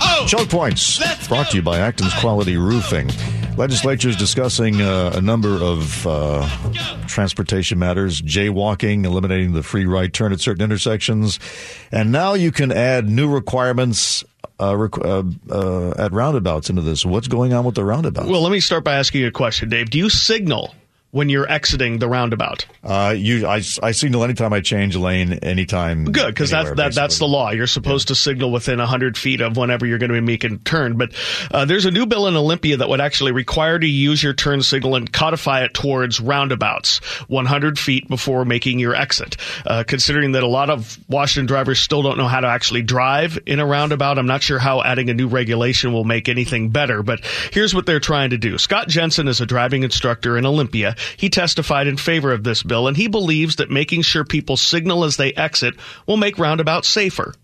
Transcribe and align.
Oh. 0.00 0.26
Choke 0.28 0.48
points 0.48 0.98
brought 1.28 1.50
to 1.50 1.56
you 1.56 1.62
by 1.62 1.78
Acton's 1.78 2.14
Quality 2.14 2.56
Roofing. 2.56 3.10
Legislature 3.56 4.08
is 4.08 4.16
discussing 4.16 4.80
uh, 4.80 5.12
a 5.14 5.20
number 5.20 5.62
of 5.62 6.06
uh, 6.06 6.48
transportation 7.06 7.78
matters, 7.78 8.22
jaywalking, 8.22 9.04
eliminating 9.04 9.52
the 9.52 9.62
free 9.62 9.84
right 9.84 10.12
turn 10.12 10.32
at 10.32 10.40
certain 10.40 10.64
intersections, 10.64 11.38
and 11.90 12.10
now 12.10 12.32
you 12.32 12.50
can 12.50 12.72
add 12.72 13.08
new 13.08 13.28
requirements 13.28 14.24
uh, 14.58 14.76
rec- 14.76 14.98
uh, 14.98 15.22
uh, 15.50 15.90
at 15.98 16.12
roundabouts 16.12 16.70
into 16.70 16.82
this. 16.82 17.04
What's 17.04 17.28
going 17.28 17.52
on 17.52 17.64
with 17.64 17.74
the 17.74 17.84
roundabouts? 17.84 18.28
Well, 18.28 18.40
let 18.40 18.52
me 18.52 18.60
start 18.60 18.84
by 18.84 18.94
asking 18.94 19.20
you 19.20 19.26
a 19.26 19.32
question, 19.32 19.68
Dave. 19.68 19.90
Do 19.90 19.98
you 19.98 20.08
signal 20.08 20.74
when 21.12 21.28
you're 21.28 21.48
exiting 21.50 21.98
the 21.98 22.08
roundabout? 22.08 22.64
Uh, 22.82 23.14
you, 23.16 23.46
I, 23.46 23.62
I 23.82 23.92
signal 23.92 24.24
anytime 24.24 24.52
I 24.54 24.60
change 24.60 24.96
lane, 24.96 25.34
anytime. 25.34 26.06
Good, 26.06 26.28
because 26.28 26.50
that's 26.50 26.70
that, 26.72 26.94
that's 26.94 27.18
the 27.18 27.28
law. 27.28 27.50
You're 27.50 27.66
supposed 27.66 28.08
to 28.08 28.14
signal 28.14 28.50
within 28.50 28.78
100 28.78 29.18
feet 29.18 29.42
of 29.42 29.58
whenever 29.58 29.84
you're 29.84 29.98
going 29.98 30.08
to 30.08 30.14
be 30.14 30.20
making 30.20 30.54
a 30.54 30.58
turn. 30.58 30.96
But 30.96 31.12
uh, 31.50 31.66
there's 31.66 31.84
a 31.84 31.90
new 31.90 32.06
bill 32.06 32.28
in 32.28 32.34
Olympia 32.34 32.78
that 32.78 32.88
would 32.88 33.02
actually 33.02 33.32
require 33.32 33.78
to 33.78 33.86
use 33.86 34.22
your 34.22 34.32
turn 34.32 34.62
signal 34.62 34.94
and 34.94 35.12
codify 35.12 35.64
it 35.64 35.74
towards 35.74 36.18
roundabouts 36.18 36.98
100 37.28 37.78
feet 37.78 38.08
before 38.08 38.46
making 38.46 38.78
your 38.78 38.94
exit. 38.94 39.36
Uh, 39.66 39.84
considering 39.86 40.32
that 40.32 40.42
a 40.42 40.48
lot 40.48 40.70
of 40.70 40.98
Washington 41.10 41.46
drivers 41.46 41.78
still 41.78 42.02
don't 42.02 42.16
know 42.16 42.28
how 42.28 42.40
to 42.40 42.48
actually 42.48 42.82
drive 42.82 43.38
in 43.44 43.60
a 43.60 43.66
roundabout, 43.66 44.18
I'm 44.18 44.26
not 44.26 44.42
sure 44.42 44.58
how 44.58 44.82
adding 44.82 45.10
a 45.10 45.14
new 45.14 45.28
regulation 45.28 45.92
will 45.92 46.04
make 46.04 46.30
anything 46.30 46.70
better. 46.70 47.02
But 47.02 47.20
here's 47.52 47.74
what 47.74 47.84
they're 47.84 48.00
trying 48.00 48.30
to 48.30 48.38
do. 48.38 48.56
Scott 48.56 48.88
Jensen 48.88 49.28
is 49.28 49.42
a 49.42 49.46
driving 49.46 49.82
instructor 49.82 50.38
in 50.38 50.46
Olympia. 50.46 50.96
He 51.16 51.30
testified 51.30 51.86
in 51.86 51.96
favor 51.96 52.32
of 52.32 52.44
this 52.44 52.62
bill, 52.62 52.88
and 52.88 52.96
he 52.96 53.08
believes 53.08 53.56
that 53.56 53.70
making 53.70 54.02
sure 54.02 54.24
people 54.24 54.56
signal 54.56 55.04
as 55.04 55.16
they 55.16 55.32
exit 55.32 55.74
will 56.06 56.16
make 56.16 56.38
roundabouts 56.38 56.88
safer. 56.88 57.34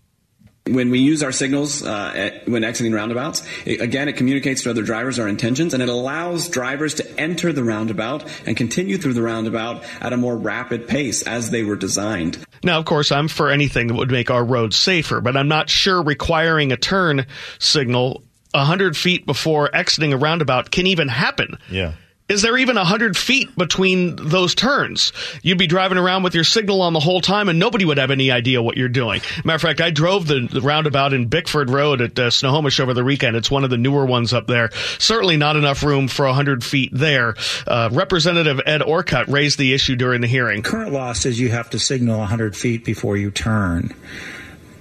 When 0.67 0.91
we 0.91 0.99
use 0.99 1.23
our 1.23 1.31
signals 1.31 1.81
uh, 1.81 2.11
at, 2.15 2.47
when 2.47 2.63
exiting 2.63 2.93
roundabouts, 2.93 3.43
it, 3.65 3.81
again, 3.81 4.07
it 4.07 4.17
communicates 4.17 4.63
to 4.63 4.69
other 4.69 4.83
drivers 4.83 5.17
our 5.17 5.27
intentions 5.27 5.73
and 5.73 5.81
it 5.81 5.89
allows 5.89 6.47
drivers 6.47 6.95
to 6.95 7.19
enter 7.19 7.51
the 7.51 7.63
roundabout 7.63 8.23
and 8.45 8.55
continue 8.55 8.97
through 8.97 9.13
the 9.13 9.21
roundabout 9.21 9.83
at 9.99 10.13
a 10.13 10.17
more 10.17 10.37
rapid 10.37 10.87
pace 10.87 11.23
as 11.23 11.49
they 11.49 11.63
were 11.63 11.77
designed. 11.77 12.43
Now, 12.63 12.77
of 12.77 12.85
course, 12.85 13.11
I'm 13.11 13.29
for 13.29 13.49
anything 13.49 13.87
that 13.87 13.95
would 13.95 14.11
make 14.11 14.29
our 14.29 14.43
roads 14.43 14.75
safer, 14.75 15.21
but 15.21 15.35
I'm 15.35 15.47
not 15.47 15.71
sure 15.71 16.03
requiring 16.03 16.71
a 16.71 16.77
turn 16.77 17.25
signal 17.57 18.21
100 18.53 18.97
feet 18.97 19.25
before 19.25 19.73
exiting 19.75 20.13
a 20.13 20.17
roundabout 20.17 20.71
can 20.71 20.87
even 20.87 21.07
happen. 21.07 21.57
Yeah. 21.69 21.93
Is 22.29 22.43
there 22.43 22.55
even 22.57 22.75
100 22.75 23.17
feet 23.17 23.55
between 23.57 24.15
those 24.15 24.53
turns? 24.53 25.11
You'd 25.41 25.57
be 25.57 25.65
driving 25.65 25.97
around 25.97 26.21
with 26.21 26.35
your 26.35 26.43
signal 26.43 26.83
on 26.83 26.93
the 26.93 26.99
whole 26.99 27.21
time 27.21 27.49
and 27.49 27.57
nobody 27.57 27.85
would 27.85 27.97
have 27.97 28.11
any 28.11 28.29
idea 28.29 28.61
what 28.61 28.77
you're 28.77 28.87
doing. 28.87 29.21
Matter 29.43 29.55
of 29.55 29.61
fact, 29.63 29.81
I 29.81 29.89
drove 29.89 30.27
the, 30.27 30.47
the 30.47 30.61
roundabout 30.61 31.11
in 31.11 31.25
Bickford 31.25 31.71
Road 31.71 32.01
at 32.01 32.19
uh, 32.19 32.29
Snohomish 32.29 32.79
over 32.79 32.93
the 32.93 33.03
weekend. 33.03 33.35
It's 33.35 33.49
one 33.49 33.63
of 33.63 33.71
the 33.71 33.77
newer 33.77 34.05
ones 34.05 34.31
up 34.31 34.45
there. 34.45 34.69
Certainly 34.99 35.37
not 35.37 35.55
enough 35.55 35.81
room 35.81 36.07
for 36.07 36.27
100 36.27 36.63
feet 36.63 36.91
there. 36.93 37.33
Uh, 37.65 37.89
Representative 37.91 38.61
Ed 38.63 38.83
Orcutt 38.83 39.27
raised 39.27 39.57
the 39.57 39.73
issue 39.73 39.95
during 39.95 40.21
the 40.21 40.27
hearing. 40.27 40.61
Current 40.61 40.93
law 40.93 41.13
says 41.13 41.39
you 41.39 41.49
have 41.49 41.71
to 41.71 41.79
signal 41.79 42.19
100 42.19 42.55
feet 42.55 42.85
before 42.85 43.17
you 43.17 43.31
turn. 43.31 43.95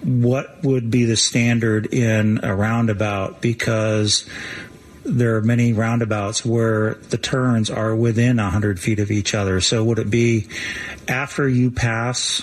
What 0.03 0.63
would 0.63 0.91
be 0.91 1.07
the 1.07 1.17
standard 1.17 1.93
in 1.93 2.45
a 2.45 2.55
roundabout? 2.55 3.41
Because 3.41 4.29
there 5.09 5.37
are 5.37 5.43
many 5.43 5.73
roundabouts 5.73 6.45
where 6.45 6.95
the 7.11 7.19
turns 7.19 7.71
are 7.71 7.95
within 7.95 8.37
100 8.37 8.79
feet 8.79 9.01
of 9.01 9.11
each 9.11 9.35
other. 9.35 9.61
So 9.61 9.85
would 9.85 9.99
it 9.99 10.11
be 10.11 10.49
after 11.07 11.49
you 11.49 11.71
pass 11.71 12.43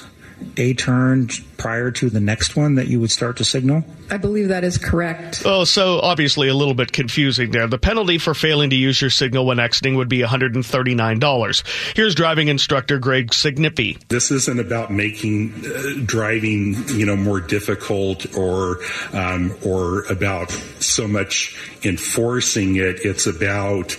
a 0.58 0.74
turn 0.74 1.30
prior 1.58 1.92
to 1.92 2.10
the 2.10 2.20
next 2.20 2.56
one 2.56 2.76
that 2.76 2.88
you 2.88 3.00
would 3.00 3.12
start 3.12 3.38
to 3.38 3.46
signal? 3.46 3.84
I 4.10 4.18
believe 4.18 4.50
that 4.50 4.64
is 4.64 4.78
correct. 4.78 5.44
Oh, 5.46 5.64
so 5.64 6.00
obviously 6.00 6.48
a 6.48 6.54
little 6.54 6.76
bit 6.76 6.92
confusing 6.92 7.52
there. 7.52 7.68
The 7.68 7.80
penalty 7.80 8.18
for 8.20 8.34
failing 8.34 8.70
to 8.70 8.76
use 8.76 9.02
your 9.02 9.10
signal 9.10 9.46
when 9.46 9.60
exiting 9.60 9.96
would 9.96 10.10
be 10.10 10.20
$139. 10.20 11.96
Here's 11.96 12.14
driving 12.14 12.48
instructor 12.50 13.00
Greg 13.00 13.32
Signippy. 13.32 14.08
This 14.08 14.30
isn't 14.32 14.60
about 14.60 14.92
making 14.92 15.54
uh, 15.66 16.02
driving, 16.06 16.76
you 16.90 17.06
know, 17.06 17.16
more 17.16 17.42
difficult 17.42 18.36
or 18.38 18.80
um, 19.14 19.56
or 19.66 20.04
about 20.04 20.52
so 20.80 21.08
much 21.08 21.58
enforcing 21.84 22.76
it. 22.76 23.00
It's 23.04 23.26
about 23.26 23.98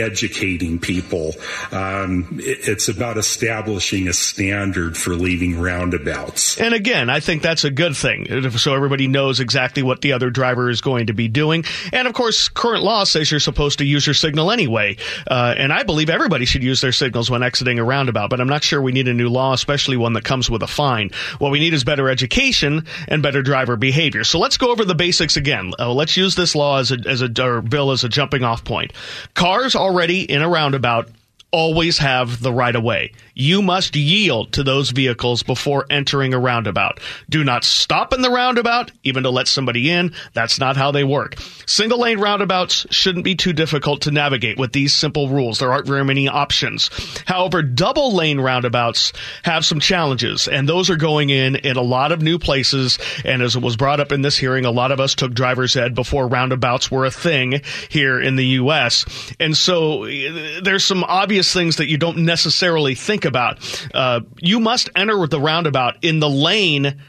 educating 0.00 0.78
people. 0.78 1.34
Um, 1.72 2.38
it- 2.42 2.68
it's 2.68 2.88
about 2.88 3.16
establishing 3.16 4.08
a 4.08 4.12
standard 4.12 4.96
for 4.96 5.14
leaving 5.14 5.58
roundabouts. 5.58 6.60
And 6.60 6.74
again, 6.74 7.10
I 7.10 7.20
think 7.20 7.42
that's 7.42 7.64
a 7.64 7.70
good 7.70 7.96
thing. 7.96 8.50
So 8.58 8.74
everybody 8.74 9.08
knows 9.08 9.40
exactly 9.40 9.82
what 9.82 10.00
the 10.00 10.12
other 10.12 10.30
driver 10.30 10.70
is 10.70 10.80
going 10.80 11.06
to 11.06 11.12
be 11.14 11.28
doing. 11.28 11.64
And 11.92 12.06
of 12.06 12.14
course, 12.14 12.48
current 12.48 12.82
law 12.82 13.04
says 13.04 13.30
you're 13.30 13.40
supposed 13.40 13.78
to 13.78 13.84
use 13.84 14.06
your 14.06 14.14
signal 14.14 14.50
anyway. 14.50 14.96
Uh, 15.26 15.54
and 15.56 15.72
I 15.72 15.82
believe 15.82 16.10
everybody 16.10 16.44
should 16.44 16.62
use 16.62 16.80
their 16.80 16.92
signals 16.92 17.30
when 17.30 17.42
exiting 17.42 17.78
a 17.78 17.84
roundabout. 17.84 18.30
But 18.30 18.40
I'm 18.40 18.48
not 18.48 18.62
sure 18.64 18.80
we 18.82 18.92
need 18.92 19.08
a 19.08 19.14
new 19.14 19.28
law, 19.28 19.52
especially 19.52 19.96
one 19.96 20.12
that 20.14 20.24
comes 20.24 20.50
with 20.50 20.62
a 20.62 20.66
fine. 20.66 21.10
What 21.38 21.50
we 21.52 21.58
need 21.58 21.74
is 21.74 21.84
better 21.84 22.08
education 22.08 22.84
and 23.08 23.22
better 23.22 23.42
driver 23.42 23.76
behavior. 23.76 24.24
So 24.24 24.38
let's 24.38 24.56
go 24.56 24.70
over 24.70 24.84
the 24.84 24.94
basics 24.94 25.36
again. 25.36 25.72
Uh, 25.78 25.92
let's 25.92 26.16
use 26.16 26.34
this 26.34 26.54
law 26.54 26.78
as 26.78 26.92
a, 26.92 26.98
as 27.06 27.22
a, 27.22 27.30
or 27.42 27.60
bill 27.62 27.90
as 27.92 28.04
a 28.04 28.08
jumping 28.08 28.44
off 28.44 28.64
point. 28.64 28.92
Cars 29.34 29.74
already 29.88 30.20
in 30.20 30.42
a 30.42 30.48
roundabout 30.48 31.08
always 31.50 31.96
have 31.98 32.42
the 32.42 32.52
right 32.52 32.76
of 32.76 32.82
way. 32.82 33.12
You 33.40 33.62
must 33.62 33.94
yield 33.94 34.52
to 34.54 34.64
those 34.64 34.90
vehicles 34.90 35.44
before 35.44 35.86
entering 35.88 36.34
a 36.34 36.40
roundabout. 36.40 36.98
Do 37.30 37.44
not 37.44 37.62
stop 37.62 38.12
in 38.12 38.20
the 38.20 38.30
roundabout, 38.30 38.90
even 39.04 39.22
to 39.22 39.30
let 39.30 39.46
somebody 39.46 39.90
in. 39.90 40.12
That's 40.32 40.58
not 40.58 40.76
how 40.76 40.90
they 40.90 41.04
work. 41.04 41.36
Single 41.64 42.00
lane 42.00 42.18
roundabouts 42.18 42.88
shouldn't 42.90 43.24
be 43.24 43.36
too 43.36 43.52
difficult 43.52 44.02
to 44.02 44.10
navigate 44.10 44.58
with 44.58 44.72
these 44.72 44.92
simple 44.92 45.28
rules. 45.28 45.60
There 45.60 45.72
aren't 45.72 45.86
very 45.86 46.04
many 46.04 46.26
options. 46.26 46.90
However, 47.26 47.62
double 47.62 48.12
lane 48.12 48.40
roundabouts 48.40 49.12
have 49.44 49.64
some 49.64 49.78
challenges, 49.78 50.48
and 50.48 50.68
those 50.68 50.90
are 50.90 50.96
going 50.96 51.30
in 51.30 51.54
in 51.54 51.76
a 51.76 51.82
lot 51.82 52.10
of 52.10 52.20
new 52.20 52.40
places. 52.40 52.98
And 53.24 53.40
as 53.40 53.54
it 53.54 53.62
was 53.62 53.76
brought 53.76 54.00
up 54.00 54.10
in 54.10 54.22
this 54.22 54.36
hearing, 54.36 54.64
a 54.64 54.72
lot 54.72 54.90
of 54.90 54.98
us 54.98 55.14
took 55.14 55.32
driver's 55.32 55.76
ed 55.76 55.94
before 55.94 56.26
roundabouts 56.26 56.90
were 56.90 57.04
a 57.04 57.10
thing 57.12 57.62
here 57.88 58.20
in 58.20 58.34
the 58.34 58.46
U.S. 58.46 59.04
And 59.38 59.56
so 59.56 60.06
uh, 60.06 60.60
there's 60.60 60.84
some 60.84 61.04
obvious 61.04 61.52
things 61.52 61.76
that 61.76 61.88
you 61.88 61.98
don't 61.98 62.18
necessarily 62.18 62.96
think 62.96 63.27
about. 63.28 63.88
Uh, 63.94 64.20
you 64.40 64.58
must 64.58 64.90
enter 64.96 65.26
the 65.26 65.40
roundabout 65.40 66.02
in 66.02 66.18
the 66.18 66.28
lane 66.28 67.00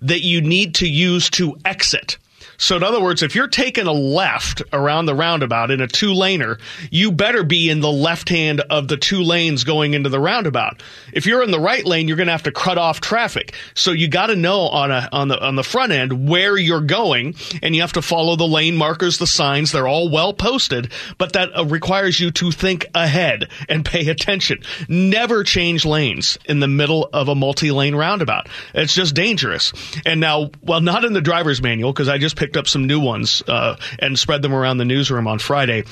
that 0.00 0.22
you 0.22 0.40
need 0.40 0.74
to 0.76 0.88
use 0.88 1.30
to 1.30 1.56
exit. 1.64 2.18
So, 2.58 2.76
in 2.76 2.82
other 2.82 3.02
words, 3.02 3.22
if 3.22 3.34
you're 3.34 3.48
taking 3.48 3.86
a 3.86 3.92
left 3.92 4.62
around 4.72 5.06
the 5.06 5.14
roundabout 5.14 5.70
in 5.70 5.80
a 5.80 5.86
two 5.86 6.12
laner, 6.12 6.58
you 6.90 7.12
better 7.12 7.42
be 7.42 7.70
in 7.70 7.80
the 7.80 7.90
left 7.92 8.28
hand 8.28 8.60
of 8.60 8.88
the 8.88 8.96
two 8.96 9.22
lanes 9.22 9.64
going 9.64 9.94
into 9.94 10.08
the 10.08 10.20
roundabout. 10.20 10.82
If 11.12 11.26
you're 11.26 11.42
in 11.42 11.50
the 11.50 11.60
right 11.60 11.84
lane, 11.84 12.08
you're 12.08 12.16
going 12.16 12.28
to 12.28 12.32
have 12.32 12.44
to 12.44 12.52
cut 12.52 12.78
off 12.78 13.00
traffic. 13.00 13.54
So 13.74 13.92
you 13.92 14.08
got 14.08 14.26
to 14.26 14.36
know 14.36 14.60
on 14.68 14.90
a 14.90 15.08
on 15.12 15.28
the 15.28 15.42
on 15.42 15.56
the 15.56 15.64
front 15.64 15.92
end 15.92 16.28
where 16.28 16.56
you're 16.56 16.80
going, 16.80 17.34
and 17.62 17.74
you 17.74 17.80
have 17.82 17.94
to 17.94 18.02
follow 18.02 18.36
the 18.36 18.46
lane 18.46 18.76
markers, 18.76 19.18
the 19.18 19.26
signs. 19.26 19.72
They're 19.72 19.88
all 19.88 20.10
well 20.10 20.32
posted, 20.32 20.92
but 21.18 21.32
that 21.34 21.56
uh, 21.56 21.64
requires 21.64 22.18
you 22.18 22.30
to 22.32 22.50
think 22.50 22.86
ahead 22.94 23.48
and 23.68 23.84
pay 23.84 24.08
attention. 24.08 24.62
Never 24.88 25.44
change 25.44 25.84
lanes 25.84 26.38
in 26.46 26.60
the 26.60 26.68
middle 26.68 27.08
of 27.12 27.28
a 27.28 27.34
multi-lane 27.34 27.94
roundabout. 27.94 28.48
It's 28.74 28.94
just 28.94 29.14
dangerous. 29.14 29.72
And 30.04 30.20
now, 30.20 30.50
well, 30.62 30.80
not 30.80 31.04
in 31.04 31.12
the 31.12 31.20
driver's 31.20 31.62
manual 31.62 31.92
because 31.92 32.08
I 32.08 32.18
just 32.18 32.36
picked 32.36 32.45
up 32.54 32.68
some 32.68 32.86
new 32.86 33.00
ones 33.00 33.42
uh, 33.48 33.76
and 33.98 34.18
spread 34.18 34.42
them 34.42 34.52
around 34.52 34.76
the 34.76 34.84
newsroom 34.84 35.26
on 35.26 35.38
Friday. 35.38 35.84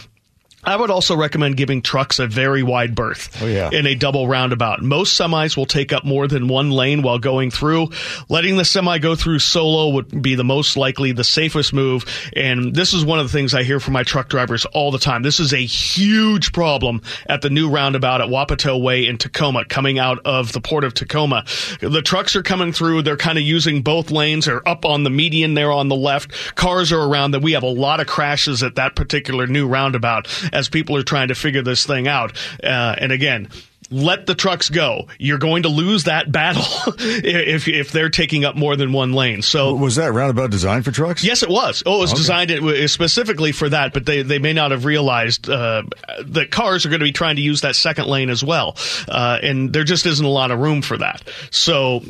I 0.67 0.77
would 0.77 0.91
also 0.91 1.17
recommend 1.17 1.57
giving 1.57 1.83
trucks 1.83 2.19
a 2.19 2.27
very 2.27 2.63
wide 2.63 2.95
berth 2.95 3.43
Oh, 3.43 3.47
yeah. 3.47 3.71
in 3.73 3.87
a 3.87 3.95
double 3.95 4.27
roundabout. 4.29 4.83
Most 4.83 5.19
semis 5.19 5.57
will 5.57 5.67
take 5.67 5.93
up 5.93 6.05
more 6.05 6.27
than 6.27 6.49
one 6.49 6.71
lane 6.71 7.03
while 7.03 7.19
going 7.19 7.51
through. 7.51 7.89
Letting 8.29 8.57
the 8.57 8.65
semi 8.65 8.99
go 8.99 9.15
through 9.15 9.39
solo 9.41 9.91
would 9.91 10.23
be 10.23 10.35
the 10.35 10.45
most 10.45 10.77
likely 10.77 11.13
the 11.13 11.25
safest 11.25 11.73
move. 11.73 12.05
And 12.35 12.75
this 12.75 12.93
is 12.95 13.05
one 13.05 13.19
of 13.19 13.27
the 13.27 13.33
things 13.33 13.55
I 13.55 13.63
hear 13.63 13.81
from 13.81 13.93
my 13.95 14.03
truck 14.03 14.29
drivers 14.29 14.65
all 14.67 14.91
the 14.91 14.99
time. 14.99 15.23
This 15.23 15.41
is 15.41 15.53
a 15.53 15.59
huge 15.65 16.53
problem 16.53 17.03
at 17.27 17.43
the 17.43 17.51
new 17.51 17.69
roundabout 17.71 18.21
at 18.21 18.29
Wapato 18.29 18.81
Way 18.81 19.07
in 19.07 19.19
Tacoma, 19.19 19.65
coming 19.65 19.99
out 19.99 20.19
of 20.25 20.53
the 20.53 20.61
port 20.61 20.85
of 20.85 20.95
Tacoma. 20.95 21.45
The 21.81 22.03
trucks 22.03 22.37
are 22.37 22.43
coming 22.43 22.73
through. 22.73 23.03
They're 23.03 23.17
kind 23.17 23.39
of 23.39 23.45
using 23.45 23.83
both 23.83 24.11
lanes. 24.11 24.47
They're 24.47 24.67
up 24.69 24.85
on 24.85 25.03
the 25.05 25.11
median 25.11 25.55
there 25.55 25.73
on 25.73 25.89
the 25.89 25.97
left. 25.97 26.55
Cars 26.55 26.93
are 26.93 27.01
around 27.03 27.33
that. 27.33 27.41
We 27.43 27.53
have 27.53 27.63
a 27.63 27.67
lot 27.69 28.01
of 28.01 28.07
crashes 28.07 28.63
at 28.63 28.77
that 28.77 28.97
particular 28.97 29.47
new 29.47 29.67
roundabout 29.67 30.27
as 30.55 30.69
people 30.69 30.97
are 30.97 31.03
trying 31.03 31.29
to 31.29 31.35
figure 31.35 31.63
this 31.63 31.85
thing 31.85 32.09
out. 32.09 32.33
Uh, 32.63 32.95
and 32.99 33.13
again, 33.13 33.49
let 33.91 34.27
the 34.27 34.35
trucks 34.35 34.71
go. 34.71 35.09
You're 35.19 35.39
going 35.39 35.65
to 35.65 35.69
lose 35.69 36.05
that 36.05 36.31
battle 36.31 36.65
if 36.99 37.69
if 37.69 37.93
they're 37.93 38.11
taking 38.11 38.45
up 38.45 38.57
more 38.57 38.77
than 38.77 38.93
one 38.93 39.13
lane. 39.13 39.43
So 39.43 39.75
was 39.75 39.97
that 39.97 40.13
roundabout 40.13 40.51
designed 40.51 40.85
for 40.85 40.91
trucks? 40.91 41.25
Yes, 41.25 41.43
it 41.43 41.49
was. 41.49 41.83
Oh, 41.87 41.99
it 41.99 42.01
was 42.01 42.13
okay. 42.13 42.19
designed 42.19 42.91
specifically 42.91 43.53
for 43.53 43.69
that, 43.69 43.93
but 43.93 44.07
they, 44.07 44.23
they 44.23 44.39
may 44.39 44.53
not 44.53 44.71
have 44.71 44.85
realized 44.85 45.49
uh, 45.49 45.83
that 46.25 46.51
cars 46.51 46.87
are 46.87 46.89
going 46.89 47.01
to 47.01 47.05
be 47.05 47.13
trying 47.13 47.37
to 47.37 47.43
use 47.43 47.61
that 47.63 47.77
second 47.77 48.07
lane 48.07 48.31
as 48.31 48.43
well, 48.43 48.77
uh, 49.09 49.39
and 49.43 49.73
there 49.73 49.85
just 49.85 50.07
isn't 50.07 50.25
a 50.25 50.29
lot 50.29 50.51
of 50.51 50.59
room 50.59 50.83
for 50.83 50.97
that. 50.97 51.29
So, 51.51 52.03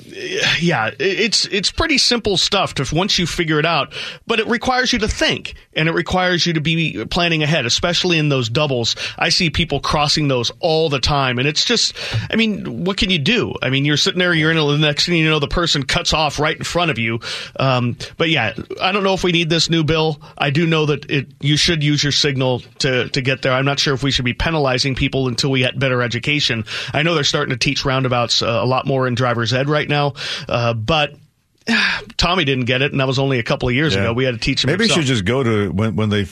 yeah, 0.60 0.90
it's 0.98 1.46
it's 1.46 1.70
pretty 1.70 1.98
simple 1.98 2.36
stuff 2.36 2.74
to 2.74 2.94
once 2.94 3.18
you 3.18 3.26
figure 3.26 3.58
it 3.58 3.66
out, 3.66 3.92
but 4.26 4.40
it 4.40 4.46
requires 4.46 4.92
you 4.92 4.98
to 5.00 5.08
think 5.08 5.54
and 5.74 5.88
it 5.88 5.92
requires 5.92 6.46
you 6.46 6.52
to 6.52 6.60
be 6.60 7.04
planning 7.06 7.42
ahead, 7.42 7.66
especially 7.66 8.18
in 8.18 8.28
those 8.28 8.48
doubles. 8.48 8.96
I 9.18 9.28
see 9.28 9.50
people 9.50 9.80
crossing 9.80 10.28
those 10.28 10.52
all 10.60 10.88
the 10.88 11.00
time, 11.00 11.38
and 11.38 11.48
it's 11.48 11.63
just, 11.64 11.96
I 12.30 12.36
mean, 12.36 12.84
what 12.84 12.96
can 12.96 13.10
you 13.10 13.18
do? 13.18 13.54
I 13.62 13.70
mean, 13.70 13.84
you're 13.84 13.96
sitting 13.96 14.18
there, 14.18 14.34
you're 14.34 14.50
in 14.50 14.56
the 14.56 14.78
next 14.78 15.06
thing 15.06 15.16
you 15.16 15.28
know, 15.28 15.38
the 15.38 15.48
person 15.48 15.84
cuts 15.84 16.12
off 16.12 16.38
right 16.38 16.56
in 16.56 16.64
front 16.64 16.90
of 16.90 16.98
you. 16.98 17.20
Um, 17.58 17.96
but 18.16 18.30
yeah, 18.30 18.54
I 18.80 18.92
don't 18.92 19.04
know 19.04 19.14
if 19.14 19.24
we 19.24 19.32
need 19.32 19.50
this 19.50 19.70
new 19.70 19.84
bill. 19.84 20.20
I 20.36 20.50
do 20.50 20.66
know 20.66 20.86
that 20.86 21.10
it 21.10 21.28
you 21.40 21.56
should 21.56 21.82
use 21.82 22.02
your 22.02 22.12
signal 22.12 22.60
to 22.80 23.08
to 23.08 23.22
get 23.22 23.42
there. 23.42 23.52
I'm 23.52 23.64
not 23.64 23.78
sure 23.78 23.94
if 23.94 24.02
we 24.02 24.10
should 24.10 24.24
be 24.24 24.34
penalizing 24.34 24.94
people 24.94 25.28
until 25.28 25.50
we 25.50 25.60
get 25.60 25.78
better 25.78 26.02
education. 26.02 26.64
I 26.92 27.02
know 27.02 27.14
they're 27.14 27.24
starting 27.24 27.50
to 27.50 27.58
teach 27.58 27.84
roundabouts 27.84 28.42
uh, 28.42 28.46
a 28.46 28.66
lot 28.66 28.86
more 28.86 29.06
in 29.06 29.14
driver's 29.14 29.52
ed 29.52 29.68
right 29.68 29.88
now, 29.88 30.14
uh, 30.48 30.74
but 30.74 31.14
Tommy 32.16 32.44
didn't 32.44 32.66
get 32.66 32.82
it, 32.82 32.92
and 32.92 33.00
that 33.00 33.06
was 33.06 33.18
only 33.18 33.38
a 33.38 33.42
couple 33.42 33.68
of 33.68 33.74
years 33.74 33.94
yeah. 33.94 34.02
ago. 34.02 34.12
We 34.12 34.24
had 34.24 34.34
to 34.34 34.40
teach 34.40 34.64
him. 34.64 34.68
Maybe 34.68 34.84
himself. 34.84 34.98
you 34.98 35.02
should 35.02 35.08
just 35.08 35.24
go 35.24 35.42
to 35.42 35.70
when 35.70 35.96
when 35.96 36.10
they 36.10 36.26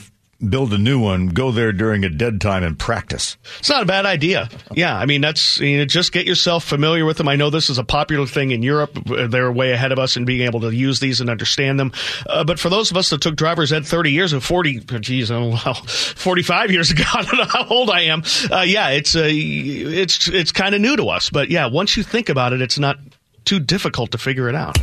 build 0.49 0.73
a 0.73 0.77
new 0.77 0.99
one, 0.99 1.27
go 1.27 1.51
there 1.51 1.71
during 1.71 2.03
a 2.03 2.09
dead 2.09 2.41
time 2.41 2.63
and 2.63 2.77
practice. 2.77 3.37
It's 3.59 3.69
not 3.69 3.83
a 3.83 3.85
bad 3.85 4.05
idea. 4.05 4.49
Yeah, 4.73 4.95
I 4.95 5.05
mean 5.05 5.21
that's 5.21 5.59
you 5.59 5.77
know, 5.77 5.85
just 5.85 6.11
get 6.11 6.25
yourself 6.25 6.63
familiar 6.63 7.05
with 7.05 7.17
them. 7.17 7.27
I 7.27 7.35
know 7.35 7.49
this 7.49 7.69
is 7.69 7.77
a 7.77 7.83
popular 7.83 8.25
thing 8.25 8.51
in 8.51 8.63
Europe. 8.63 8.97
They're 9.05 9.51
way 9.51 9.71
ahead 9.71 9.91
of 9.91 9.99
us 9.99 10.17
in 10.17 10.25
being 10.25 10.41
able 10.41 10.61
to 10.61 10.73
use 10.73 10.99
these 10.99 11.21
and 11.21 11.29
understand 11.29 11.79
them. 11.79 11.91
Uh, 12.27 12.43
but 12.43 12.59
for 12.59 12.69
those 12.69 12.91
of 12.91 12.97
us 12.97 13.09
that 13.09 13.21
took 13.21 13.35
driver's 13.35 13.71
ed 13.71 13.85
30 13.85 14.11
years 14.11 14.33
or 14.33 14.39
40, 14.39 14.79
geez, 14.79 15.31
oh, 15.31 15.49
well, 15.49 15.73
45 15.73 16.71
years 16.71 16.91
ago, 16.91 17.03
I 17.13 17.23
don't 17.23 17.37
know 17.37 17.45
how 17.45 17.67
old 17.67 17.89
I 17.89 18.01
am. 18.01 18.23
Uh, 18.51 18.61
yeah, 18.61 18.89
it's 18.89 19.15
uh, 19.15 19.27
it's 19.27 20.27
it's 20.27 20.51
kind 20.51 20.75
of 20.75 20.81
new 20.81 20.95
to 20.97 21.09
us. 21.09 21.29
But 21.29 21.49
yeah, 21.49 21.67
once 21.67 21.97
you 21.97 22.03
think 22.03 22.29
about 22.29 22.53
it, 22.53 22.61
it's 22.61 22.79
not 22.79 22.97
too 23.45 23.59
difficult 23.59 24.11
to 24.11 24.17
figure 24.17 24.49
it 24.49 24.55
out. 24.55 24.77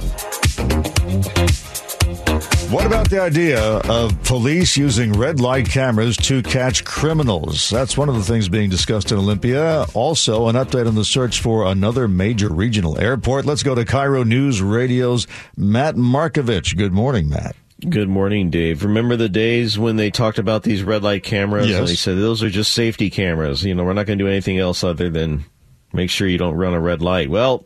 What 2.71 2.87
about 2.87 3.11
the 3.11 3.21
idea 3.21 3.61
of 3.61 4.23
police 4.23 4.77
using 4.77 5.13
red 5.13 5.41
light 5.41 5.69
cameras 5.69 6.17
to 6.19 6.41
catch 6.41 6.85
criminals? 6.85 7.69
That's 7.69 7.97
one 7.97 8.09
of 8.09 8.15
the 8.15 8.23
things 8.23 8.49
being 8.49 8.71
discussed 8.71 9.11
in 9.11 9.19
Olympia. 9.19 9.87
Also, 9.93 10.47
an 10.47 10.55
update 10.55 10.87
on 10.87 10.95
the 10.95 11.05
search 11.05 11.41
for 11.41 11.67
another 11.67 12.07
major 12.07 12.49
regional 12.49 12.97
airport. 12.97 13.45
Let's 13.45 13.65
go 13.65 13.75
to 13.75 13.85
KIRO 13.85 14.25
News 14.25 14.63
Radio's 14.63 15.27
Matt 15.57 15.97
Markovich. 15.97 16.77
Good 16.77 16.93
morning, 16.93 17.29
Matt. 17.29 17.57
Good 17.89 18.09
morning, 18.09 18.51
Dave. 18.51 18.85
Remember 18.85 19.17
the 19.17 19.29
days 19.29 19.77
when 19.77 19.97
they 19.97 20.13
talked 20.13 20.39
about 20.39 20.63
these 20.63 20.85
red 20.85 21.03
light 21.03 21.25
cameras? 21.25 21.69
Yes. 21.69 21.79
And 21.81 21.89
they 21.89 21.97
said 21.97 22.19
those 22.19 22.41
are 22.45 22.51
just 22.51 22.73
safety 22.73 23.11
cameras. 23.11 23.65
You 23.65 23.75
know, 23.75 23.83
we're 23.83 23.95
not 23.95 24.07
going 24.07 24.21
to 24.21 24.25
do 24.25 24.31
anything 24.31 24.59
else 24.59 24.85
other 24.85 25.11
than 25.11 25.45
make 25.93 26.09
sure 26.09 26.29
you 26.29 26.39
don't 26.39 26.55
run 26.55 26.75
a 26.75 26.81
red 26.81 27.03
light. 27.03 27.31
Well, 27.31 27.65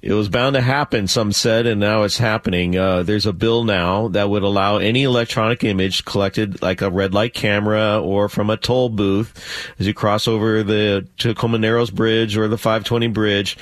it 0.00 0.12
was 0.12 0.28
bound 0.28 0.54
to 0.54 0.60
happen, 0.60 1.08
some 1.08 1.32
said, 1.32 1.66
and 1.66 1.80
now 1.80 2.04
it's 2.04 2.18
happening. 2.18 2.76
Uh, 2.76 3.02
there's 3.02 3.26
a 3.26 3.32
bill 3.32 3.64
now 3.64 4.08
that 4.08 4.30
would 4.30 4.44
allow 4.44 4.76
any 4.76 5.02
electronic 5.02 5.64
image 5.64 6.04
collected, 6.04 6.62
like 6.62 6.82
a 6.82 6.90
red 6.90 7.14
light 7.14 7.34
camera 7.34 8.00
or 8.00 8.28
from 8.28 8.48
a 8.48 8.56
toll 8.56 8.90
booth, 8.90 9.34
as 9.80 9.86
you 9.88 9.94
cross 9.94 10.28
over 10.28 10.62
the 10.62 11.06
Tacoma 11.18 11.58
Narrows 11.58 11.90
Bridge 11.90 12.36
or 12.36 12.46
the 12.46 12.56
520 12.56 13.08
Bridge. 13.08 13.56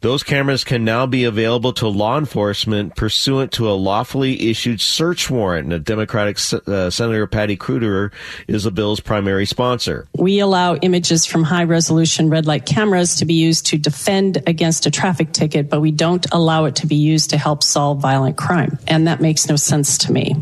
Those 0.00 0.22
cameras 0.22 0.64
can 0.64 0.84
now 0.84 1.06
be 1.06 1.24
available 1.24 1.72
to 1.74 1.88
law 1.88 2.18
enforcement 2.18 2.94
pursuant 2.94 3.52
to 3.52 3.70
a 3.70 3.72
lawfully 3.72 4.50
issued 4.50 4.82
search 4.82 5.30
warrant. 5.30 5.72
And 5.72 5.84
Democratic 5.84 6.36
uh, 6.68 6.90
Senator 6.90 7.26
Patty 7.26 7.56
Kuderer 7.56 8.12
is 8.46 8.64
the 8.64 8.70
bill's 8.70 9.00
primary 9.00 9.46
sponsor. 9.46 10.06
We 10.14 10.40
allow 10.40 10.74
images 10.76 11.24
from 11.24 11.42
high 11.44 11.64
resolution 11.64 12.28
red 12.28 12.46
light 12.46 12.66
cameras 12.66 13.16
to 13.16 13.24
be 13.24 13.34
used 13.34 13.66
to 13.66 13.78
defend 13.78 14.42
against 14.46 14.84
a 14.84 14.90
traffic 14.90 15.32
ticket 15.32 15.69
but 15.70 15.80
we 15.80 15.92
don't 15.92 16.26
allow 16.32 16.66
it 16.66 16.76
to 16.76 16.86
be 16.86 16.96
used 16.96 17.30
to 17.30 17.38
help 17.38 17.62
solve 17.62 17.98
violent 17.98 18.36
crime. 18.36 18.78
And 18.86 19.06
that 19.06 19.20
makes 19.20 19.48
no 19.48 19.56
sense 19.56 19.98
to 19.98 20.12
me. 20.12 20.36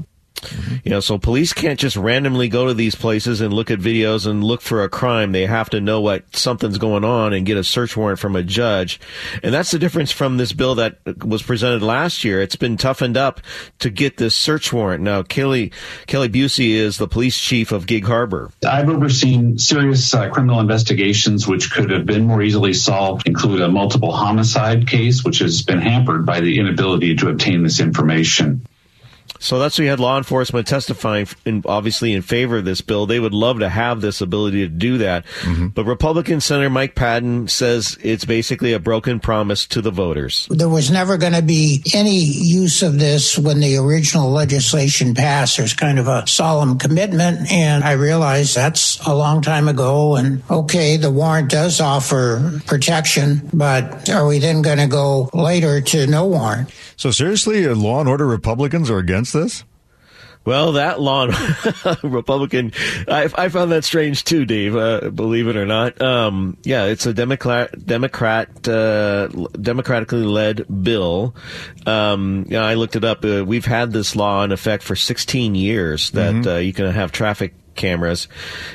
Yeah, 0.84 1.00
so 1.00 1.18
police 1.18 1.52
can't 1.52 1.78
just 1.78 1.96
randomly 1.96 2.48
go 2.48 2.66
to 2.66 2.74
these 2.74 2.94
places 2.94 3.40
and 3.40 3.52
look 3.52 3.70
at 3.70 3.78
videos 3.78 4.26
and 4.26 4.42
look 4.44 4.60
for 4.60 4.82
a 4.82 4.88
crime. 4.88 5.32
They 5.32 5.46
have 5.46 5.70
to 5.70 5.80
know 5.80 6.00
what 6.00 6.34
something's 6.34 6.78
going 6.78 7.04
on 7.04 7.32
and 7.32 7.44
get 7.44 7.56
a 7.56 7.64
search 7.64 7.96
warrant 7.96 8.18
from 8.18 8.36
a 8.36 8.42
judge. 8.42 9.00
And 9.42 9.52
that's 9.52 9.70
the 9.70 9.78
difference 9.78 10.12
from 10.12 10.36
this 10.36 10.52
bill 10.52 10.74
that 10.76 10.98
was 11.24 11.42
presented 11.42 11.82
last 11.82 12.24
year. 12.24 12.40
It's 12.40 12.56
been 12.56 12.76
toughened 12.76 13.16
up 13.16 13.40
to 13.80 13.90
get 13.90 14.16
this 14.16 14.34
search 14.34 14.72
warrant. 14.72 15.02
Now, 15.02 15.22
Kelly 15.22 15.72
Kelly 16.06 16.28
Busey 16.28 16.70
is 16.70 16.98
the 16.98 17.08
police 17.08 17.38
chief 17.38 17.72
of 17.72 17.86
Gig 17.86 18.06
Harbor. 18.06 18.50
I've 18.66 18.88
overseen 18.88 19.58
serious 19.58 20.14
uh, 20.14 20.28
criminal 20.30 20.60
investigations 20.60 21.46
which 21.46 21.70
could 21.70 21.90
have 21.90 22.06
been 22.06 22.26
more 22.26 22.42
easily 22.42 22.74
solved, 22.74 23.26
include 23.26 23.60
a 23.60 23.68
multiple 23.68 24.12
homicide 24.12 24.86
case 24.86 25.24
which 25.24 25.40
has 25.40 25.62
been 25.62 25.80
hampered 25.80 26.24
by 26.24 26.40
the 26.40 26.58
inability 26.58 27.16
to 27.16 27.28
obtain 27.28 27.62
this 27.62 27.80
information. 27.80 28.66
So 29.38 29.58
that's 29.58 29.78
why 29.78 29.84
you 29.84 29.90
had 29.90 30.00
law 30.00 30.18
enforcement 30.18 30.66
testifying, 30.66 31.26
in, 31.44 31.62
obviously 31.66 32.12
in 32.12 32.22
favor 32.22 32.58
of 32.58 32.64
this 32.64 32.80
bill. 32.80 33.06
They 33.06 33.20
would 33.20 33.34
love 33.34 33.60
to 33.60 33.68
have 33.68 34.00
this 34.00 34.20
ability 34.20 34.60
to 34.60 34.68
do 34.68 34.98
that. 34.98 35.24
Mm-hmm. 35.42 35.68
But 35.68 35.84
Republican 35.84 36.40
Senator 36.40 36.70
Mike 36.70 36.94
Padden 36.94 37.48
says 37.48 37.98
it's 38.02 38.24
basically 38.24 38.72
a 38.72 38.78
broken 38.78 39.20
promise 39.20 39.66
to 39.68 39.80
the 39.80 39.90
voters. 39.90 40.46
There 40.50 40.68
was 40.68 40.90
never 40.90 41.16
going 41.16 41.32
to 41.32 41.42
be 41.42 41.82
any 41.94 42.18
use 42.18 42.82
of 42.82 42.98
this 42.98 43.38
when 43.38 43.60
the 43.60 43.76
original 43.76 44.30
legislation 44.30 45.14
passed. 45.14 45.56
There's 45.56 45.74
kind 45.74 45.98
of 45.98 46.08
a 46.08 46.26
solemn 46.26 46.78
commitment, 46.78 47.50
and 47.50 47.84
I 47.84 47.92
realize 47.92 48.54
that's 48.54 49.04
a 49.06 49.14
long 49.14 49.42
time 49.42 49.68
ago. 49.68 50.16
And 50.16 50.42
okay, 50.50 50.96
the 50.96 51.10
warrant 51.10 51.50
does 51.50 51.80
offer 51.80 52.60
protection, 52.66 53.48
but 53.52 54.08
are 54.10 54.26
we 54.26 54.38
then 54.38 54.62
going 54.62 54.78
to 54.78 54.86
go 54.86 55.30
later 55.32 55.80
to 55.80 56.06
no 56.06 56.26
warrant? 56.26 56.70
So 56.98 57.12
seriously, 57.12 57.64
uh, 57.64 57.76
law 57.76 58.00
and 58.00 58.08
order 58.08 58.26
Republicans 58.26 58.90
are 58.90 58.98
against 58.98 59.32
this? 59.32 59.64
Well, 60.44 60.72
that 60.72 61.00
law 61.00 61.26
Republican, 62.02 62.72
I, 63.06 63.30
I, 63.36 63.48
found 63.50 63.70
that 63.70 63.84
strange 63.84 64.24
too, 64.24 64.44
Dave. 64.44 64.74
Uh, 64.74 65.10
believe 65.10 65.46
it 65.46 65.56
or 65.56 65.66
not. 65.66 66.00
Um, 66.02 66.56
yeah, 66.64 66.86
it's 66.86 67.06
a 67.06 67.14
Democrat, 67.14 67.86
Democrat, 67.86 68.66
uh, 68.66 69.28
democratically 69.60 70.24
led 70.24 70.64
bill. 70.82 71.36
Um, 71.86 72.46
yeah, 72.48 72.64
I 72.64 72.74
looked 72.74 72.96
it 72.96 73.04
up. 73.04 73.24
Uh, 73.24 73.44
we've 73.46 73.66
had 73.66 73.92
this 73.92 74.16
law 74.16 74.42
in 74.42 74.50
effect 74.50 74.82
for 74.82 74.96
16 74.96 75.54
years 75.54 76.10
that 76.10 76.34
mm-hmm. 76.34 76.48
Uh, 76.48 76.56
you 76.56 76.72
can 76.72 76.90
have 76.90 77.12
traffic 77.12 77.54
cameras, 77.78 78.26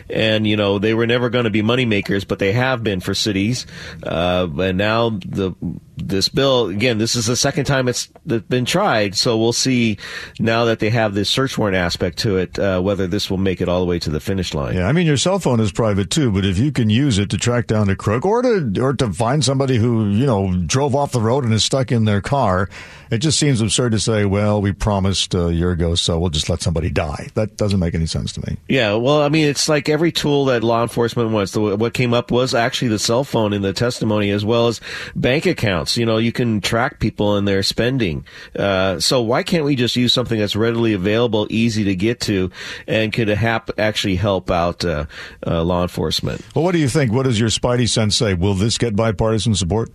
and 0.09 0.47
you 0.47 0.55
know 0.55 0.79
they 0.79 0.93
were 0.93 1.05
never 1.05 1.29
going 1.29 1.43
to 1.43 1.51
be 1.51 1.61
money 1.61 1.85
makers, 1.85 2.23
but 2.23 2.39
they 2.39 2.53
have 2.53 2.83
been 2.83 2.99
for 2.99 3.13
cities. 3.13 3.67
Uh, 4.01 4.47
and 4.59 4.77
now 4.77 5.09
the 5.09 5.53
this 5.97 6.29
bill 6.29 6.67
again, 6.67 6.97
this 6.97 7.15
is 7.15 7.25
the 7.25 7.35
second 7.35 7.65
time 7.65 7.87
it's 7.87 8.07
been 8.25 8.65
tried, 8.65 9.15
so 9.15 9.37
we'll 9.37 9.53
see 9.53 9.97
now 10.39 10.65
that 10.65 10.79
they 10.79 10.89
have 10.89 11.13
this 11.13 11.29
search 11.29 11.57
warrant 11.57 11.77
aspect 11.77 12.19
to 12.19 12.37
it, 12.37 12.57
uh, 12.57 12.81
whether 12.81 13.07
this 13.07 13.29
will 13.29 13.37
make 13.37 13.61
it 13.61 13.69
all 13.69 13.79
the 13.79 13.85
way 13.85 13.99
to 13.99 14.09
the 14.09 14.19
finish 14.19 14.53
line. 14.53 14.75
Yeah, 14.75 14.87
I 14.87 14.91
mean 14.91 15.07
your 15.07 15.17
cell 15.17 15.39
phone 15.39 15.59
is 15.59 15.71
private 15.71 16.09
too, 16.09 16.31
but 16.31 16.45
if 16.45 16.57
you 16.57 16.71
can 16.71 16.89
use 16.89 17.17
it 17.17 17.29
to 17.31 17.37
track 17.37 17.67
down 17.67 17.89
a 17.89 17.95
crook 17.95 18.25
or 18.25 18.41
to 18.41 18.81
or 18.81 18.93
to 18.93 19.11
find 19.13 19.43
somebody 19.43 19.77
who 19.77 20.09
you 20.09 20.25
know 20.25 20.53
drove 20.65 20.95
off 20.95 21.11
the 21.11 21.21
road 21.21 21.43
and 21.43 21.53
is 21.53 21.63
stuck 21.63 21.91
in 21.91 22.05
their 22.05 22.21
car, 22.21 22.69
it 23.13 23.19
just 23.19 23.37
seems 23.37 23.61
absurd 23.61 23.91
to 23.91 23.99
say, 23.99 24.25
well, 24.25 24.61
we 24.61 24.71
promised 24.71 25.35
a 25.35 25.53
year 25.53 25.71
ago, 25.71 25.93
so 25.93 26.19
we'll 26.19 26.31
just 26.31 26.49
let 26.49 26.61
somebody 26.61 26.89
die. 26.89 27.29
That 27.35 27.57
doesn't 27.57 27.79
make 27.79 27.93
any 27.93 28.07
sense 28.07 28.33
to 28.33 28.41
me. 28.41 28.57
Yeah, 28.67 28.95
well, 28.95 29.21
I 29.21 29.29
mean, 29.29 29.47
it's 29.47 29.69
like 29.69 29.87
every 29.87 30.11
tool 30.11 30.45
that 30.45 30.63
law 30.63 30.81
enforcement 30.81 31.29
wants. 31.29 31.51
The, 31.51 31.75
what 31.77 31.93
came 31.93 32.13
up 32.13 32.31
was 32.31 32.55
actually 32.55 32.87
the 32.87 32.99
cell 32.99 33.23
phone 33.23 33.53
in 33.53 33.61
the 33.61 33.73
testimony, 33.73 34.31
as 34.31 34.43
well 34.43 34.67
as 34.67 34.81
bank 35.15 35.45
accounts. 35.45 35.82
You 35.97 36.05
know, 36.05 36.17
you 36.17 36.31
can 36.31 36.61
track 36.61 36.99
people 36.99 37.35
and 37.35 37.47
their 37.47 37.63
spending. 37.63 38.25
Uh, 38.55 38.99
so 38.99 39.21
why 39.21 39.43
can't 39.43 39.65
we 39.65 39.75
just 39.75 39.95
use 39.95 40.13
something 40.13 40.39
that's 40.39 40.55
readily 40.55 40.93
available, 40.93 41.47
easy 41.49 41.83
to 41.85 41.95
get 41.95 42.19
to, 42.21 42.51
and 42.87 43.11
could 43.11 43.27
hap- 43.27 43.77
actually 43.79 44.15
help 44.15 44.49
out 44.49 44.83
uh, 44.85 45.05
uh, 45.45 45.63
law 45.63 45.81
enforcement? 45.81 46.41
Well, 46.55 46.63
what 46.63 46.71
do 46.73 46.79
you 46.79 46.89
think? 46.89 47.11
What 47.11 47.23
does 47.23 47.39
your 47.39 47.49
spidey 47.49 47.89
sense 47.89 48.15
say? 48.15 48.33
Will 48.33 48.53
this 48.53 48.77
get 48.77 48.95
bipartisan 48.95 49.55
support? 49.55 49.91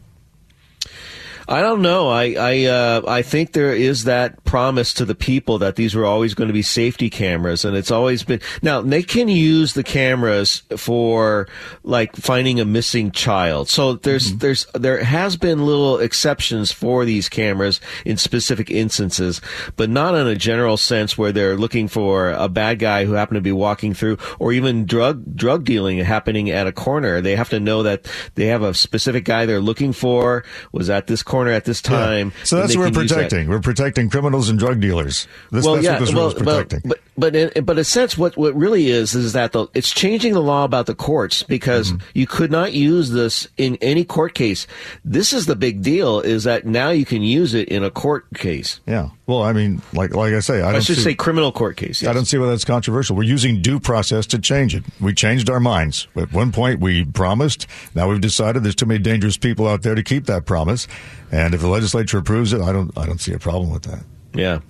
I 1.48 1.62
don't 1.62 1.80
know. 1.80 2.10
I 2.10 2.34
I 2.38 2.64
uh, 2.66 3.02
I 3.08 3.22
think 3.22 3.52
there 3.52 3.72
is 3.72 4.04
that 4.04 4.44
promised 4.48 4.96
to 4.96 5.04
the 5.04 5.14
people 5.14 5.58
that 5.58 5.76
these 5.76 5.94
were 5.94 6.06
always 6.06 6.32
going 6.32 6.48
to 6.48 6.54
be 6.54 6.62
safety 6.62 7.10
cameras, 7.10 7.66
and 7.66 7.76
it's 7.76 7.90
always 7.90 8.24
been. 8.24 8.40
Now 8.62 8.80
they 8.80 9.02
can 9.02 9.28
use 9.28 9.74
the 9.74 9.84
cameras 9.84 10.62
for 10.74 11.46
like 11.82 12.16
finding 12.16 12.58
a 12.58 12.64
missing 12.64 13.10
child. 13.10 13.68
So 13.68 13.96
there's 13.96 14.30
mm-hmm. 14.30 14.38
there's 14.38 14.64
there 14.72 15.04
has 15.04 15.36
been 15.36 15.66
little 15.66 15.98
exceptions 15.98 16.72
for 16.72 17.04
these 17.04 17.28
cameras 17.28 17.78
in 18.06 18.16
specific 18.16 18.70
instances, 18.70 19.42
but 19.76 19.90
not 19.90 20.14
in 20.14 20.26
a 20.26 20.34
general 20.34 20.78
sense 20.78 21.18
where 21.18 21.30
they're 21.30 21.58
looking 21.58 21.86
for 21.86 22.30
a 22.30 22.48
bad 22.48 22.78
guy 22.78 23.04
who 23.04 23.12
happened 23.12 23.36
to 23.36 23.42
be 23.42 23.52
walking 23.52 23.92
through, 23.92 24.16
or 24.38 24.54
even 24.54 24.86
drug 24.86 25.36
drug 25.36 25.64
dealing 25.64 25.98
happening 25.98 26.48
at 26.48 26.66
a 26.66 26.72
corner. 26.72 27.20
They 27.20 27.36
have 27.36 27.50
to 27.50 27.60
know 27.60 27.82
that 27.82 28.10
they 28.34 28.46
have 28.46 28.62
a 28.62 28.72
specific 28.72 29.26
guy 29.26 29.44
they're 29.44 29.60
looking 29.60 29.92
for 29.92 30.42
was 30.72 30.88
at 30.88 31.06
this 31.06 31.22
corner 31.22 31.50
at 31.50 31.66
this 31.66 31.82
time. 31.82 32.28
Yeah. 32.28 32.44
So 32.44 32.56
that's 32.56 32.74
what 32.74 32.96
we're 32.96 33.02
protecting. 33.02 33.48
We're 33.50 33.60
protecting 33.60 34.08
criminals 34.38 34.48
and 34.48 34.58
drug 34.58 34.80
dealers. 34.80 35.26
This, 35.50 35.64
well, 35.64 35.82
yeah, 35.82 36.00
well, 36.14 36.32
protecting. 36.32 36.82
But, 36.84 37.00
but, 37.16 37.34
in, 37.34 37.64
but 37.64 37.72
in 37.72 37.80
a 37.80 37.84
sense, 37.84 38.16
what, 38.16 38.36
what 38.36 38.54
really 38.54 38.88
is, 38.88 39.14
is 39.14 39.32
that 39.32 39.52
the, 39.52 39.66
it's 39.74 39.90
changing 39.90 40.34
the 40.34 40.42
law 40.42 40.64
about 40.64 40.86
the 40.86 40.94
courts 40.94 41.42
because 41.42 41.92
mm-hmm. 41.92 42.06
you 42.14 42.26
could 42.26 42.50
not 42.50 42.72
use 42.72 43.10
this 43.10 43.48
in 43.56 43.76
any 43.80 44.04
court 44.04 44.34
case. 44.34 44.66
This 45.04 45.32
is 45.32 45.46
the 45.46 45.56
big 45.56 45.82
deal 45.82 46.20
is 46.20 46.44
that 46.44 46.66
now 46.66 46.90
you 46.90 47.04
can 47.04 47.22
use 47.22 47.54
it 47.54 47.68
in 47.68 47.82
a 47.82 47.90
court 47.90 48.26
case. 48.34 48.80
Yeah. 48.86 49.10
Well, 49.26 49.42
I 49.42 49.52
mean, 49.52 49.82
like, 49.92 50.14
like 50.14 50.32
I 50.32 50.40
say, 50.40 50.62
I, 50.62 50.76
I 50.76 50.80
should 50.80 50.96
see, 50.96 51.02
say 51.02 51.14
criminal 51.14 51.52
court 51.52 51.76
case. 51.76 52.02
Yes. 52.02 52.10
I 52.10 52.14
don't 52.14 52.24
see 52.24 52.38
why 52.38 52.46
that's 52.46 52.64
controversial. 52.64 53.16
We're 53.16 53.24
using 53.24 53.60
due 53.60 53.80
process 53.80 54.26
to 54.28 54.38
change 54.38 54.74
it. 54.74 54.84
We 55.00 55.12
changed 55.12 55.50
our 55.50 55.60
minds. 55.60 56.08
At 56.16 56.32
one 56.32 56.52
point, 56.52 56.80
we 56.80 57.04
promised. 57.04 57.66
Now 57.94 58.08
we've 58.08 58.20
decided 58.20 58.62
there's 58.62 58.74
too 58.74 58.86
many 58.86 59.00
dangerous 59.00 59.36
people 59.36 59.68
out 59.68 59.82
there 59.82 59.94
to 59.94 60.02
keep 60.02 60.26
that 60.26 60.46
promise. 60.46 60.88
And 61.30 61.54
if 61.54 61.60
the 61.60 61.68
legislature 61.68 62.18
approves 62.18 62.52
it, 62.52 62.62
I 62.62 62.72
don't, 62.72 62.96
I 62.96 63.04
don't 63.04 63.20
see 63.20 63.34
a 63.34 63.38
problem 63.38 63.70
with 63.70 63.82
that. 63.82 64.04
Yeah. 64.34 64.60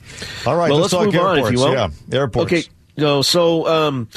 All 0.47 0.57
right. 0.57 0.71
Well, 0.71 0.81
let's, 0.81 0.93
let's 0.93 1.07
move 1.07 1.15
airports. 1.15 1.41
on 1.41 1.47
if 1.47 1.53
you 1.53 1.59
will. 1.59 1.73
Yeah, 1.73 1.89
airports. 2.13 2.53
Okay. 2.53 2.63
No, 2.97 3.23
so 3.23 3.67
um, 3.67 4.09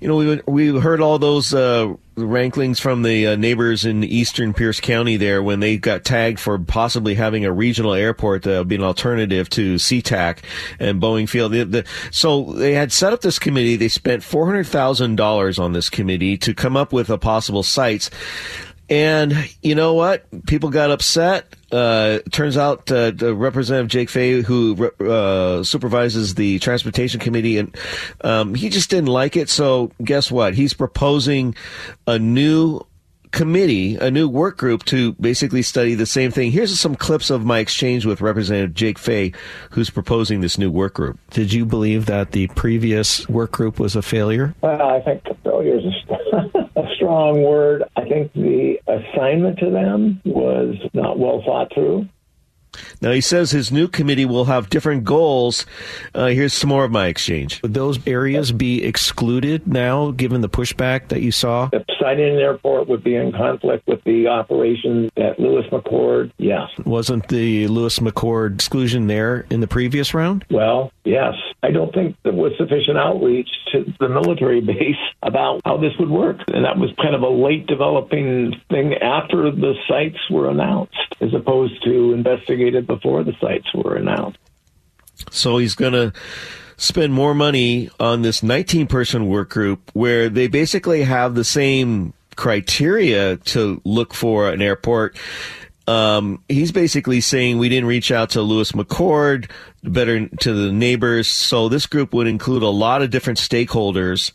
you 0.00 0.08
know 0.08 0.16
we 0.16 0.40
we 0.46 0.80
heard 0.80 1.00
all 1.00 1.18
those 1.18 1.54
uh, 1.54 1.94
ranklings 2.16 2.78
from 2.78 3.02
the 3.02 3.28
uh, 3.28 3.36
neighbors 3.36 3.84
in 3.84 4.04
eastern 4.04 4.52
Pierce 4.52 4.80
County 4.80 5.16
there 5.16 5.42
when 5.42 5.60
they 5.60 5.78
got 5.78 6.04
tagged 6.04 6.38
for 6.38 6.58
possibly 6.58 7.14
having 7.14 7.44
a 7.44 7.52
regional 7.52 7.94
airport 7.94 8.42
that 8.42 8.58
would 8.58 8.68
be 8.68 8.74
an 8.74 8.82
alternative 8.82 9.48
to 9.50 9.76
SeaTac 9.76 10.38
and 10.78 11.00
Boeing 11.00 11.28
Field. 11.28 11.52
The, 11.52 11.64
the, 11.64 11.84
so 12.10 12.52
they 12.52 12.74
had 12.74 12.92
set 12.92 13.12
up 13.12 13.22
this 13.22 13.38
committee. 13.38 13.76
They 13.76 13.88
spent 13.88 14.22
four 14.22 14.46
hundred 14.46 14.66
thousand 14.66 15.16
dollars 15.16 15.58
on 15.58 15.72
this 15.72 15.88
committee 15.88 16.36
to 16.38 16.54
come 16.54 16.76
up 16.76 16.92
with 16.92 17.08
a 17.08 17.18
possible 17.18 17.62
sites. 17.62 18.10
And 18.90 19.34
you 19.62 19.74
know 19.74 19.94
what? 19.94 20.26
People 20.46 20.70
got 20.70 20.90
upset. 20.90 21.54
Uh, 21.70 22.20
turns 22.30 22.56
out 22.56 22.90
uh, 22.90 23.12
Representative 23.34 23.88
Jake 23.88 24.08
Fey, 24.08 24.40
who 24.40 24.90
uh, 25.00 25.62
supervises 25.62 26.34
the 26.34 26.58
transportation 26.60 27.20
committee, 27.20 27.58
and 27.58 27.76
um, 28.22 28.54
he 28.54 28.70
just 28.70 28.88
didn't 28.88 29.08
like 29.10 29.36
it. 29.36 29.50
So 29.50 29.90
guess 30.02 30.30
what? 30.30 30.54
He's 30.54 30.72
proposing 30.72 31.54
a 32.06 32.18
new 32.18 32.80
committee, 33.32 33.96
a 33.96 34.10
new 34.10 34.28
work 34.28 34.58
group 34.58 34.84
to 34.86 35.12
basically 35.14 35.62
study 35.62 35.94
the 35.94 36.06
same 36.06 36.30
thing. 36.30 36.50
Here's 36.50 36.78
some 36.78 36.94
clips 36.94 37.30
of 37.30 37.44
my 37.44 37.58
exchange 37.58 38.06
with 38.06 38.20
Representative 38.20 38.74
Jake 38.74 38.98
Fey, 38.98 39.32
who's 39.70 39.90
proposing 39.90 40.40
this 40.40 40.58
new 40.58 40.70
work 40.70 40.94
group. 40.94 41.18
Did 41.30 41.52
you 41.52 41.64
believe 41.64 42.06
that 42.06 42.32
the 42.32 42.48
previous 42.48 43.28
work 43.28 43.52
group 43.52 43.78
was 43.78 43.96
a 43.96 44.02
failure? 44.02 44.54
Well, 44.60 44.82
I 44.82 45.00
think 45.00 45.22
failure 45.44 45.78
is 45.78 45.84
a, 46.32 46.70
a 46.80 46.94
strong 46.96 47.42
word. 47.42 47.84
I 47.96 48.04
think 48.04 48.32
the 48.32 48.80
assignment 48.86 49.58
to 49.58 49.70
them 49.70 50.20
was 50.24 50.76
not 50.92 51.18
well 51.18 51.42
thought 51.44 51.72
through. 51.74 52.08
Now, 53.00 53.12
he 53.12 53.20
says 53.20 53.50
his 53.50 53.70
new 53.70 53.88
committee 53.88 54.24
will 54.24 54.46
have 54.46 54.70
different 54.70 55.04
goals. 55.04 55.66
Uh, 56.14 56.26
here's 56.26 56.52
some 56.52 56.68
more 56.68 56.84
of 56.84 56.90
my 56.90 57.06
exchange. 57.06 57.62
Would 57.62 57.74
those 57.74 58.04
areas 58.06 58.50
be 58.50 58.84
excluded 58.84 59.66
now, 59.66 60.10
given 60.10 60.40
the 60.40 60.48
pushback 60.48 61.08
that 61.08 61.22
you 61.22 61.30
saw? 61.30 61.68
If 61.72 61.84
siting 62.00 62.28
an 62.28 62.40
airport 62.40 62.88
would 62.88 63.04
be 63.04 63.14
in 63.14 63.32
conflict 63.32 63.86
with 63.86 64.02
the 64.04 64.26
operations 64.26 65.10
at 65.16 65.38
Lewis 65.38 65.66
McChord, 65.70 66.32
yes. 66.38 66.68
Wasn't 66.84 67.28
the 67.28 67.68
Lewis 67.68 68.00
McChord 68.00 68.54
exclusion 68.54 69.06
there 69.06 69.46
in 69.50 69.60
the 69.60 69.68
previous 69.68 70.14
round? 70.14 70.44
Well, 70.50 70.92
yes. 71.04 71.34
I 71.62 71.70
don't 71.70 71.92
think 71.92 72.16
there 72.22 72.32
was 72.32 72.52
sufficient 72.56 72.98
outreach 72.98 73.48
to 73.72 73.92
the 74.00 74.08
military 74.08 74.60
base 74.68 74.96
about 75.22 75.60
how 75.64 75.76
this 75.76 75.92
would 75.98 76.10
work. 76.10 76.38
And 76.48 76.64
that 76.64 76.78
was 76.78 76.90
kind 77.00 77.14
of 77.14 77.22
a 77.22 77.28
late 77.28 77.66
developing 77.66 78.54
thing 78.70 78.94
after 78.94 79.50
the 79.50 79.74
sites 79.86 80.18
were 80.30 80.50
announced, 80.50 80.96
as 81.20 81.34
opposed 81.34 81.82
to 81.84 82.12
investigated 82.12 82.87
before 82.88 83.22
the 83.22 83.34
sites 83.40 83.72
were 83.72 83.94
announced. 83.94 84.38
So 85.30 85.58
he's 85.58 85.76
going 85.76 85.92
to 85.92 86.12
spend 86.76 87.12
more 87.12 87.34
money 87.34 87.90
on 88.00 88.22
this 88.22 88.42
19 88.42 88.86
person 88.88 89.28
work 89.28 89.50
group 89.50 89.90
where 89.92 90.28
they 90.28 90.48
basically 90.48 91.02
have 91.04 91.34
the 91.34 91.44
same 91.44 92.14
criteria 92.36 93.36
to 93.36 93.80
look 93.84 94.14
for 94.14 94.48
an 94.48 94.62
airport 94.62 95.16
um, 95.88 96.44
he's 96.50 96.70
basically 96.70 97.22
saying 97.22 97.56
we 97.56 97.70
didn't 97.70 97.88
reach 97.88 98.12
out 98.12 98.30
to 98.30 98.42
Lewis 98.42 98.72
McChord, 98.72 99.50
better 99.82 100.28
to 100.28 100.52
the 100.52 100.70
neighbors. 100.70 101.28
So 101.28 101.70
this 101.70 101.86
group 101.86 102.12
would 102.12 102.26
include 102.26 102.62
a 102.62 102.68
lot 102.68 103.00
of 103.00 103.08
different 103.08 103.38
stakeholders 103.38 104.32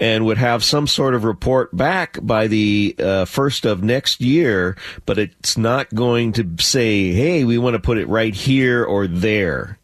and 0.00 0.24
would 0.24 0.38
have 0.38 0.64
some 0.64 0.86
sort 0.86 1.14
of 1.14 1.24
report 1.24 1.76
back 1.76 2.18
by 2.22 2.46
the 2.46 2.96
uh, 2.98 3.24
first 3.26 3.66
of 3.66 3.84
next 3.84 4.22
year. 4.22 4.74
But 5.04 5.18
it's 5.18 5.58
not 5.58 5.94
going 5.94 6.32
to 6.32 6.48
say, 6.60 7.12
hey, 7.12 7.44
we 7.44 7.58
want 7.58 7.74
to 7.74 7.80
put 7.80 7.98
it 7.98 8.08
right 8.08 8.34
here 8.34 8.82
or 8.82 9.06
there. 9.06 9.78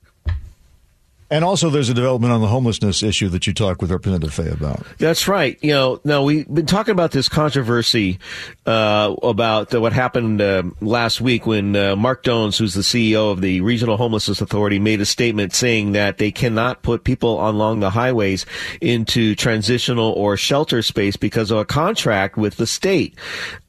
And 1.33 1.47
also, 1.47 1.71
there's 1.71 1.89
a 1.89 1.95
development 1.95 2.31
on 2.31 2.43
the 2.43 2.47
homelessness 2.47 3.03
issue 3.03 3.31
that 3.31 3.47
you 3.47 3.55
talked 3.55 3.81
with 3.81 3.91
Representative 3.91 4.35
Fey 4.35 4.51
about. 4.51 4.85
That's 4.99 5.27
right. 5.27 5.59
You 5.63 5.71
know, 5.71 5.99
now 6.05 6.23
we've 6.23 6.47
been 6.47 6.67
talking 6.67 6.93
about 6.93 7.13
this 7.13 7.27
controversy 7.27 8.19
uh, 8.67 9.17
about 9.23 9.73
what 9.73 9.95
happened 9.95 10.43
uh, 10.43 10.65
last 10.83 11.23
week 11.23 11.47
when 11.47 11.75
uh, 11.75 11.97
Marc 11.97 12.23
Dones, 12.23 12.59
who's 12.59 12.75
the 12.75 12.83
CEO 12.83 13.33
of 13.33 13.41
the 13.41 13.63
Regional 13.63 13.97
Homelessness 13.97 14.43
Authority, 14.43 14.79
made 14.79 15.01
a 15.01 15.07
statement 15.07 15.55
saying 15.55 15.93
that 15.93 16.19
they 16.19 16.31
cannot 16.31 16.83
put 16.83 17.03
people 17.03 17.49
along 17.49 17.81
the 17.81 17.89
highways 17.89 18.45
into 18.83 19.35
transitional 19.35 20.13
or 20.13 20.37
shelter 20.37 20.83
space 20.83 21.17
because 21.17 21.51
of 21.51 21.57
a 21.57 21.65
contract 21.65 22.37
with 22.37 22.59
the 22.59 22.67
state. 22.67 23.17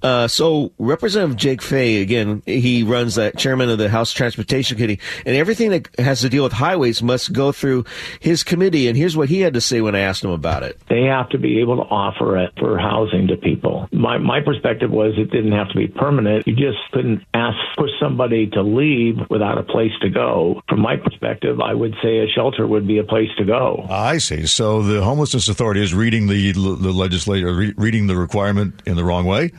Uh, 0.01 0.27
so, 0.27 0.73
Representative 0.79 1.37
Jake 1.37 1.61
Fey, 1.61 2.01
again, 2.01 2.43
he 2.45 2.83
runs 2.83 3.15
that 3.15 3.37
chairman 3.37 3.69
of 3.69 3.77
the 3.77 3.87
House 3.87 4.11
Transportation 4.11 4.75
Committee, 4.75 4.99
and 5.25 5.37
everything 5.37 5.69
that 5.69 5.87
has 5.97 6.19
to 6.19 6.27
deal 6.27 6.43
with 6.43 6.51
highways 6.51 7.01
must 7.01 7.31
go 7.31 7.52
through 7.53 7.85
his 8.19 8.43
committee, 8.43 8.87
and 8.87 8.97
here's 8.97 9.15
what 9.15 9.29
he 9.29 9.41
had 9.41 9.53
to 9.53 9.61
say 9.61 9.81
when 9.81 9.95
I 9.95 9.99
asked 9.99 10.23
him 10.23 10.31
about 10.31 10.63
it. 10.63 10.79
They 10.89 11.03
have 11.03 11.29
to 11.29 11.37
be 11.37 11.59
able 11.61 11.77
to 11.77 11.83
offer 11.83 12.37
it 12.37 12.51
for 12.59 12.77
housing 12.77 13.27
to 13.27 13.37
people. 13.37 13.87
My, 13.91 14.17
my 14.17 14.39
perspective 14.41 14.91
was 14.91 15.13
it 15.17 15.31
didn't 15.31 15.53
have 15.53 15.69
to 15.69 15.75
be 15.75 15.87
permanent. 15.87 16.47
You 16.47 16.55
just 16.55 16.79
couldn't 16.91 17.23
ask, 17.33 17.57
push 17.77 17.91
somebody 17.99 18.47
to 18.51 18.61
leave 18.61 19.15
without 19.29 19.57
a 19.57 19.63
place 19.63 19.91
to 20.01 20.09
go. 20.09 20.61
From 20.67 20.81
my 20.81 20.97
perspective, 20.97 21.59
I 21.61 21.73
would 21.73 21.95
say 22.03 22.19
a 22.19 22.27
shelter 22.27 22.67
would 22.67 22.87
be 22.87 22.97
a 22.97 23.03
place 23.03 23.29
to 23.37 23.45
go. 23.45 23.85
I 23.89 24.17
see. 24.17 24.45
So 24.45 24.81
the 24.81 25.03
Homelessness 25.03 25.47
Authority 25.49 25.81
is 25.81 25.93
reading 25.93 26.27
the, 26.27 26.51
the 26.51 26.91
legislature, 26.91 27.73
reading 27.77 28.07
the 28.07 28.15
requirement 28.15 28.81
in 28.85 28.95
the 28.95 29.03
wrong 29.03 29.25
way? 29.25 29.51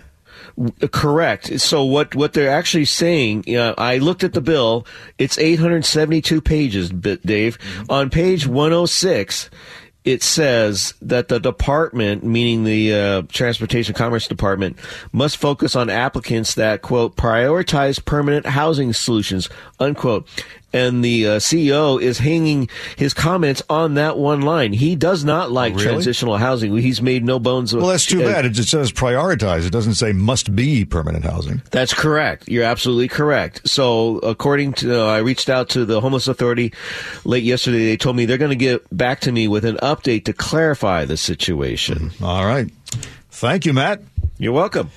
Correct. 0.93 1.61
So 1.61 1.85
what 1.85 2.15
what 2.15 2.33
they're 2.33 2.51
actually 2.51 2.85
saying, 2.85 3.45
you 3.47 3.57
know, 3.57 3.75
I 3.77 3.99
looked 3.99 4.23
at 4.23 4.35
the 4.35 4.41
bill. 4.41 4.87
It's 5.19 5.37
872 5.39 6.41
pages, 6.41 6.91
Dave. 6.91 7.59
Mm-hmm. 7.59 7.91
On 7.91 8.09
page 8.09 8.47
106, 8.47 9.51
it 10.05 10.23
says 10.23 10.95
that 11.01 11.29
the 11.29 11.41
department, 11.41 12.25
meaning 12.25 12.65
the 12.65 12.95
uh, 12.95 13.23
Transportation 13.31 13.95
Commerce 13.95 14.29
Department, 14.29 14.79
must 15.13 15.39
focus 15.39 15.75
on 15.75 15.91
applicants 15.91 16.55
that 16.55 16.83
quote 16.83 17.17
prioritize 17.17 18.05
permanent 18.05 18.47
housing 18.47 18.93
solutions 18.93 19.49
unquote 19.81 20.29
and 20.75 21.05
the 21.05 21.27
uh, 21.27 21.31
CEO 21.37 22.03
is 22.03 22.19
hanging 22.19 22.69
his 22.97 23.15
comments 23.15 23.63
on 23.71 23.95
that 23.95 24.19
one 24.19 24.43
line. 24.43 24.73
He 24.73 24.97
does 24.97 25.25
not 25.25 25.53
like 25.53 25.75
really? 25.75 25.87
transitional 25.87 26.37
housing. 26.37 26.77
He's 26.77 27.01
made 27.01 27.25
no 27.25 27.39
bones. 27.39 27.75
Well, 27.75 27.87
that's 27.87 28.05
too 28.05 28.23
uh, 28.23 28.27
bad. 28.27 28.45
It 28.45 28.51
just 28.51 28.71
says 28.71 28.91
prioritize. 28.91 29.67
It 29.67 29.71
doesn't 29.71 29.95
say 29.95 30.13
must 30.13 30.55
be 30.55 30.85
permanent 30.85 31.25
housing. 31.25 31.63
That's 31.71 31.95
correct. 31.95 32.49
You're 32.49 32.65
absolutely 32.65 33.09
correct. 33.09 33.69
So, 33.69 34.19
according 34.19 34.73
to, 34.75 35.01
uh, 35.01 35.07
I 35.07 35.19
reached 35.19 35.49
out 35.49 35.69
to 35.71 35.85
the 35.85 36.01
Homeless 36.01 36.27
Authority 36.27 36.73
late 37.25 37.45
yesterday. 37.45 37.87
They 37.87 37.97
told 37.97 38.17
me 38.17 38.27
they're 38.27 38.37
going 38.37 38.51
to 38.51 38.57
get 38.57 38.85
back 38.95 39.21
to 39.21 39.33
me 39.33 39.47
with 39.47 39.65
an 39.65 39.77
update 39.77 40.25
to 40.25 40.33
clarify 40.33 41.05
the 41.05 41.17
situation. 41.17 42.11
All 42.21 42.45
right. 42.45 42.69
Thank 43.31 43.65
you, 43.65 43.73
Matt. 43.73 44.03
You're 44.39 44.53
welcome. 44.53 44.91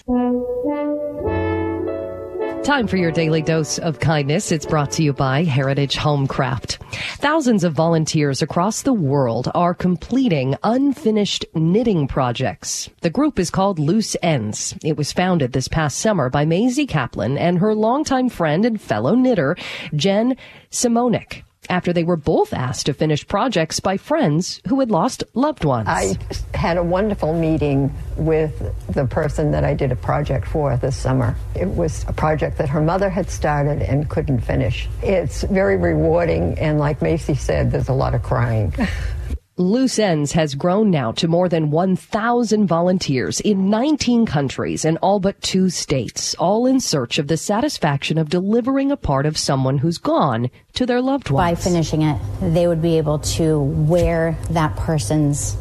Time 2.68 2.86
for 2.86 2.98
your 2.98 3.14
daily 3.14 3.42
dose 3.42 3.80
of 3.80 4.02
kindness. 4.02 4.52
It's 4.52 4.66
brought 4.66 4.92
to 4.92 5.02
you 5.02 5.14
by 5.14 5.46
Heritage 5.46 5.96
Homecraft. 5.96 6.80
Thousands 7.16 7.64
of 7.64 7.72
volunteers 7.72 8.42
across 8.42 8.82
the 8.82 8.92
world 8.92 9.50
are 9.56 9.74
completing 9.74 10.54
unfinished 10.64 11.46
knitting 11.56 12.10
projects. 12.10 12.90
The 13.00 13.10
group 13.10 13.40
is 13.40 13.50
called 13.50 13.80
Loose 13.80 14.18
Ends. 14.22 14.76
It 14.84 14.98
was 14.98 15.14
founded 15.14 15.54
this 15.54 15.70
past 15.70 16.00
summer 16.00 16.30
by 16.30 16.44
Masey 16.44 16.86
Kaplan 16.86 17.38
and 17.38 17.60
her 17.60 17.74
longtime 17.74 18.28
friend 18.28 18.66
and 18.66 18.82
fellow 18.82 19.16
knitter, 19.16 19.56
Jen 19.96 20.36
Simonic. 20.70 21.44
After 21.70 21.92
they 21.92 22.04
were 22.04 22.16
both 22.16 22.54
asked 22.54 22.86
to 22.86 22.94
finish 22.94 23.28
projects 23.28 23.80
by 23.80 23.98
friends 23.98 24.62
who 24.68 24.80
had 24.80 24.90
lost 24.90 25.24
loved 25.34 25.66
ones. 25.66 25.88
I 25.90 26.18
had 26.54 26.78
a 26.78 26.84
wonderful 26.84 27.34
meeting 27.34 27.94
with 28.16 28.74
the 28.94 29.06
person 29.06 29.52
that 29.52 29.64
I 29.64 29.74
did 29.74 29.92
a 29.92 29.96
project 29.96 30.48
for 30.48 30.78
this 30.78 30.96
summer. 30.96 31.36
It 31.56 31.68
was 31.68 32.06
a 32.08 32.14
project 32.14 32.58
that 32.60 32.70
her 32.70 32.82
mother 32.82 33.10
had 33.10 33.30
started 33.30 33.82
and 33.82 34.10
couldn't 34.10 34.42
finish. 34.42 34.88
It's 35.02 35.44
very 35.44 35.78
rewarding, 35.78 36.58
and 36.58 36.80
like 36.80 37.00
Masey 37.02 37.38
said, 37.38 37.72
there's 37.72 37.90
a 37.90 37.94
lot 37.94 38.16
of 38.16 38.24
crying. 38.24 38.74
Loose 39.60 39.98
Ends 39.98 40.34
has 40.34 40.54
grown 40.54 40.92
now 40.92 41.12
to 41.14 41.28
more 41.28 41.50
than 41.50 41.72
1,000 41.72 42.68
volunteers 42.68 43.40
in 43.40 43.72
19 43.72 44.28
countries 44.28 44.86
and 44.86 45.00
all 45.02 45.20
but 45.20 45.42
two 45.42 45.72
states, 45.72 46.36
all 46.36 46.68
in 46.68 46.80
search 46.80 47.18
of 47.18 47.28
the 47.28 47.38
satisfaction 47.38 48.20
of 48.20 48.30
delivering 48.30 48.92
a 48.92 48.98
part 48.98 49.26
of 49.26 49.36
someone 49.36 49.80
who's 49.80 49.98
gone 49.98 50.52
to 50.76 50.86
their 50.86 51.02
loved 51.02 51.32
ones. 51.32 51.58
By 51.58 51.60
finishing 51.60 52.04
it, 52.04 52.22
they 52.40 52.68
would 52.68 52.84
be 52.84 53.00
able 53.00 53.18
to 53.18 53.60
wear 53.60 54.38
that 54.52 54.76
person's 54.76 55.58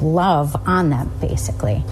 love 0.00 0.54
on 0.68 0.90
them, 0.90 1.10
basically. 1.20 1.82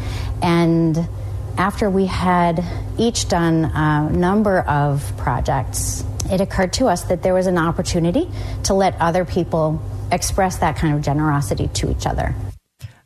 And 0.41 1.09
after 1.57 1.91
we 1.91 2.07
had 2.07 2.65
each 2.97 3.27
done 3.27 3.65
a 3.65 4.09
number 4.09 4.61
of 4.61 5.13
projects, 5.17 6.05
it 6.31 6.41
occurred 6.41 6.75
to 6.75 6.87
us 6.87 7.03
that 7.05 7.25
there 7.25 7.35
was 7.35 7.49
an 7.49 7.59
opportunity 7.59 8.31
to 8.63 8.75
let 8.75 8.95
other 9.01 9.25
people 9.25 9.83
express 10.13 10.59
that 10.59 10.77
kind 10.77 10.95
of 10.95 11.03
generosity 11.03 11.69
to 11.75 11.91
each 11.91 12.07
other. 12.07 12.35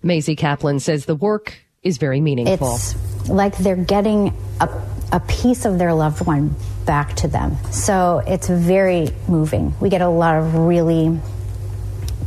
Masey 0.03 0.37
Kaplan 0.37 0.81
says 0.81 1.05
the 1.07 1.15
work 1.15 1.55
is 1.83 1.99
very 1.99 2.21
meaningful. 2.21 2.75
It's 2.75 3.29
like 3.29 3.57
they're 3.59 3.77
getting 3.77 4.35
a, 4.61 4.69
a 5.13 5.21
piece 5.21 5.65
of 5.65 5.79
their 5.79 5.95
loved 5.95 6.27
one 6.27 6.55
back 6.85 7.15
to 7.17 7.29
them. 7.29 7.57
So 7.71 8.23
it's 8.27 8.49
very 8.49 9.09
moving. 9.29 9.75
We 9.81 9.89
get 9.89 10.01
a 10.01 10.09
lot 10.09 10.37
of 10.37 10.55
really 10.55 11.19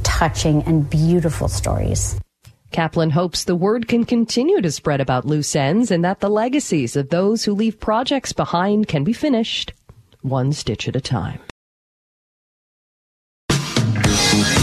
touching 0.03 0.63
and 0.63 0.89
beautiful 0.89 1.47
stories. 1.47 2.17
Kaplan 2.71 3.11
hopes 3.11 3.43
the 3.43 3.55
word 3.55 3.87
can 3.87 4.03
continue 4.03 4.61
to 4.61 4.71
spread 4.71 4.99
about 4.99 5.25
loose 5.25 5.55
ends 5.55 5.91
and 5.91 6.03
that 6.03 6.19
the 6.19 6.29
legacies 6.29 6.95
of 6.95 7.09
those 7.09 7.45
who 7.45 7.53
leave 7.53 7.79
projects 7.79 8.33
behind 8.33 8.87
can 8.87 9.03
be 9.03 9.13
finished 9.13 9.73
one 10.21 10.51
stitch 10.51 10.87
at 10.87 10.95
a 10.95 11.01
time. 11.01 11.39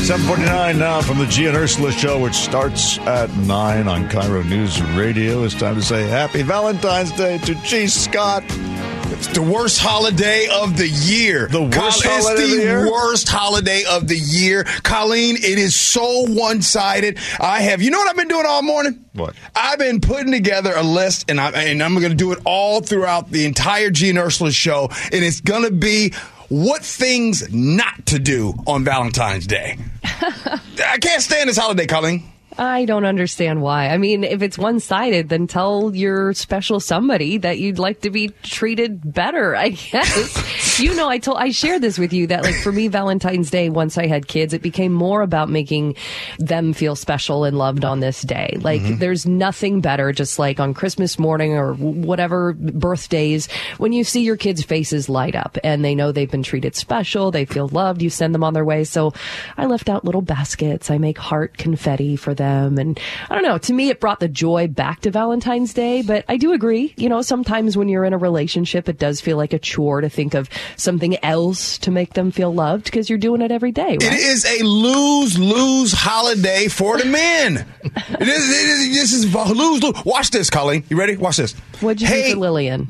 749 0.02 0.78
now 0.80 1.00
from 1.00 1.18
the 1.18 1.26
G 1.26 1.46
and 1.46 1.56
Ursula 1.56 1.92
show, 1.92 2.18
which 2.20 2.34
starts 2.34 2.98
at 2.98 3.30
9 3.36 3.86
on 3.86 4.08
KIRO 4.08 4.44
News 4.48 4.82
Radio. 4.96 5.44
It's 5.44 5.54
time 5.54 5.76
to 5.76 5.82
say 5.82 6.08
Happy 6.08 6.42
Valentine's 6.42 7.12
Day 7.12 7.38
to 7.38 7.54
Gee 7.62 7.86
Scott. 7.86 8.42
It's 8.48 9.28
the 9.28 9.42
worst 9.42 9.78
holiday 9.78 10.48
of 10.52 10.76
the 10.76 10.88
year. 10.88 11.46
The 11.46 11.62
worst 11.62 12.02
Col- 12.02 12.20
holiday 12.20 12.42
it's 12.42 12.52
of 12.54 12.58
the 12.58 12.62
year? 12.64 12.90
worst 12.90 13.28
holiday 13.28 13.84
of 13.88 14.08
the 14.08 14.16
year. 14.16 14.64
Colleen, 14.82 15.36
it 15.36 15.44
is 15.58 15.76
so 15.76 16.26
one 16.28 16.62
sided. 16.62 17.18
I 17.38 17.60
have, 17.60 17.80
you 17.80 17.90
know 17.92 17.98
what 17.98 18.08
I've 18.08 18.16
been 18.16 18.26
doing 18.26 18.44
all 18.44 18.62
morning? 18.62 19.04
What? 19.12 19.36
I've 19.54 19.78
been 19.78 20.00
putting 20.00 20.32
together 20.32 20.72
a 20.74 20.82
list, 20.82 21.26
and, 21.30 21.40
I, 21.40 21.50
and 21.50 21.80
I'm 21.80 21.94
going 21.94 22.10
to 22.10 22.16
do 22.16 22.32
it 22.32 22.40
all 22.44 22.80
throughout 22.80 23.30
the 23.30 23.44
entire 23.44 23.90
Gene 23.90 24.18
Ursula 24.18 24.50
show, 24.50 24.88
and 25.12 25.24
it's 25.24 25.40
going 25.40 25.62
to 25.64 25.70
be 25.70 26.12
what 26.52 26.84
things 26.84 27.50
not 27.50 28.04
to 28.04 28.18
do 28.18 28.52
on 28.66 28.84
Valentine's 28.84 29.46
Day. 29.46 29.78
I 30.04 30.98
can't 31.00 31.22
stand 31.22 31.48
this 31.48 31.56
holiday, 31.56 31.86
Colleen. 31.86 32.24
I 32.58 32.84
don't 32.84 33.06
understand 33.06 33.62
why. 33.62 33.88
I 33.88 33.96
mean, 33.96 34.22
if 34.22 34.42
it's 34.42 34.58
one 34.58 34.78
sided, 34.78 35.30
then 35.30 35.46
tell 35.46 35.96
your 35.96 36.34
special 36.34 36.78
somebody 36.78 37.38
that 37.38 37.58
you'd 37.58 37.78
like 37.78 38.02
to 38.02 38.10
be 38.10 38.28
treated 38.42 39.14
better, 39.14 39.56
I 39.56 39.68
guess. 39.90 40.71
You 40.78 40.94
know, 40.94 41.08
I 41.08 41.18
told, 41.18 41.38
I 41.38 41.50
shared 41.50 41.82
this 41.82 41.98
with 41.98 42.12
you 42.12 42.26
that 42.28 42.42
like 42.42 42.54
for 42.54 42.72
me, 42.72 42.88
Valentine's 42.88 43.50
Day, 43.50 43.68
once 43.68 43.98
I 43.98 44.06
had 44.06 44.26
kids, 44.28 44.52
it 44.54 44.62
became 44.62 44.92
more 44.92 45.22
about 45.22 45.48
making 45.50 45.96
them 46.38 46.72
feel 46.72 46.96
special 46.96 47.44
and 47.44 47.58
loved 47.58 47.84
on 47.84 48.00
this 48.00 48.22
day. 48.22 48.56
Like 48.60 48.80
Mhm. 48.82 48.98
there's 48.98 49.26
nothing 49.26 49.80
better, 49.80 50.12
just 50.12 50.38
like 50.38 50.60
on 50.60 50.74
Christmas 50.74 51.18
morning 51.18 51.52
or 51.54 51.74
whatever 51.74 52.52
birthdays, 52.54 53.48
when 53.78 53.92
you 53.92 54.04
see 54.04 54.22
your 54.22 54.36
kids' 54.36 54.62
faces 54.62 55.08
light 55.08 55.34
up 55.34 55.58
and 55.64 55.84
they 55.84 55.94
know 55.94 56.12
they've 56.12 56.30
been 56.30 56.42
treated 56.42 56.74
special, 56.74 57.30
they 57.30 57.44
feel 57.44 57.68
loved, 57.68 58.02
you 58.02 58.10
send 58.10 58.34
them 58.34 58.44
on 58.44 58.54
their 58.54 58.64
way. 58.64 58.84
So 58.84 59.12
I 59.56 59.66
left 59.66 59.88
out 59.88 60.04
little 60.04 60.22
baskets. 60.22 60.90
I 60.90 60.98
make 60.98 61.18
heart 61.18 61.56
confetti 61.56 62.16
for 62.16 62.34
them. 62.34 62.78
And 62.78 62.98
I 63.30 63.34
don't 63.34 63.44
know, 63.44 63.58
to 63.58 63.72
me, 63.72 63.88
it 63.88 64.00
brought 64.00 64.20
the 64.20 64.28
joy 64.28 64.68
back 64.68 65.00
to 65.00 65.10
Valentine's 65.10 65.74
Day. 65.74 66.02
But 66.02 66.24
I 66.28 66.36
do 66.36 66.52
agree, 66.52 66.94
you 66.96 67.08
know, 67.08 67.22
sometimes 67.22 67.76
when 67.76 67.88
you're 67.88 68.04
in 68.04 68.12
a 68.12 68.18
relationship, 68.18 68.88
it 68.88 68.98
does 68.98 69.20
feel 69.20 69.36
like 69.36 69.52
a 69.52 69.58
chore 69.58 70.00
to 70.00 70.08
think 70.08 70.34
of 70.34 70.48
something 70.76 71.22
else 71.24 71.78
to 71.78 71.90
make 71.90 72.14
them 72.14 72.30
feel 72.30 72.52
loved 72.52 72.84
because 72.84 73.08
you're 73.08 73.18
doing 73.18 73.42
it 73.42 73.50
every 73.50 73.72
day, 73.72 73.98
right? 74.00 74.02
It 74.02 74.12
is 74.14 74.44
a 74.44 74.64
lose 74.64 75.38
lose 75.38 75.92
holiday 75.92 76.68
for 76.68 76.98
the 76.98 77.04
men. 77.04 77.66
it 77.84 78.28
is, 78.28 78.50
it 78.50 78.68
is. 78.68 78.94
This 78.94 79.12
is 79.12 79.34
lose 79.34 79.82
lose. 79.82 80.04
Watch 80.04 80.30
this, 80.30 80.50
Colleen. 80.50 80.84
You 80.88 80.98
ready? 80.98 81.16
Watch 81.16 81.36
this. 81.36 81.52
What'd 81.80 82.00
you 82.02 82.08
do 82.08 82.30
for 82.32 82.38
Lillian? 82.38 82.88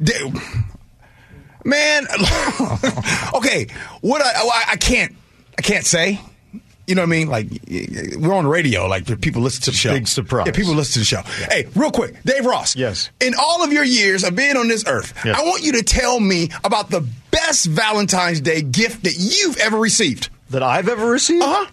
Man, 1.65 2.07
okay. 3.35 3.69
What 4.01 4.21
I, 4.23 4.33
I 4.35 4.65
I 4.73 4.77
can't 4.77 5.15
I 5.59 5.63
can't 5.63 5.87
say. 5.87 6.21
You 6.87 6.95
know 6.97 7.03
what 7.03 7.07
I 7.07 7.11
mean? 7.11 7.29
Like 7.29 7.47
we're 8.19 8.35
on 8.35 8.45
the 8.45 8.51
radio. 8.51 8.87
Like 8.87 9.21
people 9.21 9.41
listen 9.43 9.63
to 9.63 9.71
the 9.71 9.77
show. 9.77 9.93
Big 9.93 10.09
surprise. 10.09 10.47
Yeah, 10.47 10.53
people 10.53 10.75
listen 10.75 10.95
to 10.95 10.99
the 11.01 11.05
show. 11.05 11.23
Hey, 11.49 11.67
real 11.77 11.91
quick, 11.93 12.21
Dave 12.25 12.45
Ross. 12.45 12.75
Yes. 12.75 13.11
In 13.21 13.35
all 13.39 13.63
of 13.63 13.73
your 13.73 13.85
years 13.85 14.25
of 14.25 14.35
being 14.35 14.57
on 14.57 14.69
this 14.69 14.85
earth, 14.87 15.15
Yes. 15.25 15.39
I 15.39 15.45
want 15.45 15.63
you 15.63 15.73
to 15.73 15.83
tell 15.83 16.19
me 16.19 16.49
about 16.65 16.91
the 16.91 17.07
best 17.31 17.67
Valentine's 17.67 18.41
Day 18.41 18.63
gift 18.63 19.05
that 19.05 19.15
you've 19.17 19.57
ever 19.59 19.79
received. 19.79 20.29
That 20.51 20.63
I've 20.63 20.89
ever 20.89 21.07
received? 21.07 21.43
Uh 21.45 21.65
huh. 21.65 21.71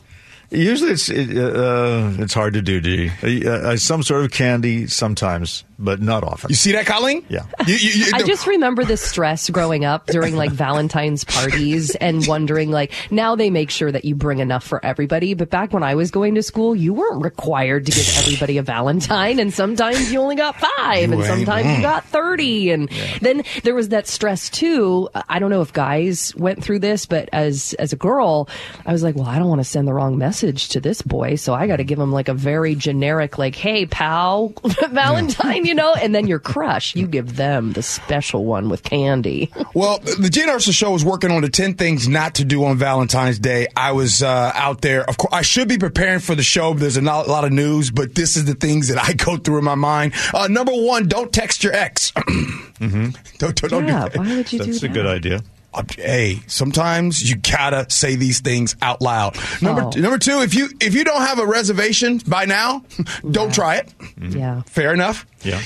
Usually 0.52 0.92
it's 0.92 1.10
it, 1.10 1.38
uh, 1.38 2.12
it's 2.18 2.34
hard 2.34 2.54
to 2.56 2.62
do, 2.62 2.82
D. 2.82 3.12
Uh, 3.22 3.52
uh, 3.52 3.78
some 3.78 4.02
sort 4.02 4.26
of 4.26 4.32
candy 4.32 4.88
sometimes, 4.88 5.64
but 5.78 6.02
not 6.02 6.24
often. 6.24 6.50
You 6.50 6.56
see 6.56 6.72
that, 6.72 6.88
Colleen? 6.88 7.24
Yeah. 7.30 7.46
You, 7.68 7.76
you, 7.76 8.06
you, 8.06 8.12
I 8.16 8.24
just 8.24 8.48
remember 8.48 8.84
the 8.84 8.98
stress 8.98 9.48
growing 9.52 9.86
up 9.86 10.08
during 10.08 10.36
like 10.36 10.50
Valentine's 10.52 11.24
parties 11.24 11.94
and 11.96 12.26
wondering 12.26 12.72
like 12.72 12.94
now 13.12 13.36
they 13.36 13.52
make 13.52 13.70
sure 13.70 13.92
that 13.92 14.06
you 14.06 14.16
bring 14.16 14.40
enough 14.40 14.64
for 14.64 14.84
everybody, 14.84 15.36
but 15.36 15.52
back 15.52 15.72
when 15.72 15.84
I 15.84 15.94
was 15.94 16.10
going 16.10 16.34
to 16.34 16.42
school, 16.42 16.76
you 16.76 16.94
weren't 16.96 17.24
required 17.24 17.86
to 17.86 17.92
give 17.92 18.10
everybody 18.18 18.58
a 18.58 18.64
Valentine, 18.64 19.38
and 19.40 19.54
sometimes 19.54 20.12
you 20.12 20.20
only 20.20 20.36
got 20.36 20.56
five, 20.60 20.98
You 20.98 21.04
and 21.04 21.14
ain't 21.14 21.26
sometimes 21.26 21.78
you 21.78 21.84
got 21.84 22.06
thirty, 22.06 22.72
and 22.72 22.90
then 23.22 23.44
there 23.64 23.76
was 23.76 23.90
that 23.90 24.08
stress 24.08 24.50
too. 24.50 25.10
I 25.14 25.38
don't 25.38 25.52
know 25.52 25.62
if 25.62 25.74
guys 25.74 26.34
went 26.36 26.64
through 26.64 26.80
this, 26.80 27.06
but 27.06 27.30
as 27.32 27.76
as 27.76 27.94
a 27.94 27.98
girl, 27.98 28.50
I 28.84 28.92
was 28.92 29.04
like, 29.04 29.16
well, 29.16 29.28
I 29.28 29.38
don't 29.38 29.48
want 29.48 29.60
to 29.60 29.66
send 29.66 29.88
the 29.88 29.94
wrong 29.94 30.18
message 30.18 30.39
to 30.40 30.80
this 30.80 31.02
boy, 31.02 31.36
so 31.36 31.54
I 31.54 31.68
got 31.68 31.78
to 31.78 31.84
give 31.84 32.00
him 32.00 32.12
like 32.12 32.28
a 32.28 32.34
very 32.34 32.76
generic 32.76 33.38
like, 33.38 33.56
hey 33.56 33.86
pal, 33.86 34.54
Valentine, 34.90 35.66
you 35.66 35.74
know, 35.74 35.94
and 35.94 36.14
then 36.16 36.28
your 36.28 36.40
crush, 36.40 36.96
you 36.96 37.08
give 37.08 37.36
them 37.36 37.74
the 37.74 37.84
special 37.84 38.46
one 38.46 38.70
with 38.70 38.84
candy. 38.84 39.52
Well, 39.76 40.00
the 40.00 40.30
Gene 40.30 40.50
Ursula 40.50 40.74
show 40.74 40.92
was 40.92 41.06
working 41.06 41.32
on 41.32 41.42
the 41.42 41.50
10 41.50 41.76
things 41.76 42.08
not 42.08 42.36
to 42.36 42.44
do 42.44 42.66
on 42.66 42.78
Valentine's 42.78 43.40
Day. 43.40 43.68
I 43.78 43.92
was 43.92 44.24
uh, 44.24 44.52
out 44.56 44.82
there. 44.82 45.08
Of 45.08 45.18
course, 45.18 45.32
I 45.34 45.42
should 45.44 45.68
be 45.70 45.78
preparing 45.78 46.20
for 46.20 46.34
the 46.36 46.44
show. 46.44 46.74
But 46.74 46.82
there's 46.82 46.98
a 46.98 47.02
lot, 47.02 47.28
lot 47.28 47.46
of 47.46 47.52
news, 47.52 47.92
but 47.92 48.16
this 48.16 48.36
is 48.36 48.46
the 48.46 48.56
things 48.56 48.88
that 48.88 48.98
I 49.02 49.14
go 49.26 49.38
through 49.38 49.60
in 49.60 49.64
my 49.64 49.76
mind. 49.76 50.14
Uh, 50.34 50.48
number 50.48 50.72
one, 50.74 51.08
don't 51.08 51.32
text 51.32 51.64
your 51.64 51.74
ex. 51.74 52.12
mm-hmm. 52.18 53.10
Don't, 53.38 53.56
don't, 53.56 53.70
don't 53.70 53.86
do 53.86 53.92
Yeah, 53.92 54.08
that. 54.10 54.18
why 54.18 54.36
would 54.38 54.52
you 54.52 54.60
do 54.60 54.66
That's 54.66 54.84
a 54.84 54.90
good 54.90 55.06
idea. 55.06 55.44
Uh, 55.74 55.84
Hey, 55.96 56.42
sometimes 56.48 57.22
you 57.30 57.36
gotta 57.36 57.86
say 57.90 58.16
these 58.16 58.40
things 58.40 58.76
out 58.82 59.02
loud. 59.02 59.38
Number 59.62 59.84
Oh. 59.84 59.90
number 60.00 60.18
two, 60.18 60.42
if 60.42 60.54
you 60.56 60.70
if 60.80 60.94
you 60.96 61.04
don't 61.04 61.22
have 61.22 61.38
a 61.40 61.46
reservation 61.46 62.18
by 62.28 62.46
now, 62.46 62.84
don't 63.32 63.54
try 63.54 63.76
it. 63.76 63.94
Yeah. 64.20 64.62
Fair 64.66 64.94
enough. 64.94 65.26
Yeah. 65.44 65.62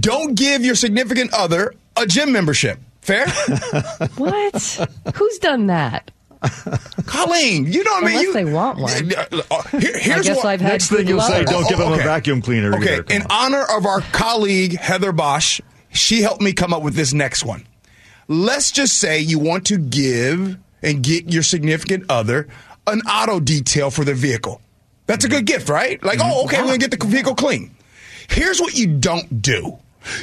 Don't 0.00 0.34
give 0.34 0.64
your 0.64 0.74
significant 0.74 1.32
other 1.32 1.74
a 1.96 2.06
gym 2.06 2.32
membership. 2.32 2.78
Fair. 3.02 3.26
What? 4.16 4.88
Who's 5.14 5.38
done 5.38 5.68
that? 5.68 6.10
Colleen, 7.06 7.72
you 7.72 7.82
know 7.84 7.90
what 7.92 8.04
I 8.04 8.06
mean? 8.06 8.16
Unless 8.16 8.22
You- 8.24 8.32
they 8.32 8.44
want 8.44 8.78
one. 8.78 8.92
Uh, 8.92 9.62
here- 9.78 9.98
here's 9.98 10.26
I 10.26 10.30
guess 10.32 10.36
what, 10.38 10.46
I've 10.46 10.60
had 10.60 10.72
Next 10.72 10.88
thing 10.88 11.06
you'll 11.08 11.20
say, 11.20 11.44
don't 11.44 11.68
give 11.68 11.78
them 11.78 11.92
Okay. 11.92 12.00
a 12.02 12.04
vacuum 12.04 12.42
cleaner. 12.42 12.74
Okay, 12.76 12.94
either. 12.98 13.04
In 13.14 13.22
on. 13.22 13.54
honor 13.54 13.64
of 13.76 13.86
our 13.86 14.00
colleague 14.12 14.76
Heather 14.78 15.12
Bosch, 15.12 15.60
she 15.92 16.22
helped 16.22 16.42
me 16.42 16.52
come 16.52 16.72
up 16.74 16.82
with 16.82 16.94
this 16.94 17.12
next 17.12 17.44
one. 17.44 17.64
Let's 18.28 18.70
just 18.70 18.98
say 18.98 19.20
you 19.20 19.38
want 19.38 19.66
to 19.66 19.78
give 19.78 20.58
and 20.82 21.02
get 21.02 21.32
your 21.32 21.42
significant 21.42 22.06
other 22.08 22.48
an 22.86 23.00
auto 23.02 23.40
detail 23.40 23.90
for 23.90 24.04
their 24.04 24.14
vehicle. 24.14 24.60
That's 25.06 25.24
a 25.24 25.28
good 25.28 25.44
mm-hmm. 25.44 25.56
gift, 25.56 25.68
right? 25.68 26.02
Like, 26.02 26.18
mm-hmm. 26.18 26.30
oh, 26.32 26.44
okay, 26.44 26.60
we're 26.60 26.66
gonna 26.66 26.78
get 26.78 26.90
the 26.90 27.04
vehicle 27.06 27.34
clean. 27.34 27.74
Here's 28.28 28.60
what 28.60 28.74
you 28.74 28.98
don't 28.98 29.40
do. 29.40 29.78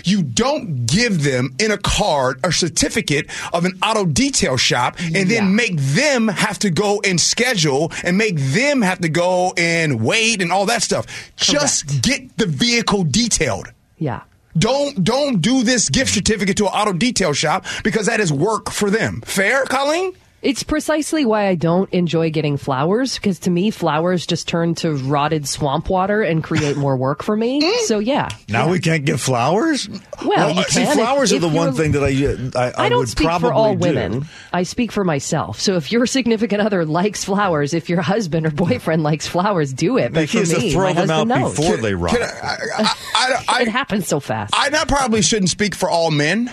You 0.05 0.23
don't 0.23 0.85
give 0.85 1.23
them 1.23 1.55
in 1.59 1.71
a 1.71 1.77
card 1.77 2.39
a 2.43 2.51
certificate 2.53 3.29
of 3.51 3.65
an 3.65 3.79
auto 3.83 4.05
detail 4.05 4.55
shop 4.55 4.97
and 4.99 5.29
then 5.29 5.55
make 5.55 5.75
them 5.77 6.29
have 6.29 6.57
to 6.59 6.69
go 6.69 7.01
and 7.03 7.19
schedule 7.19 7.91
and 8.03 8.17
make 8.17 8.37
them 8.37 8.81
have 8.81 8.99
to 8.99 9.09
go 9.09 9.53
and 9.57 10.01
wait 10.01 10.41
and 10.41 10.53
all 10.53 10.65
that 10.67 10.83
stuff. 10.83 11.33
Just 11.35 12.01
get 12.01 12.37
the 12.37 12.45
vehicle 12.45 13.03
detailed. 13.03 13.67
Yeah. 13.97 14.21
Don't 14.57 15.03
don't 15.03 15.41
do 15.41 15.63
this 15.63 15.89
gift 15.89 16.13
certificate 16.13 16.57
to 16.57 16.65
an 16.65 16.73
auto 16.73 16.93
detail 16.93 17.33
shop 17.33 17.65
because 17.83 18.05
that 18.05 18.19
is 18.19 18.31
work 18.31 18.69
for 18.69 18.89
them. 18.89 19.21
Fair, 19.25 19.65
Colleen? 19.65 20.13
It's 20.43 20.61
precisely 20.61 21.25
why 21.25 21.47
I 21.47 21.55
don't 21.55 21.89
enjoy 21.93 22.29
getting 22.29 22.57
flowers 22.57 23.15
because 23.15 23.39
to 23.39 23.49
me, 23.49 23.71
flowers 23.71 24.27
just 24.27 24.45
turn 24.45 24.75
to 24.75 24.93
rotted 24.93 25.47
swamp 25.47 25.89
water 25.89 26.21
and 26.21 26.43
create 26.43 26.75
more 26.75 26.97
work 26.97 27.23
for 27.23 27.35
me. 27.35 27.61
So 27.83 27.99
yeah. 27.99 28.29
Now 28.49 28.69
we 28.69 28.79
can't 28.79 29.03
get 29.05 29.19
flowers. 29.19 29.89
Well, 30.25 30.53
you 30.53 30.61
uh, 30.61 30.63
see, 30.65 30.81
can 30.83 30.87
if- 30.89 30.93
flowers 30.95 31.33
are 31.33 31.39
the 31.39 31.47
one 31.49 31.73
thing 31.73 31.93
that 31.93 32.03
I 32.03 32.09
uh, 32.25 32.71
I, 32.77 32.83
I, 32.83 32.85
I 32.85 32.89
don't 32.89 32.99
would 32.99 33.09
speak 33.09 33.25
probably 33.25 33.49
for 33.49 33.53
all 33.53 33.73
do. 33.73 33.79
women. 33.79 34.25
I 34.53 34.63
speak 34.63 34.91
for 34.91 35.03
myself. 35.03 35.59
So 35.59 35.75
if 35.75 35.91
your 35.91 36.05
significant 36.05 36.61
other 36.61 36.85
likes 36.85 37.23
flowers, 37.23 37.73
if 37.73 37.89
your 37.89 38.01
husband 38.01 38.45
or 38.45 38.51
boyfriend 38.51 39.03
likes 39.03 39.27
flowers, 39.27 39.73
do 39.73 39.97
it. 39.97 40.13
But 40.13 40.25
He 40.25 40.27
for 40.27 40.37
has 40.39 40.49
to 40.53 40.59
me, 40.59 40.71
throw 40.71 40.93
my 40.93 41.05
them 41.05 41.09
out 41.11 41.27
knows. 41.27 41.55
before 41.55 41.77
they 41.77 41.93
rot. 41.93 42.15
it 42.17 43.67
happens 43.67 44.07
so 44.07 44.19
fast. 44.19 44.53
I 44.55 44.69
not 44.69 44.87
probably 44.87 45.21
shouldn't 45.21 45.49
speak 45.49 45.75
for 45.75 45.89
all 45.89 46.11
men, 46.11 46.51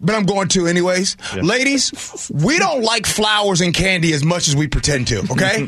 but 0.00 0.14
I'm 0.14 0.24
going 0.24 0.48
to 0.48 0.66
anyways. 0.66 1.16
Ladies, 1.36 2.30
we 2.32 2.58
don't 2.58 2.82
like 2.82 3.06
flowers 3.06 3.60
and 3.60 3.74
candy 3.74 4.12
as 4.12 4.24
much 4.24 4.48
as 4.48 4.54
we 4.56 4.68
pretend 4.68 5.08
to. 5.08 5.18
Okay, 5.32 5.66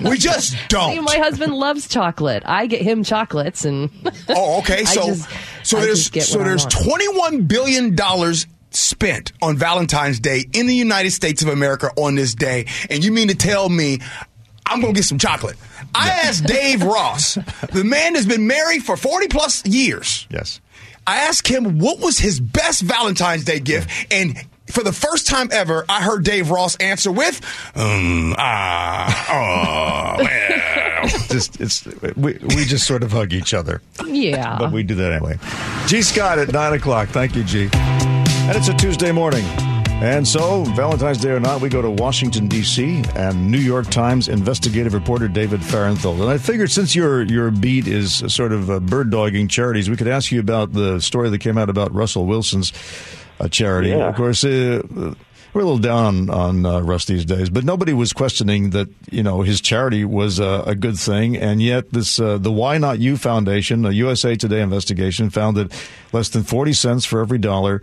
we 0.08 0.18
just 0.18 0.56
don't. 0.68 1.04
my 1.04 1.16
husband 1.18 1.52
loves 1.54 1.88
chocolate. 1.88 2.42
I 2.46 2.66
get 2.66 2.82
him 2.82 3.04
chocolates, 3.04 3.64
and 3.64 3.90
Oh, 4.28 4.58
okay. 4.60 4.84
So, 4.92 5.06
just- 5.06 5.28
so 5.64 5.78
I 5.78 5.82
there's 5.82 6.26
so 6.28 6.38
there's 6.38 6.66
21 6.66 7.42
billion 7.46 7.94
dollars 7.94 8.46
spent 8.70 9.32
on 9.42 9.56
Valentine's 9.56 10.18
Day 10.20 10.44
in 10.52 10.66
the 10.66 10.74
United 10.74 11.10
States 11.12 11.42
of 11.42 11.48
America 11.48 11.90
on 11.96 12.14
this 12.14 12.34
day, 12.34 12.66
and 12.90 13.04
you 13.04 13.12
mean 13.12 13.28
to 13.28 13.34
tell 13.34 13.68
me? 13.68 13.98
I'm 14.64 14.80
gonna 14.80 14.92
get 14.92 15.04
some 15.04 15.18
chocolate. 15.18 15.56
I 15.94 16.08
asked 16.08 16.44
Dave 16.46 16.82
Ross, 16.84 17.34
the 17.72 17.82
man 17.84 18.14
has 18.14 18.26
been 18.26 18.46
married 18.46 18.82
for 18.84 18.96
40 18.96 19.26
plus 19.28 19.66
years. 19.66 20.26
Yes. 20.30 20.60
I 21.06 21.18
asked 21.22 21.48
him 21.48 21.78
what 21.78 21.98
was 22.00 22.18
his 22.18 22.40
best 22.40 22.82
Valentine's 22.82 23.44
Day 23.44 23.58
gift, 23.60 23.90
and 24.12 24.36
for 24.66 24.82
the 24.82 24.92
first 24.92 25.26
time 25.26 25.48
ever, 25.52 25.84
I 25.88 26.02
heard 26.02 26.24
Dave 26.24 26.50
Ross 26.50 26.76
answer 26.76 27.10
with, 27.12 27.40
um, 27.74 28.34
ah, 28.38 30.18
oh, 30.18 30.24
well. 30.24 31.18
just 31.28 31.60
it's 31.60 31.84
we, 32.16 32.34
we 32.40 32.64
just 32.64 32.86
sort 32.86 33.02
of 33.02 33.12
hug 33.12 33.32
each 33.32 33.52
other. 33.54 33.82
yeah. 34.06 34.56
But 34.58 34.72
we 34.72 34.82
do 34.82 34.94
that 34.94 35.12
anyway. 35.12 35.38
Gee 35.86 36.02
Scott 36.02 36.38
at 36.38 36.52
9 36.52 36.72
o'clock. 36.74 37.08
Thank 37.08 37.34
you, 37.36 37.44
G. 37.44 37.68
And 37.72 38.56
it's 38.56 38.68
a 38.68 38.74
Tuesday 38.74 39.12
morning. 39.12 39.44
And 40.02 40.26
so, 40.26 40.64
Valentine's 40.64 41.18
Day 41.18 41.30
or 41.30 41.38
not, 41.38 41.60
we 41.60 41.68
go 41.68 41.80
to 41.80 41.88
Washington, 41.88 42.48
D.C., 42.48 43.04
and 43.14 43.48
New 43.52 43.60
York 43.60 43.88
Times 43.88 44.26
investigative 44.26 44.94
reporter 44.94 45.28
David 45.28 45.64
Fahrenthold. 45.64 46.20
And 46.20 46.28
I 46.28 46.38
figured 46.38 46.72
since 46.72 46.96
your, 46.96 47.22
your 47.22 47.52
beat 47.52 47.86
is 47.86 48.16
sort 48.26 48.50
of 48.50 48.68
uh, 48.68 48.80
bird 48.80 49.10
dogging 49.10 49.46
charities, 49.46 49.88
we 49.88 49.96
could 49.96 50.08
ask 50.08 50.32
you 50.32 50.40
about 50.40 50.72
the 50.72 50.98
story 50.98 51.30
that 51.30 51.38
came 51.38 51.56
out 51.56 51.70
about 51.70 51.94
Russell 51.94 52.26
Wilson's 52.26 52.72
uh, 53.38 53.46
charity. 53.46 53.90
Yeah. 53.90 54.08
Of 54.08 54.16
course, 54.16 54.42
uh, 54.42 54.82
we're 54.90 55.60
a 55.60 55.64
little 55.64 55.78
down 55.78 56.28
on, 56.28 56.30
on 56.30 56.66
uh, 56.66 56.80
Russ 56.80 57.04
these 57.04 57.24
days, 57.24 57.48
but 57.48 57.62
nobody 57.62 57.92
was 57.92 58.12
questioning 58.12 58.70
that 58.70 58.88
you 59.08 59.22
know 59.22 59.42
his 59.42 59.60
charity 59.60 60.04
was 60.04 60.40
uh, 60.40 60.64
a 60.66 60.74
good 60.74 60.98
thing, 60.98 61.36
and 61.36 61.62
yet 61.62 61.92
this 61.92 62.18
uh, 62.18 62.38
the 62.38 62.50
Why 62.50 62.76
Not 62.76 62.98
You 62.98 63.16
Foundation, 63.16 63.84
a 63.84 63.92
USA 63.92 64.34
Today 64.34 64.62
investigation, 64.62 65.30
found 65.30 65.56
that 65.58 65.72
less 66.12 66.28
than 66.30 66.42
forty 66.42 66.72
cents 66.72 67.04
for 67.04 67.20
every 67.20 67.38
dollar. 67.38 67.82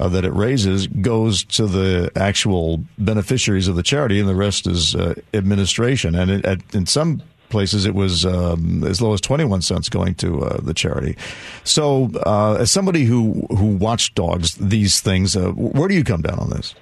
Uh, 0.00 0.08
that 0.08 0.24
it 0.24 0.32
raises 0.32 0.88
goes 0.88 1.44
to 1.44 1.68
the 1.68 2.10
actual 2.16 2.82
beneficiaries 2.98 3.68
of 3.68 3.76
the 3.76 3.82
charity, 3.82 4.18
and 4.18 4.28
the 4.28 4.34
rest 4.34 4.66
is 4.66 4.96
uh, 4.96 5.14
administration. 5.32 6.16
And 6.16 6.30
it, 6.32 6.44
at, 6.44 6.74
in 6.74 6.84
some 6.84 7.22
places, 7.48 7.86
it 7.86 7.94
was 7.94 8.26
um, 8.26 8.82
as 8.82 9.00
low 9.00 9.12
as 9.12 9.20
twenty-one 9.20 9.62
cents 9.62 9.88
going 9.88 10.16
to 10.16 10.42
uh, 10.42 10.60
the 10.60 10.74
charity. 10.74 11.16
So, 11.62 12.10
uh, 12.26 12.56
as 12.58 12.72
somebody 12.72 13.04
who 13.04 13.46
who 13.50 13.76
watchdogs 13.76 14.56
these 14.56 15.00
things, 15.00 15.36
uh, 15.36 15.50
where 15.52 15.86
do 15.86 15.94
you 15.94 16.02
come 16.02 16.22
down 16.22 16.40
on 16.40 16.50
this? 16.50 16.74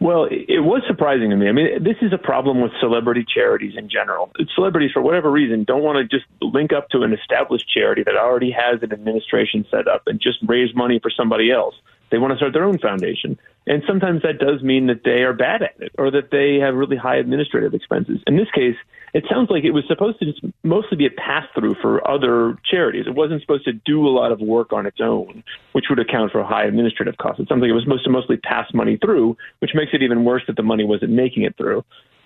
Well, 0.00 0.24
it 0.24 0.46
it 0.48 0.60
was 0.60 0.82
surprising 0.88 1.30
to 1.30 1.36
me. 1.36 1.48
I 1.48 1.52
mean, 1.52 1.84
this 1.84 1.98
is 2.02 2.12
a 2.12 2.18
problem 2.18 2.60
with 2.60 2.72
celebrity 2.80 3.24
charities 3.24 3.74
in 3.76 3.88
general. 3.88 4.32
Celebrities, 4.56 4.90
for 4.90 5.00
whatever 5.00 5.30
reason, 5.30 5.62
don't 5.62 5.84
want 5.84 5.98
to 5.98 6.18
just 6.18 6.28
link 6.40 6.72
up 6.72 6.88
to 6.88 7.02
an 7.02 7.12
established 7.12 7.68
charity 7.68 8.02
that 8.02 8.16
already 8.16 8.50
has 8.50 8.82
an 8.82 8.92
administration 8.92 9.64
set 9.70 9.86
up 9.86 10.02
and 10.08 10.20
just 10.20 10.38
raise 10.44 10.74
money 10.74 10.98
for 11.00 11.10
somebody 11.10 11.52
else. 11.52 11.76
They 12.12 12.18
want 12.18 12.32
to 12.32 12.36
start 12.36 12.52
their 12.52 12.64
own 12.64 12.78
foundation. 12.78 13.38
And 13.66 13.82
sometimes 13.86 14.22
that 14.22 14.38
does 14.38 14.62
mean 14.62 14.86
that 14.88 15.02
they 15.02 15.22
are 15.22 15.32
bad 15.32 15.62
at 15.62 15.74
it 15.80 15.92
or 15.98 16.10
that 16.10 16.30
they 16.30 16.58
have 16.60 16.74
really 16.74 16.96
high 16.96 17.16
administrative 17.16 17.72
expenses. 17.74 18.20
In 18.26 18.36
this 18.36 18.50
case, 18.54 18.76
it 19.14 19.24
sounds 19.30 19.50
like 19.50 19.64
it 19.64 19.70
was 19.70 19.84
supposed 19.88 20.18
to 20.18 20.26
just 20.26 20.40
mostly 20.62 20.96
be 20.96 21.06
a 21.06 21.10
pass 21.10 21.44
through 21.54 21.74
for 21.80 22.06
other 22.06 22.58
charities. 22.70 23.06
It 23.06 23.14
wasn't 23.14 23.40
supposed 23.40 23.64
to 23.64 23.72
do 23.72 24.06
a 24.06 24.12
lot 24.12 24.30
of 24.30 24.40
work 24.40 24.72
on 24.72 24.84
its 24.84 25.00
own, 25.00 25.42
which 25.72 25.86
would 25.88 25.98
account 25.98 26.32
for 26.32 26.44
high 26.44 26.64
administrative 26.64 27.16
costs. 27.16 27.40
It 27.40 27.48
sounds 27.48 27.62
like 27.62 27.70
it 27.70 27.74
was 27.74 27.84
supposed 27.84 28.04
to 28.04 28.10
mostly 28.10 28.36
pass 28.36 28.66
money 28.74 28.98
through, 28.98 29.36
which 29.60 29.72
makes 29.74 29.92
it 29.94 30.02
even 30.02 30.24
worse 30.24 30.42
that 30.48 30.56
the 30.56 30.62
money 30.62 30.84
wasn't 30.84 31.12
making 31.12 31.44
it 31.44 31.56
through. 31.56 31.82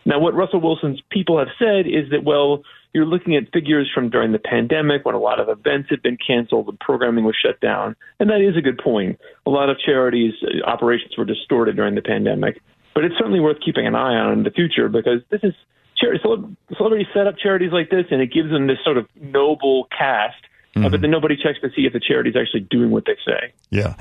Now, 0.06 0.20
what 0.20 0.34
Russell 0.34 0.60
Wilson's 0.60 1.02
people 1.10 1.38
have 1.38 1.48
said 1.58 1.86
is 1.86 2.10
that, 2.10 2.22
well, 2.24 2.62
you're 2.94 3.04
looking 3.04 3.34
at 3.34 3.52
figures 3.52 3.90
from 3.92 4.08
during 4.08 4.30
the 4.30 4.38
pandemic 4.38 5.04
when 5.04 5.16
a 5.16 5.18
lot 5.18 5.40
of 5.40 5.48
events 5.48 5.90
had 5.90 6.00
been 6.00 6.16
canceled 6.16 6.68
and 6.68 6.78
programming 6.78 7.24
was 7.24 7.36
shut 7.36 7.60
down. 7.60 7.96
And 8.20 8.30
that 8.30 8.40
is 8.40 8.56
a 8.56 8.62
good 8.62 8.78
point. 8.78 9.18
A 9.44 9.50
lot 9.50 9.68
of 9.68 9.76
charities' 9.84 10.34
uh, 10.42 10.64
operations 10.64 11.18
were 11.18 11.24
distorted 11.24 11.74
during 11.74 11.96
the 11.96 12.02
pandemic. 12.02 12.62
But 12.94 13.04
it's 13.04 13.16
certainly 13.18 13.40
worth 13.40 13.58
keeping 13.62 13.86
an 13.86 13.96
eye 13.96 14.14
on 14.14 14.32
in 14.32 14.42
the 14.44 14.50
future 14.50 14.88
because 14.88 15.20
this 15.28 15.40
is 15.42 15.52
charity, 15.98 16.20
celebrities 16.76 17.08
set 17.12 17.26
up 17.26 17.34
charities 17.36 17.72
like 17.72 17.90
this 17.90 18.06
and 18.10 18.22
it 18.22 18.32
gives 18.32 18.50
them 18.50 18.68
this 18.68 18.78
sort 18.84 18.96
of 18.96 19.06
noble 19.20 19.88
cast. 19.90 20.40
Uh, 20.84 20.88
but 20.88 21.00
then 21.00 21.10
nobody 21.10 21.36
checks 21.36 21.60
to 21.60 21.70
see 21.74 21.86
if 21.86 21.92
the 21.92 22.00
charity 22.00 22.30
is 22.30 22.36
actually 22.36 22.60
doing 22.60 22.90
what 22.90 23.04
they 23.06 23.16
say. 23.26 23.52
Yeah. 23.70 23.94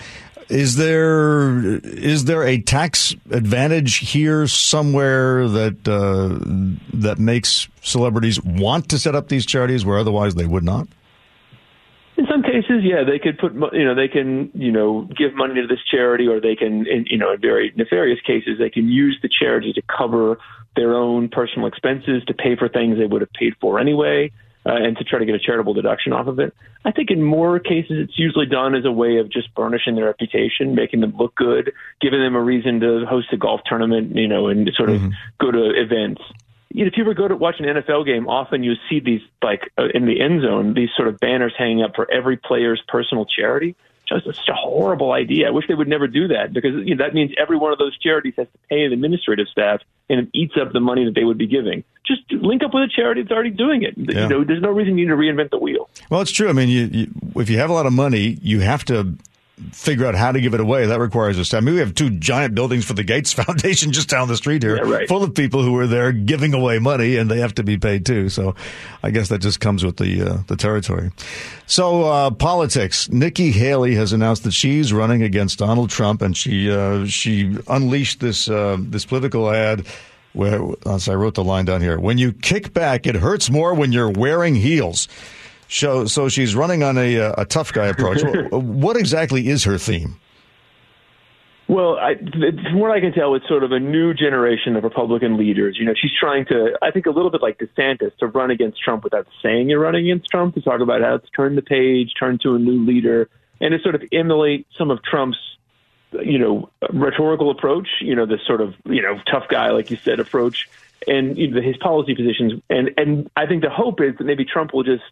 Is 0.49 0.75
there 0.75 1.79
is 1.83 2.25
there 2.25 2.43
a 2.43 2.61
tax 2.61 3.15
advantage 3.31 3.97
here 4.11 4.45
somewhere 4.45 5.47
that 5.49 5.87
uh, 5.87 6.37
that 6.93 7.17
makes 7.17 7.67
celebrities 7.81 8.41
want 8.43 8.89
to 8.89 8.99
set 8.99 9.15
up 9.15 9.27
these 9.29 9.45
charities 9.45 9.85
where 9.85 9.97
otherwise 9.97 10.35
they 10.35 10.45
would 10.45 10.63
not? 10.63 10.87
In 12.17 12.27
some 12.31 12.43
cases, 12.43 12.83
yeah, 12.83 13.03
they 13.03 13.19
could 13.19 13.37
put, 13.37 13.53
you 13.73 13.83
know, 13.83 13.93
they 13.93 14.07
can, 14.07 14.49
you 14.53 14.71
know, 14.71 15.01
give 15.17 15.35
money 15.35 15.55
to 15.55 15.67
this 15.67 15.83
charity, 15.89 16.27
or 16.27 16.39
they 16.39 16.55
can, 16.55 16.87
in, 16.87 17.05
you 17.09 17.17
know, 17.17 17.33
in 17.33 17.41
very 17.41 17.73
nefarious 17.75 18.21
cases, 18.21 18.57
they 18.57 18.69
can 18.69 18.87
use 18.87 19.19
the 19.21 19.27
charity 19.27 19.73
to 19.73 19.81
cover 19.81 20.37
their 20.77 20.93
own 20.93 21.27
personal 21.27 21.67
expenses, 21.67 22.23
to 22.27 22.33
pay 22.33 22.55
for 22.55 22.69
things 22.69 22.97
they 22.97 23.05
would 23.05 23.21
have 23.21 23.33
paid 23.33 23.53
for 23.59 23.79
anyway, 23.79 24.31
uh, 24.65 24.73
and 24.73 24.97
to 24.97 25.03
try 25.03 25.19
to 25.19 25.25
get 25.25 25.35
a 25.35 25.39
charitable 25.39 25.73
deduction 25.73 26.13
off 26.13 26.27
of 26.27 26.39
it. 26.39 26.53
I 26.85 26.91
think 26.91 27.11
in 27.11 27.21
more 27.21 27.59
cases, 27.59 27.97
it's 28.09 28.17
usually 28.17 28.45
done 28.45 28.75
as 28.75 28.85
a 28.85 28.91
way 28.91 29.17
of 29.17 29.29
just 29.29 29.53
burnishing 29.55 29.95
their 29.95 30.05
reputation, 30.05 30.75
making 30.75 31.01
them 31.01 31.15
look 31.17 31.35
good, 31.35 31.71
giving 32.01 32.19
them 32.19 32.35
a 32.35 32.41
reason 32.41 32.79
to 32.79 33.05
host 33.05 33.27
a 33.31 33.37
golf 33.37 33.61
tournament, 33.65 34.15
you 34.15 34.27
know, 34.27 34.47
and 34.47 34.69
sort 34.75 34.89
of 34.89 35.01
go 35.39 35.51
to 35.51 35.71
events 35.79 36.21
you 36.75 36.83
know, 36.83 36.87
if 36.87 36.97
you 36.97 37.03
ever 37.03 37.13
go 37.13 37.29
to 37.29 37.37
watch 37.37 37.55
an 37.59 37.65
NFL 37.65 38.05
game, 38.05 38.27
often 38.27 38.61
you 38.61 38.73
see 38.89 38.99
these 38.99 39.21
like 39.41 39.71
uh, 39.77 39.85
in 39.93 40.05
the 40.05 40.19
end 40.19 40.41
zone, 40.41 40.73
these 40.73 40.89
sort 40.97 41.07
of 41.07 41.17
banners 41.19 41.53
hanging 41.57 41.81
up 41.81 41.95
for 41.95 42.11
every 42.11 42.35
player's 42.35 42.83
personal 42.89 43.25
charity. 43.25 43.77
Just 44.07 44.25
such 44.25 44.49
a 44.49 44.53
horrible 44.53 45.11
idea. 45.11 45.47
I 45.47 45.51
wish 45.51 45.67
they 45.67 45.73
would 45.73 45.87
never 45.87 46.07
do 46.07 46.27
that 46.27 46.53
because 46.53 46.73
you 46.85 46.95
know, 46.95 47.03
that 47.03 47.13
means 47.13 47.31
every 47.37 47.57
one 47.57 47.71
of 47.71 47.79
those 47.79 47.97
charities 47.97 48.33
has 48.37 48.47
to 48.47 48.57
pay 48.69 48.83
an 48.83 48.93
administrative 48.93 49.47
staff 49.47 49.81
and 50.09 50.19
it 50.19 50.29
eats 50.33 50.53
up 50.61 50.73
the 50.73 50.79
money 50.79 51.05
that 51.05 51.15
they 51.15 51.23
would 51.23 51.37
be 51.37 51.47
giving. 51.47 51.83
Just 52.05 52.21
link 52.31 52.63
up 52.63 52.73
with 52.73 52.83
a 52.83 52.87
charity 52.87 53.23
that's 53.23 53.31
already 53.31 53.49
doing 53.49 53.81
it. 53.81 53.95
Yeah. 53.97 54.23
You 54.23 54.29
know, 54.29 54.43
there's 54.43 54.61
no 54.61 54.69
reason 54.69 54.97
you 54.97 55.05
need 55.05 55.11
to 55.11 55.17
reinvent 55.17 55.49
the 55.49 55.57
wheel. 55.57 55.89
Well, 56.09 56.21
it's 56.21 56.31
true. 56.31 56.49
I 56.49 56.53
mean, 56.53 56.69
you, 56.69 56.85
you, 56.85 57.07
if 57.35 57.49
you 57.49 57.57
have 57.57 57.69
a 57.69 57.73
lot 57.73 57.87
of 57.87 57.93
money, 57.93 58.37
you 58.41 58.59
have 58.59 58.85
to 58.85 59.15
figure 59.71 60.05
out 60.05 60.15
how 60.15 60.31
to 60.31 60.41
give 60.41 60.53
it 60.53 60.59
away. 60.59 60.85
That 60.85 60.99
requires 60.99 61.37
a 61.39 61.45
staff. 61.45 61.59
I 61.59 61.61
mean, 61.61 61.75
we 61.75 61.79
have 61.79 61.95
two 61.95 62.09
giant 62.09 62.55
buildings 62.55 62.83
for 62.83 62.93
the 62.93 63.03
Gates 63.03 63.31
Foundation 63.43 63.91
just 63.93 64.09
down 64.09 64.27
the 64.27 64.35
street 64.35 64.63
here, 64.63 64.75
Yeah, 64.75 64.91
right. 64.91 65.07
full 65.07 65.23
of 65.23 65.33
people 65.33 65.63
who 65.63 65.77
are 65.77 65.87
there 65.87 66.11
giving 66.11 66.53
away 66.53 66.79
money, 66.79 67.15
and 67.17 67.31
they 67.31 67.39
have 67.39 67.55
to 67.55 67.63
be 67.63 67.77
paid 67.77 68.05
too. 68.05 68.27
So, 68.29 68.55
I 69.01 69.11
guess 69.11 69.29
that 69.29 69.39
just 69.39 69.59
comes 69.61 69.85
with 69.85 69.97
the 69.97 70.21
uh, 70.21 70.37
the 70.47 70.55
territory. 70.57 71.11
So, 71.67 72.03
uh, 72.03 72.31
politics. 72.31 73.09
Nikki 73.09 73.51
Haley 73.51 73.95
has 73.95 74.11
announced 74.13 74.43
that 74.43 74.51
she's 74.53 74.91
running 74.91 75.21
against 75.23 75.59
Donald 75.59 75.89
Trump, 75.89 76.21
and 76.21 76.35
she 76.35 76.69
uh, 76.69 77.05
she 77.05 77.57
unleashed 77.67 78.19
this 78.19 78.49
uh, 78.49 78.77
this 78.79 79.05
political 79.05 79.49
ad. 79.49 79.85
Where, 80.33 80.59
as 80.85 81.07
I 81.07 81.15
wrote 81.15 81.35
the 81.35 81.45
line 81.45 81.63
down 81.63 81.79
here, 81.79 81.97
when 81.97 82.17
you 82.17 82.33
kick 82.33 82.73
back, 82.73 83.07
it 83.07 83.15
hurts 83.15 83.49
more 83.49 83.73
when 83.73 83.93
you're 83.93 84.09
wearing 84.11 84.53
heels. 84.53 85.07
So, 85.67 86.05
so 86.05 86.29
she's 86.29 86.55
running 86.55 86.83
on 86.83 86.97
a, 86.97 87.19
uh, 87.19 87.35
a 87.39 87.45
tough 87.45 87.73
guy 87.73 87.87
approach. 87.87 88.21
what 88.51 88.97
exactly 88.97 89.47
is 89.47 89.63
her 89.63 89.77
theme? 89.77 90.19
Well, 91.67 91.97
I, 91.97 92.15
from 92.15 92.79
what 92.79 92.91
I 92.91 92.99
can 92.99 93.11
tell, 93.11 93.33
it's 93.33 93.47
sort 93.47 93.63
of 93.63 93.71
a 93.71 93.79
new 93.79 94.13
generation 94.13 94.75
of 94.75 94.83
Republican 94.83 95.35
leaders. 95.35 95.77
You 95.79 95.85
know, 95.85 95.93
she's 95.99 96.11
trying 96.19 96.45
to, 96.45 96.77
I 96.81 96.91
think, 96.91 97.07
a 97.07 97.09
little 97.09 97.31
bit 97.31 97.41
like 97.41 97.57
DeSantis, 97.57 98.15
to 98.17 98.27
run 98.27 98.51
against 98.51 98.79
Trump 98.79 99.03
without 99.03 99.27
saying 99.41 99.69
you're 99.69 99.79
running 99.79 100.05
against 100.05 100.29
Trump, 100.29 100.53
to 100.55 100.61
talk 100.61 100.79
about 100.79 101.01
how 101.01 101.17
to 101.17 101.27
turn 101.35 101.55
the 101.55 101.63
page, 101.63 102.13
turn 102.19 102.37
to 102.43 102.53
a 102.53 102.59
new 102.59 102.85
leader, 102.85 103.29
and 103.59 103.71
to 103.71 103.79
sort 103.79 103.95
of 103.95 104.03
emulate 104.11 104.67
some 104.77 104.91
of 104.91 105.01
Trump's, 105.01 105.39
you 106.11 106.37
know, 106.37 106.69
rhetorical 106.93 107.49
approach. 107.49 107.87
You 107.99 108.13
know, 108.13 108.27
this 108.27 108.41
sort 108.45 108.61
of, 108.61 108.75
you 108.85 109.01
know, 109.01 109.19
tough 109.29 109.47
guy, 109.49 109.71
like 109.71 109.89
you 109.89 109.97
said, 109.97 110.19
approach, 110.19 110.69
and 111.07 111.35
you 111.35 111.49
know, 111.49 111.61
his 111.61 111.77
policy 111.77 112.13
positions. 112.13 112.61
And 112.69 112.91
and 112.95 113.27
I 113.35 113.47
think 113.47 113.63
the 113.63 113.71
hope 113.71 114.01
is 114.01 114.15
that 114.19 114.23
maybe 114.23 114.45
Trump 114.45 114.71
will 114.71 114.83
just 114.83 115.03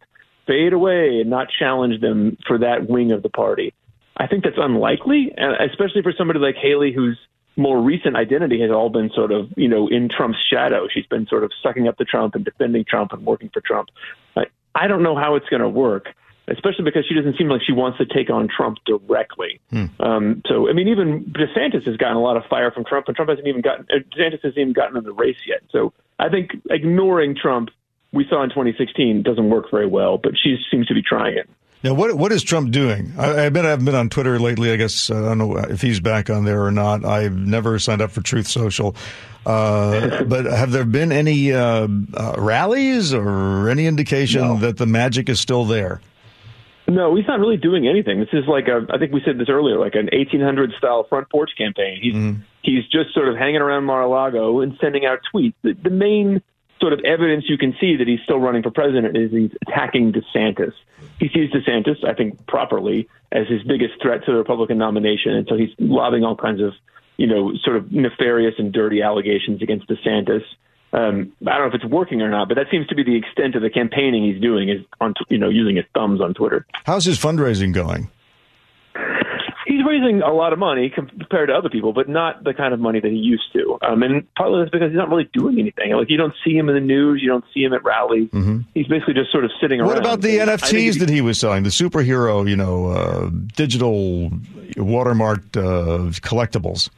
fade 0.45 0.73
away 0.73 1.19
and 1.21 1.29
not 1.29 1.47
challenge 1.49 2.01
them 2.01 2.37
for 2.47 2.57
that 2.59 2.89
wing 2.89 3.11
of 3.11 3.23
the 3.23 3.29
party. 3.29 3.73
I 4.15 4.27
think 4.27 4.43
that's 4.43 4.57
unlikely, 4.57 5.33
and 5.35 5.55
especially 5.69 6.03
for 6.03 6.13
somebody 6.15 6.39
like 6.39 6.55
Haley, 6.55 6.93
whose 6.93 7.17
more 7.55 7.81
recent 7.81 8.15
identity 8.15 8.61
has 8.61 8.71
all 8.71 8.89
been 8.89 9.09
sort 9.13 9.31
of, 9.31 9.49
you 9.55 9.67
know, 9.67 9.87
in 9.87 10.09
Trump's 10.09 10.39
shadow. 10.49 10.87
She's 10.91 11.05
been 11.05 11.27
sort 11.27 11.43
of 11.43 11.51
sucking 11.61 11.87
up 11.87 11.97
to 11.97 12.05
Trump 12.05 12.35
and 12.35 12.43
defending 12.43 12.85
Trump 12.85 13.11
and 13.11 13.25
working 13.25 13.49
for 13.53 13.61
Trump. 13.61 13.89
I, 14.35 14.45
I 14.73 14.87
don't 14.87 15.03
know 15.03 15.15
how 15.15 15.35
it's 15.35 15.47
going 15.49 15.61
to 15.61 15.69
work, 15.69 16.07
especially 16.47 16.83
because 16.83 17.05
she 17.07 17.13
doesn't 17.15 17.37
seem 17.37 17.49
like 17.49 17.61
she 17.65 17.73
wants 17.73 17.99
to 17.99 18.05
take 18.05 18.29
on 18.29 18.47
Trump 18.47 18.79
directly. 18.85 19.59
Hmm. 19.69 19.85
Um, 19.99 20.41
so, 20.47 20.69
I 20.69 20.73
mean, 20.73 20.87
even 20.87 21.25
DeSantis 21.25 21.85
has 21.85 21.97
gotten 21.97 22.17
a 22.17 22.21
lot 22.21 22.37
of 22.37 22.43
fire 22.49 22.71
from 22.71 22.85
Trump, 22.85 23.07
and 23.07 23.15
Trump 23.15 23.29
hasn't 23.29 23.47
even 23.47 23.61
gotten, 23.61 23.85
uh, 23.91 23.99
DeSantis 24.15 24.41
hasn't 24.41 24.57
even 24.57 24.73
gotten 24.73 24.97
in 24.97 25.03
the 25.03 25.13
race 25.13 25.37
yet. 25.45 25.61
So 25.71 25.93
I 26.19 26.29
think 26.29 26.51
ignoring 26.69 27.35
Trump, 27.35 27.69
we 28.13 28.25
saw 28.29 28.43
in 28.43 28.49
2016, 28.49 29.23
doesn't 29.23 29.49
work 29.49 29.69
very 29.71 29.87
well, 29.87 30.17
but 30.17 30.33
she 30.41 30.55
seems 30.71 30.87
to 30.87 30.93
be 30.93 31.01
trying 31.01 31.37
it. 31.37 31.49
Now, 31.83 31.93
what 31.93 32.13
what 32.15 32.31
is 32.31 32.43
Trump 32.43 32.71
doing? 32.71 33.11
I, 33.17 33.25
I 33.25 33.41
admit 33.43 33.65
I 33.65 33.69
haven't 33.71 33.83
been 33.83 33.95
on 33.95 34.07
Twitter 34.09 34.39
lately. 34.39 34.71
I 34.71 34.77
guess 34.77 35.09
I 35.11 35.15
don't 35.19 35.37
know 35.37 35.57
if 35.57 35.81
he's 35.81 35.99
back 35.99 36.29
on 36.29 36.45
there 36.45 36.63
or 36.63 36.71
not. 36.71 37.03
I've 37.03 37.35
never 37.35 37.77
signed 37.77 38.01
up 38.01 38.11
for 38.11 38.21
Truth 38.21 38.47
Social. 38.47 38.95
Uh, 39.45 40.23
but 40.27 40.45
have 40.45 40.71
there 40.71 40.85
been 40.85 41.11
any 41.11 41.51
uh, 41.51 41.89
uh, 42.13 42.35
rallies 42.37 43.13
or 43.13 43.67
any 43.69 43.85
indication 43.85 44.41
No. 44.41 44.57
that 44.59 44.77
the 44.77 44.85
magic 44.85 45.27
is 45.27 45.41
still 45.41 45.65
there? 45.65 45.99
No, 46.87 47.15
he's 47.15 47.27
not 47.27 47.39
really 47.39 47.57
doing 47.57 47.87
anything. 47.87 48.19
This 48.19 48.29
is 48.33 48.45
like 48.47 48.67
a, 48.67 48.85
I 48.93 48.97
think 48.97 49.11
we 49.11 49.21
said 49.25 49.37
this 49.37 49.49
earlier, 49.49 49.77
like 49.77 49.95
an 49.95 50.09
1800 50.13 50.71
style 50.77 51.05
front 51.09 51.29
porch 51.29 51.51
campaign. 51.57 51.99
He's 52.01 52.13
he's 52.61 52.83
just 52.91 53.13
sort 53.13 53.27
of 53.27 53.35
hanging 53.35 53.61
around 53.61 53.83
Mar-a-Lago 53.83 54.61
and 54.61 54.77
sending 54.79 55.05
out 55.05 55.19
tweets. 55.33 55.53
The, 55.63 55.73
the 55.73 55.89
main 55.89 56.41
sort 56.83 56.91
of 56.91 56.99
evidence 57.05 57.45
you 57.47 57.57
can 57.57 57.73
see 57.79 57.95
that 57.95 58.09
he's 58.09 58.19
still 58.25 58.39
running 58.39 58.61
for 58.61 58.69
president 58.69 59.15
is 59.15 59.31
he's 59.31 59.51
attacking 59.65 60.11
DeSantis. 60.11 60.73
He 61.17 61.29
sees 61.29 61.49
DeSantis, 61.49 62.03
I 62.05 62.13
think, 62.13 62.45
properly 62.45 63.07
as 63.31 63.47
his 63.47 63.63
biggest 63.63 63.93
threat 64.01 64.25
to 64.25 64.31
the 64.33 64.37
Republican 64.37 64.79
nomination, 64.79 65.31
and 65.31 65.47
so 65.47 65.55
he's 65.55 65.69
lobbing 65.79 66.25
all 66.25 66.35
kinds 66.35 66.61
of, 66.61 66.73
you 67.15 67.25
know, 67.25 67.53
sort 67.63 67.77
of 67.77 67.93
nefarious 67.93 68.55
and 68.57 68.73
dirty 68.73 69.01
allegations 69.01 69.61
against 69.61 69.87
DeSantis. 69.87 70.43
Um, 70.91 71.31
I 71.47 71.57
don't 71.57 71.61
know 71.61 71.67
if 71.67 71.73
it's 71.75 71.85
working 71.85 72.21
or 72.21 72.29
not, 72.29 72.49
but 72.49 72.55
that 72.55 72.67
seems 72.69 72.85
to 72.87 72.95
be 72.95 73.03
the 73.03 73.15
extent 73.15 73.55
of 73.55 73.61
the 73.61 73.69
campaigning 73.69 74.25
he's 74.25 74.41
doing 74.41 74.67
is 74.67 74.81
on, 74.99 75.13
you 75.29 75.37
know, 75.37 75.49
using 75.49 75.77
his 75.77 75.85
thumbs 75.93 76.19
on 76.19 76.33
Twitter. 76.33 76.65
How's 76.83 77.05
his 77.05 77.17
fundraising 77.17 77.73
going? 77.73 78.09
He's 79.73 79.85
raising 79.85 80.21
a 80.21 80.31
lot 80.31 80.53
of 80.53 80.59
money 80.59 80.91
compared 80.93 81.49
to 81.49 81.55
other 81.55 81.69
people, 81.69 81.93
but 81.93 82.07
not 82.07 82.43
the 82.43 82.53
kind 82.53 82.73
of 82.73 82.79
money 82.79 82.99
that 82.99 83.11
he 83.11 83.17
used 83.17 83.51
to. 83.53 83.77
Um, 83.81 84.03
and 84.03 84.31
partly 84.35 84.59
that's 84.59 84.71
because 84.71 84.91
he's 84.91 84.97
not 84.97 85.09
really 85.09 85.29
doing 85.33 85.59
anything. 85.59 85.91
Like 85.93 86.09
you 86.09 86.17
don't 86.17 86.35
see 86.45 86.55
him 86.55 86.69
in 86.69 86.75
the 86.75 86.81
news, 86.81 87.21
you 87.21 87.27
don't 87.27 87.45
see 87.53 87.63
him 87.63 87.73
at 87.73 87.83
rallies. 87.83 88.29
He's 88.73 88.87
basically 88.87 89.15
just 89.15 89.31
sort 89.31 89.45
of 89.45 89.51
sitting 89.59 89.79
around. 89.79 89.89
What 89.89 89.97
about 89.97 90.21
the 90.21 90.39
And 90.39 90.49
NFTs 90.49 90.89
if 90.89 90.99
that 90.99 91.09
he 91.09 91.21
was 91.21 91.39
selling? 91.39 91.63
The 91.63 91.69
superhero, 91.69 92.47
you 92.47 92.55
know, 92.55 92.87
uh, 92.87 93.29
digital 93.55 94.29
watermarked 94.75 95.57
uh, 95.57 96.11
collectibles. 96.21 96.89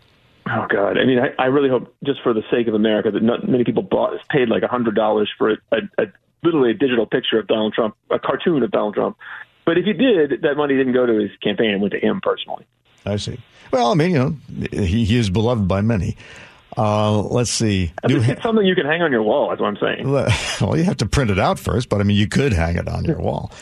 Oh 0.47 0.67
God! 0.69 0.99
I 0.99 1.05
mean, 1.05 1.17
I, 1.17 1.29
I 1.41 1.45
really 1.47 1.69
hope, 1.69 1.95
just 2.03 2.21
for 2.21 2.31
the 2.31 2.43
sake 2.51 2.67
of 2.67 2.75
America, 2.75 3.09
that 3.09 3.23
not 3.23 3.47
many 3.47 3.63
people 3.63 3.81
bought 3.81 4.13
paid 4.29 4.47
like 4.47 4.61
a 4.61 4.67
hundred 4.67 4.93
dollars 4.93 5.31
for 5.37 5.51
a, 5.51 5.57
a, 5.71 5.77
a 6.03 6.05
literally 6.43 6.71
a 6.71 6.73
digital 6.73 7.07
picture 7.07 7.39
of 7.39 7.47
Donald 7.47 7.73
Trump, 7.73 7.95
a 8.11 8.19
cartoon 8.19 8.61
of 8.61 8.71
Donald 8.71 8.93
Trump. 8.93 9.17
But 9.65 9.77
if 9.77 9.85
he 9.85 9.93
did, 9.93 10.41
that 10.43 10.55
money 10.57 10.75
didn't 10.75 10.93
go 10.93 11.05
to 11.05 11.13
his 11.13 11.31
campaign; 11.41 11.71
it 11.71 11.79
went 11.79 11.93
to 11.93 11.99
him 11.99 12.21
personally. 12.21 12.65
I 13.05 13.17
see. 13.17 13.39
Well, 13.71 13.91
I 13.91 13.95
mean, 13.95 14.11
you 14.11 14.17
know, 14.17 14.35
he, 14.71 15.05
he 15.05 15.17
is 15.17 15.29
beloved 15.29 15.67
by 15.67 15.81
many. 15.81 16.17
Uh, 16.77 17.21
let's 17.21 17.51
see. 17.51 17.93
At 18.03 18.09
New 18.09 18.17
least 18.17 18.25
Ha- 18.27 18.33
it's 18.33 18.43
something 18.43 18.65
you 18.65 18.75
can 18.75 18.85
hang 18.85 19.01
on 19.01 19.11
your 19.11 19.23
wall. 19.23 19.49
That's 19.49 19.61
what 19.61 19.67
I'm 19.67 19.77
saying. 19.77 20.11
well, 20.61 20.77
you 20.77 20.83
have 20.83 20.97
to 20.97 21.05
print 21.05 21.31
it 21.31 21.39
out 21.39 21.57
first, 21.57 21.87
but 21.89 22.01
I 22.01 22.03
mean, 22.03 22.17
you 22.17 22.27
could 22.27 22.51
hang 22.51 22.75
it 22.75 22.87
on 22.87 23.05
your 23.05 23.19
wall. 23.19 23.51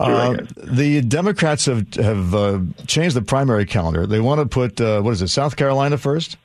Uh, 0.00 0.38
the 0.56 1.02
Democrats 1.02 1.66
have 1.66 1.92
have 1.96 2.34
uh, 2.34 2.60
changed 2.86 3.14
the 3.14 3.20
primary 3.20 3.66
calendar. 3.66 4.06
They 4.06 4.20
want 4.20 4.40
to 4.40 4.46
put 4.46 4.80
uh, 4.80 5.02
what 5.02 5.10
is 5.10 5.20
it, 5.20 5.28
South 5.28 5.56
Carolina 5.56 5.98
1st 5.98 6.36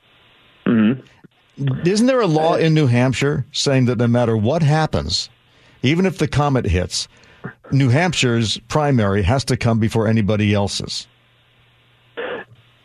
Mm-hmm. 0.66 1.86
Isn't 1.86 2.06
there 2.06 2.20
a 2.20 2.26
law 2.26 2.54
in 2.56 2.74
New 2.74 2.86
Hampshire 2.86 3.46
saying 3.52 3.86
that 3.86 3.98
no 3.98 4.06
matter 4.06 4.36
what 4.36 4.62
happens, 4.62 5.28
even 5.82 6.06
if 6.06 6.18
the 6.18 6.28
comet 6.28 6.66
hits, 6.66 7.08
New 7.70 7.88
Hampshire's 7.88 8.58
primary 8.68 9.22
has 9.22 9.44
to 9.46 9.56
come 9.56 9.78
before 9.78 10.06
anybody 10.06 10.54
else's? 10.54 11.06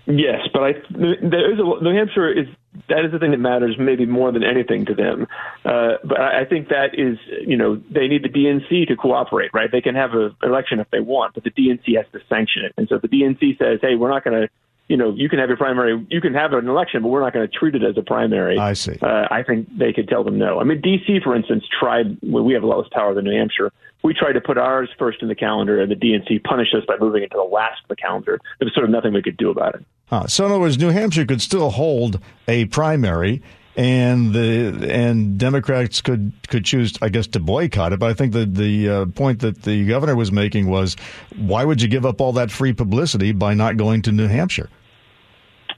Yes, 0.08 0.48
but 0.54 0.64
I 0.64 0.74
there 0.90 1.52
is 1.52 1.60
a 1.60 1.84
New 1.84 1.94
Hampshire 1.94 2.32
is 2.32 2.48
that 2.88 3.04
is 3.04 3.12
the 3.12 3.20
thing 3.20 3.32
that 3.32 3.40
matters 3.40 3.76
maybe 3.78 4.06
more 4.06 4.32
than 4.32 4.42
anything 4.42 4.86
to 4.86 4.94
them. 4.94 5.28
Uh, 5.66 5.96
but 6.04 6.20
I 6.20 6.42
I 6.42 6.46
think 6.46 6.70
that 6.70 6.98
is 6.98 7.18
you 7.46 7.58
know 7.58 7.82
they 7.92 8.08
need 8.08 8.24
the 8.24 8.30
DNC 8.30 8.88
to 8.88 8.96
cooperate, 8.96 9.52
right? 9.54 9.70
They 9.70 9.82
can 9.82 9.96
have 9.96 10.14
an 10.14 10.34
election 10.44 10.80
if 10.80 10.90
they 10.92 11.02
want, 11.02 11.34
but 11.34 11.44
the 11.44 11.52
DNC 11.52 11.98
has 11.98 12.06
to 12.14 12.22
sanction 12.30 12.64
it. 12.64 12.74
And 12.78 12.88
so 12.88 13.00
the 13.00 13.10
DNC 13.10 13.58
says, 13.58 13.80
hey, 13.82 13.96
we're 13.96 14.10
not 14.10 14.24
going 14.24 14.44
to. 14.44 14.50
You 14.88 14.96
know, 14.96 15.14
you 15.14 15.28
can 15.28 15.40
have 15.40 15.50
your 15.50 15.58
primary, 15.58 16.06
you 16.10 16.22
can 16.22 16.34
have 16.34 16.54
an 16.54 16.68
election, 16.68 17.02
but 17.02 17.10
we're 17.10 17.22
not 17.22 17.34
going 17.34 17.48
to 17.48 17.54
treat 17.54 17.76
it 17.76 17.84
as 17.84 17.98
a 17.98 18.02
primary. 18.02 18.58
I 18.58 18.74
see. 18.74 18.98
Uh, 19.02 19.28
I 19.30 19.44
think 19.44 19.68
they 19.78 19.92
could 19.92 20.08
tell 20.08 20.24
them 20.24 20.38
no. 20.38 20.60
I 20.60 20.64
mean, 20.64 20.80
D.C., 20.80 21.20
for 21.24 21.36
instance, 21.36 21.66
tried. 21.78 22.18
Well, 22.24 22.44
we 22.44 22.54
have 22.54 22.64
a 22.64 22.68
lot 22.68 22.78
less 22.78 22.88
power 22.92 23.14
than 23.14 23.26
New 23.26 23.38
Hampshire. 23.38 23.72
We 24.04 24.14
tried 24.14 24.34
to 24.34 24.42
put 24.42 24.58
ours 24.58 24.90
first 24.98 25.22
in 25.22 25.28
the 25.28 25.36
calendar, 25.36 25.82
and 25.82 25.92
the 25.92 25.96
DNC 25.96 26.44
punished 26.44 26.74
us 26.74 26.84
by 26.88 26.96
moving 27.00 27.24
it 27.24 27.32
to 27.32 27.38
the 27.38 27.44
last 27.44 27.82
of 27.84 27.90
the 27.90 27.96
calendar. 27.96 28.40
There 28.60 28.66
was 28.66 28.74
sort 28.74 28.86
of 28.86 28.92
nothing 28.92 29.12
we 29.12 29.22
could 29.22 29.38
do 29.38 29.50
about 29.50 29.76
it. 29.76 29.86
Uh, 30.10 30.28
so 30.28 30.46
in 30.46 30.52
other 30.52 30.62
words, 30.62 30.78
New 30.78 30.90
Hampshire 30.90 31.26
could 31.26 31.42
still 31.42 31.72
hold 31.72 32.22
a 32.48 32.66
primary, 32.66 33.42
and 33.78 34.34
the 34.34 34.90
and 34.92 35.38
Democrats 35.38 36.02
could 36.02 36.34
could 36.48 36.66
choose, 36.66 36.98
I 37.02 37.10
guess, 37.10 37.28
to 37.28 37.40
boycott 37.40 37.94
it. 37.94 38.00
But 38.00 38.10
I 38.10 38.14
think 38.14 38.34
the 38.34 38.46
the 38.46 38.90
uh, 38.90 39.06
point 39.06 39.40
that 39.42 39.62
the 39.62 39.86
governor 39.86 40.16
was 40.16 40.32
making 40.32 40.68
was, 40.68 40.96
why 41.38 41.64
would 41.64 41.82
you 41.82 41.88
give 41.88 42.06
up 42.06 42.20
all 42.20 42.34
that 42.34 42.52
free 42.52 42.74
publicity 42.74 43.32
by 43.32 43.54
not 43.54 43.78
going 43.78 44.02
to 44.04 44.12
New 44.12 44.28
Hampshire? 44.28 44.70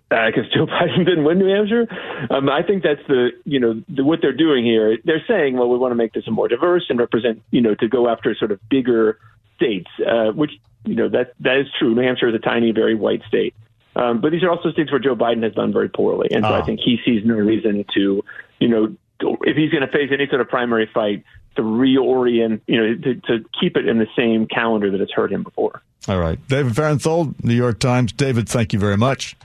because 0.10 0.52
Joe 0.52 0.66
Biden 0.82 1.06
didn't 1.06 1.24
win 1.24 1.38
New 1.38 1.54
Hampshire. 1.54 1.88
Um, 2.32 2.50
I 2.50 2.64
think 2.64 2.82
that's 2.84 3.06
the 3.08 3.30
you 3.44 3.60
know 3.60 3.84
the, 3.90 4.04
what 4.04 4.20
they're 4.22 4.36
doing 4.36 4.66
here. 4.66 4.98
They're 5.04 5.24
saying, 5.28 5.58
well, 5.58 5.70
we 5.70 5.78
want 5.78 5.92
to 5.92 5.96
make 5.96 6.14
this 6.14 6.24
more 6.28 6.48
diverse 6.48 6.86
and 6.90 6.98
represent 6.98 7.44
you 7.52 7.62
know 7.62 7.76
to 7.76 7.88
go 7.88 8.08
after 8.10 8.34
sort 8.34 8.52
of 8.52 8.60
bigger 8.70 9.20
states, 9.58 9.90
uh, 10.08 10.32
which 10.32 10.52
you 10.86 10.96
know 10.96 11.10
that 11.10 11.34
that 11.42 11.58
is 11.58 11.68
true. 11.78 11.94
New 11.94 12.02
Hampshire 12.02 12.30
is 12.30 12.36
a 12.36 12.40
tiny, 12.40 12.72
very 12.72 12.96
white 12.96 13.22
state. 13.28 13.54
Um, 14.02 14.22
but 14.22 14.32
these 14.32 14.44
are 14.44 14.50
also 14.50 14.72
states 14.72 14.92
where 14.92 15.00
Joe 15.00 15.16
Biden 15.16 15.44
has 15.44 15.54
done 15.54 15.74
very 15.74 15.90
poorly, 15.90 16.30
and 16.32 16.44
so 16.46 16.50
I 16.50 16.60
Ah. 16.60 16.64
think 16.66 16.80
he 16.80 16.98
sees 17.04 17.22
no 17.26 17.36
reason 17.36 17.84
to, 17.96 18.24
you 18.60 18.68
know, 18.70 18.96
if 19.44 19.58
he's 19.58 19.70
going 19.72 19.82
to 19.86 19.92
face 19.92 20.10
any 20.14 20.26
sort 20.28 20.40
of 20.40 20.48
primary 20.48 20.86
fight, 20.94 21.24
to 21.56 21.62
reorient, 21.64 22.62
you 22.68 22.78
know, 22.78 22.96
to, 22.96 23.16
to 23.16 23.44
keep 23.60 23.76
it 23.76 23.86
in 23.88 23.98
the 23.98 24.08
same 24.16 24.46
calendar 24.48 24.90
that 24.92 25.00
has 25.02 25.10
hurt 25.12 25.32
him 25.32 25.44
before. 25.44 25.82
All 26.08 26.18
right, 26.20 26.40
David 26.48 26.74
Fahrenthold, 26.76 27.44
New 27.44 27.56
York 27.56 27.80
Times. 27.80 28.14
David, 28.14 28.48
thank 28.48 28.72
you 28.72 28.80
very 28.80 28.96
much. 28.98 29.36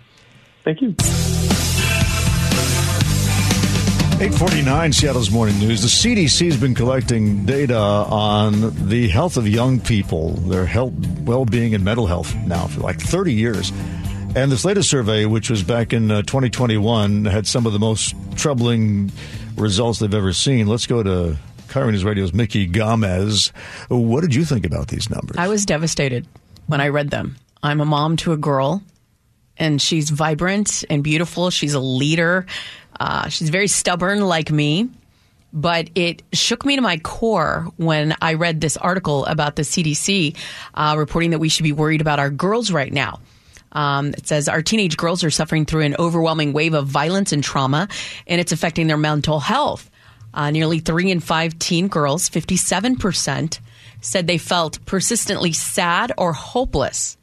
Thank 0.63 0.81
you. 0.81 0.95
849 4.21 4.93
Seattle's 4.93 5.31
Morning 5.33 5.59
News. 5.59 5.83
The 5.83 5.89
CDC 5.89 6.47
has 6.47 6.57
been 6.57 6.75
collecting 6.75 7.45
data 7.45 7.77
on 7.77 8.89
the 8.89 9.09
health 9.09 9.37
of 9.37 9.49
young 9.49 9.81
people, 9.81 10.31
their 10.35 10.65
health, 10.65 10.95
well-being, 11.23 11.75
and 11.75 11.85
mental 11.85 12.07
health 12.07 12.33
now 12.47 12.69
for 12.69 12.81
like 12.81 13.01
30 13.01 13.33
years. 13.35 13.73
And 14.37 14.51
this 14.51 14.65
latest 14.65 14.91
survey, 14.91 15.27
which 15.27 15.49
was 15.49 15.63
back 15.63 15.93
in 15.93 16.11
uh, 16.11 16.23
2021, 16.23 17.25
had 17.25 17.47
some 17.47 17.67
of 17.67 17.73
the 17.73 17.79
most 17.79 18.17
troubling 18.35 19.13
results 19.55 20.01
they've 20.01 20.13
ever 20.13 20.33
seen. 20.33 20.67
Let's 20.67 20.89
go 20.89 21.05
to 21.05 21.37
KIRO 21.69 21.93
News 21.93 22.03
Radio's 22.03 22.35
Mickey 22.35 22.67
Gomez. 22.67 23.53
What 23.89 24.23
did 24.23 24.35
you 24.35 24.45
think 24.45 24.67
about 24.67 24.89
these 24.89 25.09
numbers? 25.09 25.37
I 25.39 25.47
was 25.47 25.65
devastated 25.65 26.27
when 26.67 26.81
I 26.81 26.89
read 26.89 27.11
them. 27.11 27.37
I'm 27.63 27.81
a 27.81 27.85
mom 27.85 28.17
to 28.19 28.33
a 28.33 28.37
girl, 28.37 28.83
and 29.57 29.81
she's 29.81 30.11
vibrant 30.11 30.85
and 30.91 31.05
beautiful. 31.05 31.51
She's 31.51 31.75
a 31.75 31.81
leader. 31.81 32.45
Uh, 32.99 33.29
she's 33.29 33.51
very 33.51 33.69
stubborn, 33.69 34.21
like 34.23 34.51
me. 34.51 34.89
But 35.53 35.91
it 35.95 36.25
shook 36.33 36.67
me 36.67 36.75
to 36.75 36.83
my 36.83 36.99
core 36.99 37.69
when 37.77 38.17
I 38.21 38.35
read 38.35 38.61
this 38.61 38.77
article 38.77 39.27
about 39.27 39.55
the 39.55 39.63
CDC 39.63 40.37
uh, 40.75 40.97
reporting 40.99 41.31
that 41.31 41.39
we 41.39 41.49
should 41.49 41.63
be 41.63 41.71
worried 41.71 42.01
about 42.01 42.19
our 42.19 42.31
girls 42.31 42.73
right 42.73 42.93
now. 42.93 43.21
Um, 43.75 44.09
it 44.09 44.27
says 44.27 44.49
our 44.49 44.63
teenage 44.63 44.97
girls 44.97 45.25
are 45.25 45.31
suffering 45.31 45.67
through 45.67 45.83
an 45.83 45.97
overwhelming 45.99 46.53
wave 46.53 46.75
of 46.75 46.87
violence 46.87 47.33
and 47.33 47.43
trauma, 47.43 47.89
and 48.27 48.41
it's 48.41 48.53
affecting 48.53 48.87
their 48.87 48.97
mental 48.97 49.41
health. 49.41 49.91
Uh, 50.33 50.51
nearly 50.51 50.81
three 50.81 51.11
in 51.11 51.21
five 51.21 51.59
teen 51.59 51.89
girls, 51.89 52.29
57%, 52.29 53.61
said 54.01 54.27
they 54.27 54.39
felt 54.39 54.85
persistently 54.85 55.53
sad 55.53 56.13
or 56.19 56.33
hopeless. 56.33 57.17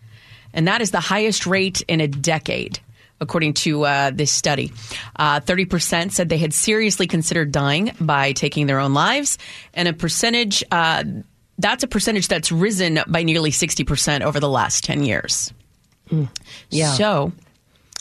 And 0.53 0.67
that 0.67 0.81
is 0.81 0.91
the 0.91 0.99
highest 0.99 1.45
rate 1.45 1.81
in 1.87 2.01
a 2.01 2.07
decade, 2.07 2.79
according 3.19 3.53
to 3.53 3.85
uh, 3.85 4.11
this 4.11 4.31
study. 4.31 4.71
Uh, 5.15 5.39
30% 5.41 6.11
said 6.11 6.29
they 6.29 6.37
had 6.37 6.53
seriously 6.53 7.07
considered 7.07 7.51
dying 7.51 7.91
by 7.99 8.31
taking 8.31 8.67
their 8.67 8.79
own 8.79 8.93
lives. 8.93 9.37
And 9.73 9.87
a 9.87 9.93
percentage, 9.93 10.63
uh, 10.71 11.03
that's 11.57 11.83
a 11.83 11.87
percentage 11.87 12.27
that's 12.27 12.51
risen 12.51 12.99
by 13.07 13.23
nearly 13.23 13.51
60% 13.51 14.21
over 14.21 14.39
the 14.39 14.49
last 14.49 14.83
10 14.83 15.03
years. 15.03 15.53
Yeah. 16.69 16.93
So, 16.93 17.31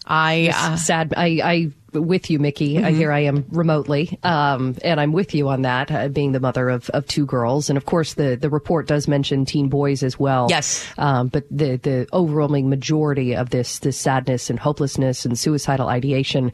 I 0.07 0.53
uh, 0.55 0.77
sad. 0.77 1.15
I, 1.17 1.41
I 1.43 1.71
with 1.93 2.31
you, 2.31 2.39
Mickey. 2.39 2.79
Uh, 2.79 2.83
Mhm. 2.91 2.95
here 2.97 3.13
I 3.13 3.21
am 3.21 3.45
remotely, 3.51 4.19
um, 4.23 4.77
and 4.85 5.01
I'm 5.01 5.13
with 5.13 5.35
you 5.35 5.49
on 5.49 5.63
that, 5.63 5.91
uh, 5.91 6.09
being 6.09 6.33
the 6.33 6.41
mother 6.41 6.69
of, 6.69 6.89
of 6.91 7.07
two 7.07 7.27
girls. 7.27 7.69
And 7.71 7.77
of 7.77 7.87
course, 7.87 8.15
the, 8.15 8.37
the 8.37 8.51
report 8.51 8.87
does 8.87 9.09
mention 9.09 9.45
teen 9.45 9.69
boys 9.69 10.03
as 10.03 10.19
well. 10.19 10.47
Yes. 10.51 10.87
Um, 10.99 11.29
but 11.29 11.45
the, 11.51 11.77
the 11.77 12.07
overwhelming 12.13 12.69
majority 12.69 13.35
of 13.35 13.51
this, 13.51 13.79
this 13.81 13.97
sadness 13.99 14.51
and 14.51 14.59
hopelessness 14.59 15.25
and 15.25 15.39
suicidal 15.39 15.89
ideation 15.89 16.53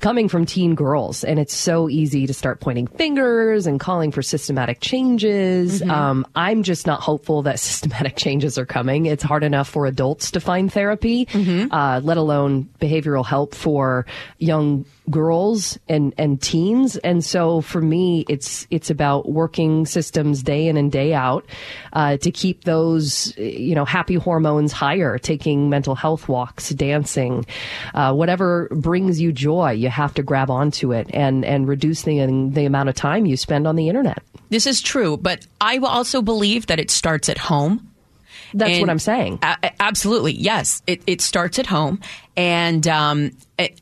coming 0.00 0.28
from 0.28 0.46
teen 0.46 0.74
girls. 0.74 1.24
And 1.24 1.38
it's 1.38 1.54
so 1.54 1.88
easy 1.88 2.26
to 2.26 2.34
start 2.34 2.60
pointing 2.60 2.86
fingers 2.86 3.66
and 3.66 3.78
calling 3.80 4.10
for 4.12 4.22
systematic 4.22 4.80
changes. 4.80 5.82
Mhm. 5.82 5.90
Um, 5.90 6.26
I'm 6.34 6.62
just 6.62 6.86
not 6.86 7.00
hopeful 7.00 7.42
that 7.42 7.58
systematic 7.68 8.16
changes 8.16 8.58
are 8.58 8.66
coming. 8.66 9.06
It's 9.06 9.22
hard 9.22 9.44
enough 9.44 9.68
for 9.68 9.86
adults 9.86 10.30
to 10.32 10.40
find 10.40 10.72
therapy, 10.72 11.26
uh, 11.70 12.00
let 12.02 12.16
alone 12.16 12.68
behavioral 12.80 13.24
help 13.24 13.54
for 13.54 14.06
young 14.38 14.77
girls 15.10 15.78
and, 15.88 16.12
and 16.18 16.40
teens. 16.40 16.96
And 16.98 17.24
so 17.24 17.60
for 17.60 17.80
me, 17.80 18.24
it's, 18.28 18.66
it's 18.70 18.90
about 18.90 19.28
working 19.28 19.86
systems 19.86 20.42
day 20.42 20.68
in 20.68 20.76
and 20.76 20.92
day 20.92 21.14
out, 21.14 21.46
uh, 21.92 22.16
to 22.18 22.30
keep 22.30 22.64
those, 22.64 23.36
you 23.38 23.74
know, 23.74 23.84
happy 23.84 24.14
hormones 24.14 24.72
higher, 24.72 25.18
taking 25.18 25.70
mental 25.70 25.94
health 25.94 26.28
walks, 26.28 26.70
dancing, 26.70 27.46
uh, 27.94 28.12
whatever 28.12 28.68
brings 28.70 29.20
you 29.20 29.32
joy, 29.32 29.70
you 29.70 29.88
have 29.88 30.14
to 30.14 30.22
grab 30.22 30.50
onto 30.50 30.92
it 30.92 31.08
and, 31.14 31.44
and 31.44 31.68
reduce 31.68 32.02
the, 32.02 32.50
the 32.52 32.64
amount 32.64 32.88
of 32.88 32.94
time 32.94 33.26
you 33.26 33.36
spend 33.36 33.66
on 33.66 33.76
the 33.76 33.88
internet. 33.88 34.22
This 34.50 34.66
is 34.66 34.80
true, 34.80 35.16
but 35.16 35.46
I 35.60 35.78
also 35.78 36.22
believe 36.22 36.66
that 36.66 36.78
it 36.78 36.90
starts 36.90 37.28
at 37.28 37.38
home. 37.38 37.84
That's 38.54 38.80
what 38.80 38.88
I'm 38.88 38.98
saying. 38.98 39.40
A- 39.42 39.82
absolutely, 39.82 40.32
yes. 40.32 40.82
It, 40.86 41.02
it 41.06 41.20
starts 41.20 41.58
at 41.58 41.66
home, 41.66 42.00
and 42.34 42.88
um, 42.88 43.32
it, 43.58 43.78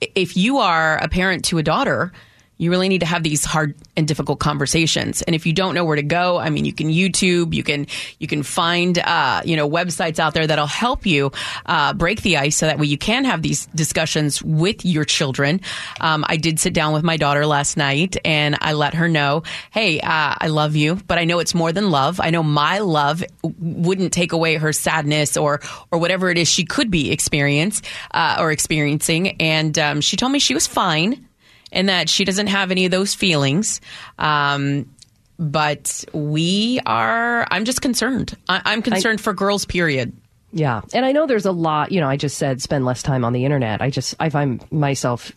if 0.00 0.36
you 0.36 0.58
are 0.58 0.96
a 0.98 1.08
parent 1.08 1.44
to 1.46 1.58
a 1.58 1.62
daughter, 1.62 2.12
you 2.60 2.70
really 2.70 2.88
need 2.88 3.00
to 3.00 3.06
have 3.06 3.22
these 3.22 3.42
hard 3.42 3.74
and 3.96 4.06
difficult 4.06 4.38
conversations. 4.38 5.22
And 5.22 5.34
if 5.34 5.46
you 5.46 5.54
don't 5.54 5.74
know 5.74 5.84
where 5.86 5.96
to 5.96 6.02
go, 6.02 6.36
I 6.36 6.50
mean, 6.50 6.66
you 6.66 6.74
can 6.74 6.88
YouTube, 6.88 7.54
you 7.54 7.62
can 7.62 7.86
you 8.18 8.26
can 8.26 8.42
find 8.42 8.98
uh, 8.98 9.40
you 9.46 9.56
know 9.56 9.68
websites 9.68 10.18
out 10.18 10.34
there 10.34 10.46
that'll 10.46 10.66
help 10.66 11.06
you 11.06 11.32
uh, 11.64 11.94
break 11.94 12.20
the 12.20 12.36
ice, 12.36 12.56
so 12.56 12.66
that 12.66 12.78
way 12.78 12.86
you 12.86 12.98
can 12.98 13.24
have 13.24 13.40
these 13.40 13.64
discussions 13.74 14.42
with 14.42 14.84
your 14.84 15.06
children. 15.06 15.62
Um, 16.02 16.22
I 16.28 16.36
did 16.36 16.60
sit 16.60 16.74
down 16.74 16.92
with 16.92 17.02
my 17.02 17.16
daughter 17.16 17.46
last 17.46 17.78
night, 17.78 18.18
and 18.26 18.58
I 18.60 18.74
let 18.74 18.92
her 18.92 19.08
know, 19.08 19.42
hey, 19.70 19.98
uh, 20.00 20.34
I 20.38 20.48
love 20.48 20.76
you, 20.76 20.96
but 21.06 21.18
I 21.18 21.24
know 21.24 21.38
it's 21.38 21.54
more 21.54 21.72
than 21.72 21.90
love. 21.90 22.20
I 22.20 22.28
know 22.28 22.42
my 22.42 22.80
love 22.80 23.24
wouldn't 23.42 24.12
take 24.12 24.32
away 24.32 24.56
her 24.56 24.74
sadness 24.74 25.38
or 25.38 25.62
or 25.90 25.98
whatever 25.98 26.28
it 26.28 26.36
is 26.36 26.46
she 26.46 26.66
could 26.66 26.90
be 26.90 27.10
experience 27.10 27.80
uh, 28.10 28.36
or 28.38 28.52
experiencing. 28.52 29.40
And 29.40 29.78
um, 29.78 30.00
she 30.02 30.18
told 30.18 30.30
me 30.30 30.38
she 30.38 30.52
was 30.52 30.66
fine 30.66 31.26
and 31.72 31.88
that 31.88 32.08
she 32.08 32.24
doesn't 32.24 32.48
have 32.48 32.70
any 32.70 32.84
of 32.84 32.90
those 32.90 33.14
feelings. 33.14 33.80
Um, 34.18 34.92
but 35.38 36.04
we 36.12 36.80
are, 36.84 37.46
I'm 37.50 37.64
just 37.64 37.80
concerned. 37.80 38.36
I, 38.48 38.60
I'm 38.64 38.82
concerned 38.82 39.20
for 39.20 39.32
girls, 39.32 39.64
period. 39.64 40.12
Yeah. 40.52 40.82
And 40.92 41.06
I 41.06 41.12
know 41.12 41.26
there's 41.26 41.46
a 41.46 41.52
lot, 41.52 41.92
you 41.92 42.00
know, 42.00 42.08
I 42.08 42.16
just 42.16 42.36
said 42.36 42.60
spend 42.60 42.84
less 42.84 43.02
time 43.02 43.24
on 43.24 43.32
the 43.32 43.44
internet. 43.44 43.80
I 43.80 43.90
just, 43.90 44.14
I 44.20 44.30
find 44.30 44.70
myself 44.70 45.32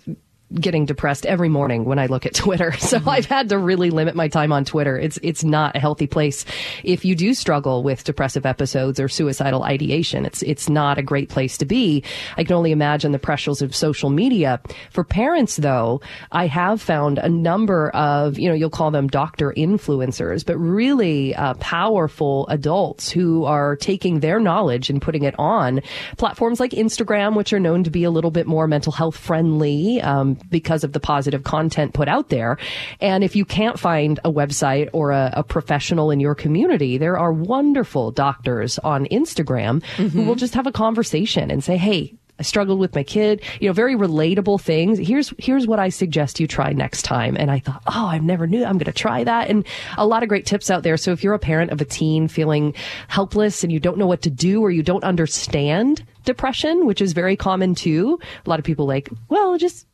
getting 0.54 0.86
depressed 0.86 1.26
every 1.26 1.50
morning 1.50 1.86
when 1.86 2.00
I 2.00 2.06
look 2.08 2.26
at 2.26 2.34
Twitter. 2.44 2.72
So 2.74 3.00
I've 3.08 3.26
had 3.26 3.50
to 3.50 3.58
really 3.58 3.90
limit 3.90 4.16
my 4.16 4.28
time 4.28 4.52
on 4.52 4.66
Twitter. 4.66 4.98
It's, 4.98 5.18
it's 5.24 5.44
not 5.44 5.76
a 5.76 5.80
healthy 5.80 6.08
place. 6.08 6.46
If 6.84 7.06
you 7.06 7.16
do 7.16 7.34
struggle 7.34 7.84
with 7.84 8.04
depressive 8.04 8.46
episodes 8.46 9.00
or 9.00 9.08
suicidal 9.08 9.64
ideation, 9.64 10.26
it's, 10.26 10.42
it's 10.44 10.70
not 10.70 10.98
a 10.98 11.04
great 11.04 11.30
place 11.30 11.58
to 11.58 11.66
be. 11.66 12.04
I 12.38 12.44
can 12.44 12.56
only 12.56 12.72
imagine 12.72 13.12
the 13.12 13.20
pressures 13.20 13.62
of 13.62 13.76
social 13.76 14.10
media. 14.10 14.62
For 14.92 15.04
parents, 15.04 15.58
though, 15.58 16.02
I 16.32 16.48
have 16.48 16.82
found 16.82 17.18
a 17.18 17.30
number 17.30 17.90
of, 17.92 18.38
you 18.38 18.48
know, 18.48 18.56
you'll 18.56 18.70
call 18.70 18.92
them 18.92 19.08
doctor 19.08 19.54
influencers, 19.56 20.46
but 20.46 20.58
really 20.58 21.36
uh, 21.36 21.56
powerful 21.56 22.48
adults 22.48 23.10
who 23.10 23.46
are 23.46 23.76
taking 23.76 24.20
their 24.20 24.40
knowledge 24.40 24.90
and 24.90 25.02
putting 25.02 25.24
it 25.24 25.36
on 25.40 25.82
platforms 26.18 26.60
like 26.60 26.72
Instagram, 26.72 27.36
which 27.36 27.54
are 27.54 27.60
known 27.60 27.84
to 27.84 27.90
be 27.90 28.04
a 28.04 28.12
little 28.12 28.32
bit 28.32 28.46
more 28.46 28.68
mental 28.68 28.92
health 28.92 29.18
friendly 29.18 30.02
um, 30.02 30.38
because 30.50 30.84
of 30.84 30.94
the 30.94 31.00
positive 31.00 31.44
content 31.44 31.94
put 31.94 32.08
out 32.08 32.30
there. 32.30 32.58
And 33.00 33.24
if 33.24 33.36
you 33.36 33.46
can't 33.46 33.80
find 33.80 34.20
a 34.24 34.32
website 34.32 34.90
or 34.94 35.12
a, 35.12 35.34
a 35.38 35.44
professional 35.44 36.12
in 36.12 36.20
your 36.20 36.36
community, 36.36 36.98
there 36.98 37.18
are 37.18 37.32
wonderful 37.32 38.12
doctors 38.12 38.80
on 38.80 39.06
Instagram 39.06 39.84
who 39.84 40.04
mm-hmm. 40.06 40.28
will 40.28 40.36
just 40.36 40.56
have 40.56 40.68
a 40.68 40.72
conversation 40.72 41.52
and 41.52 41.64
say, 41.64 41.78
hey, 41.78 42.16
I 42.40 42.44
struggled 42.44 42.80
with 42.80 42.96
my 42.96 43.04
kid, 43.04 43.44
you 43.60 43.70
know, 43.70 43.74
very 43.74 43.96
relatable 43.96 44.60
things. 44.60 44.98
Here's, 44.98 45.32
here's 45.38 45.68
what 45.68 45.80
I 45.80 45.90
suggest 45.90 46.40
you 46.40 46.48
try 46.48 46.74
next 46.74 47.04
time. 47.04 47.38
And 47.38 47.52
I 47.52 47.60
thought, 47.60 47.84
oh, 47.86 48.08
I've 48.08 48.24
never 48.24 48.48
knew 48.48 48.66
I'm 48.66 48.80
going 48.80 48.86
to 48.86 48.92
try 48.92 49.24
that. 49.24 49.50
And 49.50 49.66
a 49.98 50.08
lot 50.08 50.24
of 50.24 50.30
great 50.30 50.48
tips 50.48 50.72
out 50.72 50.82
there. 50.82 50.98
So 50.98 51.12
if 51.12 51.24
you're 51.24 51.36
a 51.36 51.40
parent 51.40 51.72
of 51.72 51.80
a 51.80 51.86
teen 51.86 52.28
feeling 52.28 52.74
helpless 53.08 53.64
and 53.64 53.72
you 53.72 53.80
don't 53.80 54.00
know 54.00 54.08
what 54.08 54.24
to 54.24 54.32
do 54.32 54.62
or 54.62 54.72
you 54.72 54.82
don't 54.82 55.04
understand 55.04 56.04
depression, 56.26 56.88
which 56.88 57.02
is 57.02 57.14
very 57.14 57.36
common 57.36 57.76
too, 57.76 58.20
a 58.46 58.50
lot 58.50 58.60
of 58.60 58.66
people 58.66 58.88
like, 58.88 59.10
well, 59.30 59.58
just 59.58 59.86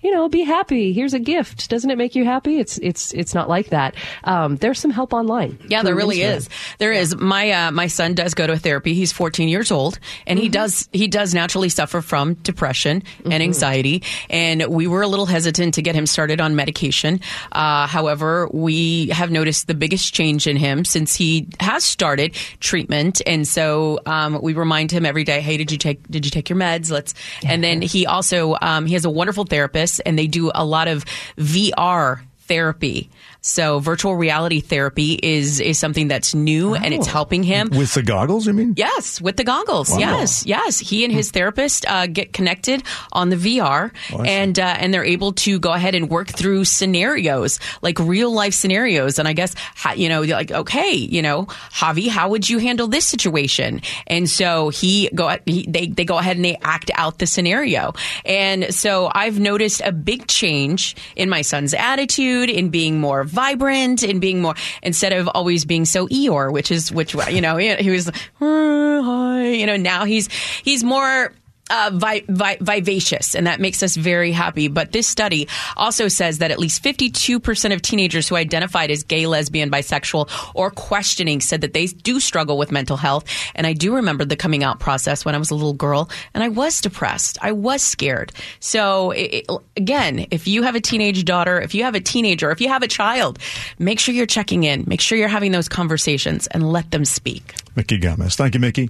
you 0.00 0.12
know, 0.12 0.28
be 0.28 0.42
happy. 0.42 0.92
Here's 0.92 1.14
a 1.14 1.18
gift. 1.18 1.68
Doesn't 1.70 1.90
it 1.90 1.98
make 1.98 2.14
you 2.14 2.24
happy? 2.24 2.58
It's 2.58 2.78
it's 2.78 3.12
it's 3.12 3.34
not 3.34 3.48
like 3.48 3.70
that. 3.70 3.94
Um, 4.24 4.56
there's 4.56 4.78
some 4.78 4.90
help 4.90 5.12
online. 5.12 5.58
Yeah, 5.68 5.82
there 5.82 5.94
really 5.94 6.18
Instagram. 6.18 6.36
is. 6.36 6.48
There 6.78 6.92
is. 6.92 7.16
My 7.16 7.50
uh, 7.50 7.70
my 7.70 7.86
son 7.86 8.14
does 8.14 8.34
go 8.34 8.46
to 8.46 8.56
therapy. 8.56 8.94
He's 8.94 9.12
14 9.12 9.48
years 9.48 9.70
old, 9.70 9.98
and 10.26 10.38
he 10.38 10.48
does 10.48 10.88
he 10.92 11.08
does 11.08 11.34
naturally 11.34 11.68
suffer 11.68 12.00
from 12.00 12.34
depression 12.34 13.02
and 13.24 13.42
anxiety. 13.42 14.02
And 14.30 14.66
we 14.66 14.86
were 14.86 15.02
a 15.02 15.08
little 15.08 15.26
hesitant 15.26 15.74
to 15.74 15.82
get 15.82 15.94
him 15.94 16.06
started 16.06 16.40
on 16.40 16.56
medication. 16.56 17.20
Uh, 17.52 17.86
however, 17.86 18.48
we 18.52 19.08
have 19.08 19.30
noticed 19.30 19.66
the 19.66 19.74
biggest 19.74 20.14
change 20.14 20.46
in 20.46 20.56
him 20.56 20.84
since 20.84 21.14
he 21.14 21.48
has 21.60 21.84
started 21.84 22.34
treatment. 22.60 23.22
And 23.26 23.46
so 23.46 24.00
um, 24.06 24.40
we 24.42 24.54
remind 24.54 24.90
him 24.90 25.04
every 25.06 25.24
day, 25.24 25.40
"Hey, 25.40 25.56
did 25.56 25.72
you 25.72 25.78
take 25.78 26.06
did 26.08 26.24
you 26.24 26.30
take 26.30 26.48
your 26.48 26.58
meds? 26.58 26.90
Let's." 26.90 27.14
And 27.44 27.62
then 27.62 27.82
he 27.82 28.06
also 28.06 28.56
um, 28.60 28.86
he 28.86 28.94
has 28.94 29.04
a 29.04 29.10
wonderful 29.10 29.44
therapist, 29.44 29.65
and 30.00 30.18
they 30.18 30.26
do 30.26 30.50
a 30.54 30.64
lot 30.64 30.88
of 30.88 31.04
VR 31.36 32.20
therapy. 32.46 33.10
So 33.46 33.78
virtual 33.78 34.16
reality 34.16 34.60
therapy 34.60 35.14
is 35.22 35.60
is 35.60 35.78
something 35.78 36.08
that's 36.08 36.34
new 36.34 36.74
and 36.74 36.92
it's 36.92 37.06
helping 37.06 37.44
him. 37.44 37.68
With 37.70 37.94
the 37.94 38.02
goggles, 38.02 38.44
you 38.48 38.52
mean? 38.52 38.74
Yes, 38.76 39.20
with 39.20 39.36
the 39.36 39.44
goggles. 39.44 39.88
Wow. 39.90 39.98
Yes, 39.98 40.44
yes. 40.44 40.80
He 40.80 41.04
and 41.04 41.12
his 41.12 41.30
therapist 41.30 41.86
uh, 41.88 42.08
get 42.08 42.32
connected 42.32 42.82
on 43.12 43.28
the 43.30 43.36
VR, 43.36 43.92
Oh, 44.12 44.22
and 44.24 44.58
uh, 44.58 44.76
and 44.80 44.92
they're 44.92 45.04
able 45.04 45.32
to 45.46 45.60
go 45.60 45.72
ahead 45.72 45.94
and 45.94 46.10
work 46.10 46.26
through 46.28 46.64
scenarios, 46.64 47.60
like 47.82 48.00
real 48.00 48.32
life 48.32 48.52
scenarios. 48.52 49.20
And 49.20 49.28
I 49.28 49.32
guess 49.32 49.54
you 49.94 50.08
know, 50.08 50.22
like 50.22 50.50
okay, 50.50 50.94
you 50.94 51.22
know, 51.22 51.44
Javi, 51.70 52.08
how 52.08 52.30
would 52.30 52.50
you 52.50 52.58
handle 52.58 52.88
this 52.88 53.06
situation? 53.06 53.80
And 54.08 54.28
so 54.28 54.70
he 54.70 55.08
go 55.14 55.36
he, 55.46 55.66
they 55.68 55.86
they 55.86 56.04
go 56.04 56.18
ahead 56.18 56.34
and 56.34 56.44
they 56.44 56.56
act 56.62 56.90
out 56.94 57.18
the 57.20 57.28
scenario. 57.28 57.92
And 58.24 58.74
so 58.74 59.08
I've 59.14 59.38
noticed 59.38 59.82
a 59.84 59.92
big 59.92 60.26
change 60.26 60.96
in 61.14 61.28
my 61.28 61.42
son's 61.42 61.74
attitude, 61.74 62.50
in 62.50 62.70
being 62.70 62.98
more 62.98 63.22
vibrant, 63.36 64.02
and 64.02 64.20
being 64.20 64.42
more 64.42 64.56
instead 64.82 65.12
of 65.12 65.28
always 65.28 65.64
being 65.64 65.84
so 65.84 66.08
Eeyore, 66.08 66.50
which 66.52 66.72
is 66.72 66.90
which 66.90 67.14
you 67.30 67.40
know 67.40 67.56
he 67.56 67.90
was 67.90 68.08
"Uh, 68.40 69.42
you 69.60 69.66
know 69.66 69.76
now 69.76 70.04
he's 70.04 70.28
he's 70.64 70.82
more 70.82 71.32
uh, 71.70 71.90
vi- 71.92 72.24
vi- 72.28 72.58
vivacious, 72.60 73.34
and 73.34 73.46
that 73.46 73.60
makes 73.60 73.82
us 73.82 73.96
very 73.96 74.32
happy. 74.32 74.68
But 74.68 74.92
this 74.92 75.06
study 75.06 75.48
also 75.76 76.08
says 76.08 76.38
that 76.38 76.50
at 76.50 76.58
least 76.58 76.82
52% 76.82 77.72
of 77.74 77.82
teenagers 77.82 78.28
who 78.28 78.36
identified 78.36 78.90
as 78.90 79.02
gay, 79.02 79.26
lesbian, 79.26 79.70
bisexual, 79.70 80.30
or 80.54 80.70
questioning 80.70 81.40
said 81.40 81.60
that 81.62 81.72
they 81.74 81.86
do 81.86 82.20
struggle 82.20 82.56
with 82.58 82.70
mental 82.72 82.96
health. 82.96 83.24
And 83.54 83.66
I 83.66 83.72
do 83.72 83.94
remember 83.96 84.24
the 84.24 84.36
coming 84.36 84.62
out 84.64 84.78
process 84.80 85.24
when 85.24 85.34
I 85.34 85.38
was 85.38 85.50
a 85.50 85.54
little 85.54 85.72
girl, 85.72 86.08
and 86.34 86.42
I 86.44 86.48
was 86.48 86.80
depressed. 86.80 87.38
I 87.42 87.52
was 87.52 87.82
scared. 87.82 88.32
So, 88.60 89.10
it, 89.12 89.44
it- 89.48 89.50
again, 89.76 90.26
if 90.30 90.46
you 90.48 90.62
have 90.62 90.74
a 90.74 90.80
teenage 90.80 91.24
daughter, 91.24 91.60
if 91.60 91.74
you 91.74 91.84
have 91.84 91.94
a 91.94 92.00
teenager, 92.00 92.50
if 92.50 92.60
you 92.60 92.68
have 92.68 92.82
a 92.82 92.88
child, 92.88 93.38
make 93.78 93.98
sure 94.00 94.14
you're 94.14 94.26
checking 94.26 94.64
in, 94.64 94.84
make 94.86 95.00
sure 95.00 95.16
you're 95.18 95.28
having 95.28 95.52
those 95.52 95.68
conversations, 95.68 96.46
and 96.48 96.70
let 96.72 96.90
them 96.90 97.04
speak. 97.04 97.54
Mickey 97.74 97.98
Gomez. 97.98 98.36
Thank 98.36 98.54
you, 98.54 98.60
Mickey. 98.60 98.88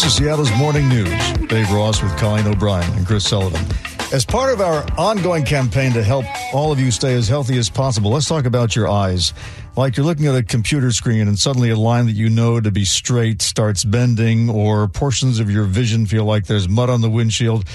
This 0.00 0.12
is 0.12 0.16
Seattle's 0.16 0.50
Morning 0.56 0.88
News. 0.88 1.32
Dave 1.48 1.70
Ross 1.70 2.02
with 2.02 2.16
Colleen 2.16 2.46
O'Brien 2.46 2.90
and 2.94 3.06
Chris 3.06 3.28
Sullivan. 3.28 3.62
As 4.14 4.24
part 4.24 4.50
of 4.50 4.62
our 4.62 4.82
ongoing 4.96 5.44
campaign 5.44 5.92
to 5.92 6.02
help 6.02 6.24
all 6.54 6.72
of 6.72 6.80
you 6.80 6.90
stay 6.90 7.12
as 7.12 7.28
healthy 7.28 7.58
as 7.58 7.68
possible, 7.68 8.10
let's 8.12 8.26
talk 8.26 8.46
about 8.46 8.74
your 8.74 8.88
eyes. 8.88 9.34
Like 9.76 9.98
you're 9.98 10.06
looking 10.06 10.26
at 10.26 10.34
a 10.34 10.42
computer 10.42 10.90
screen 10.90 11.28
and 11.28 11.38
suddenly 11.38 11.68
a 11.68 11.76
line 11.76 12.06
that 12.06 12.14
you 12.14 12.30
know 12.30 12.60
to 12.60 12.70
be 12.70 12.86
straight 12.86 13.42
starts 13.42 13.84
bending, 13.84 14.48
or 14.48 14.88
portions 14.88 15.38
of 15.38 15.50
your 15.50 15.64
vision 15.64 16.06
feel 16.06 16.24
like 16.24 16.46
there's 16.46 16.66
mud 16.66 16.88
on 16.88 17.02
the 17.02 17.10
windshield. 17.10 17.66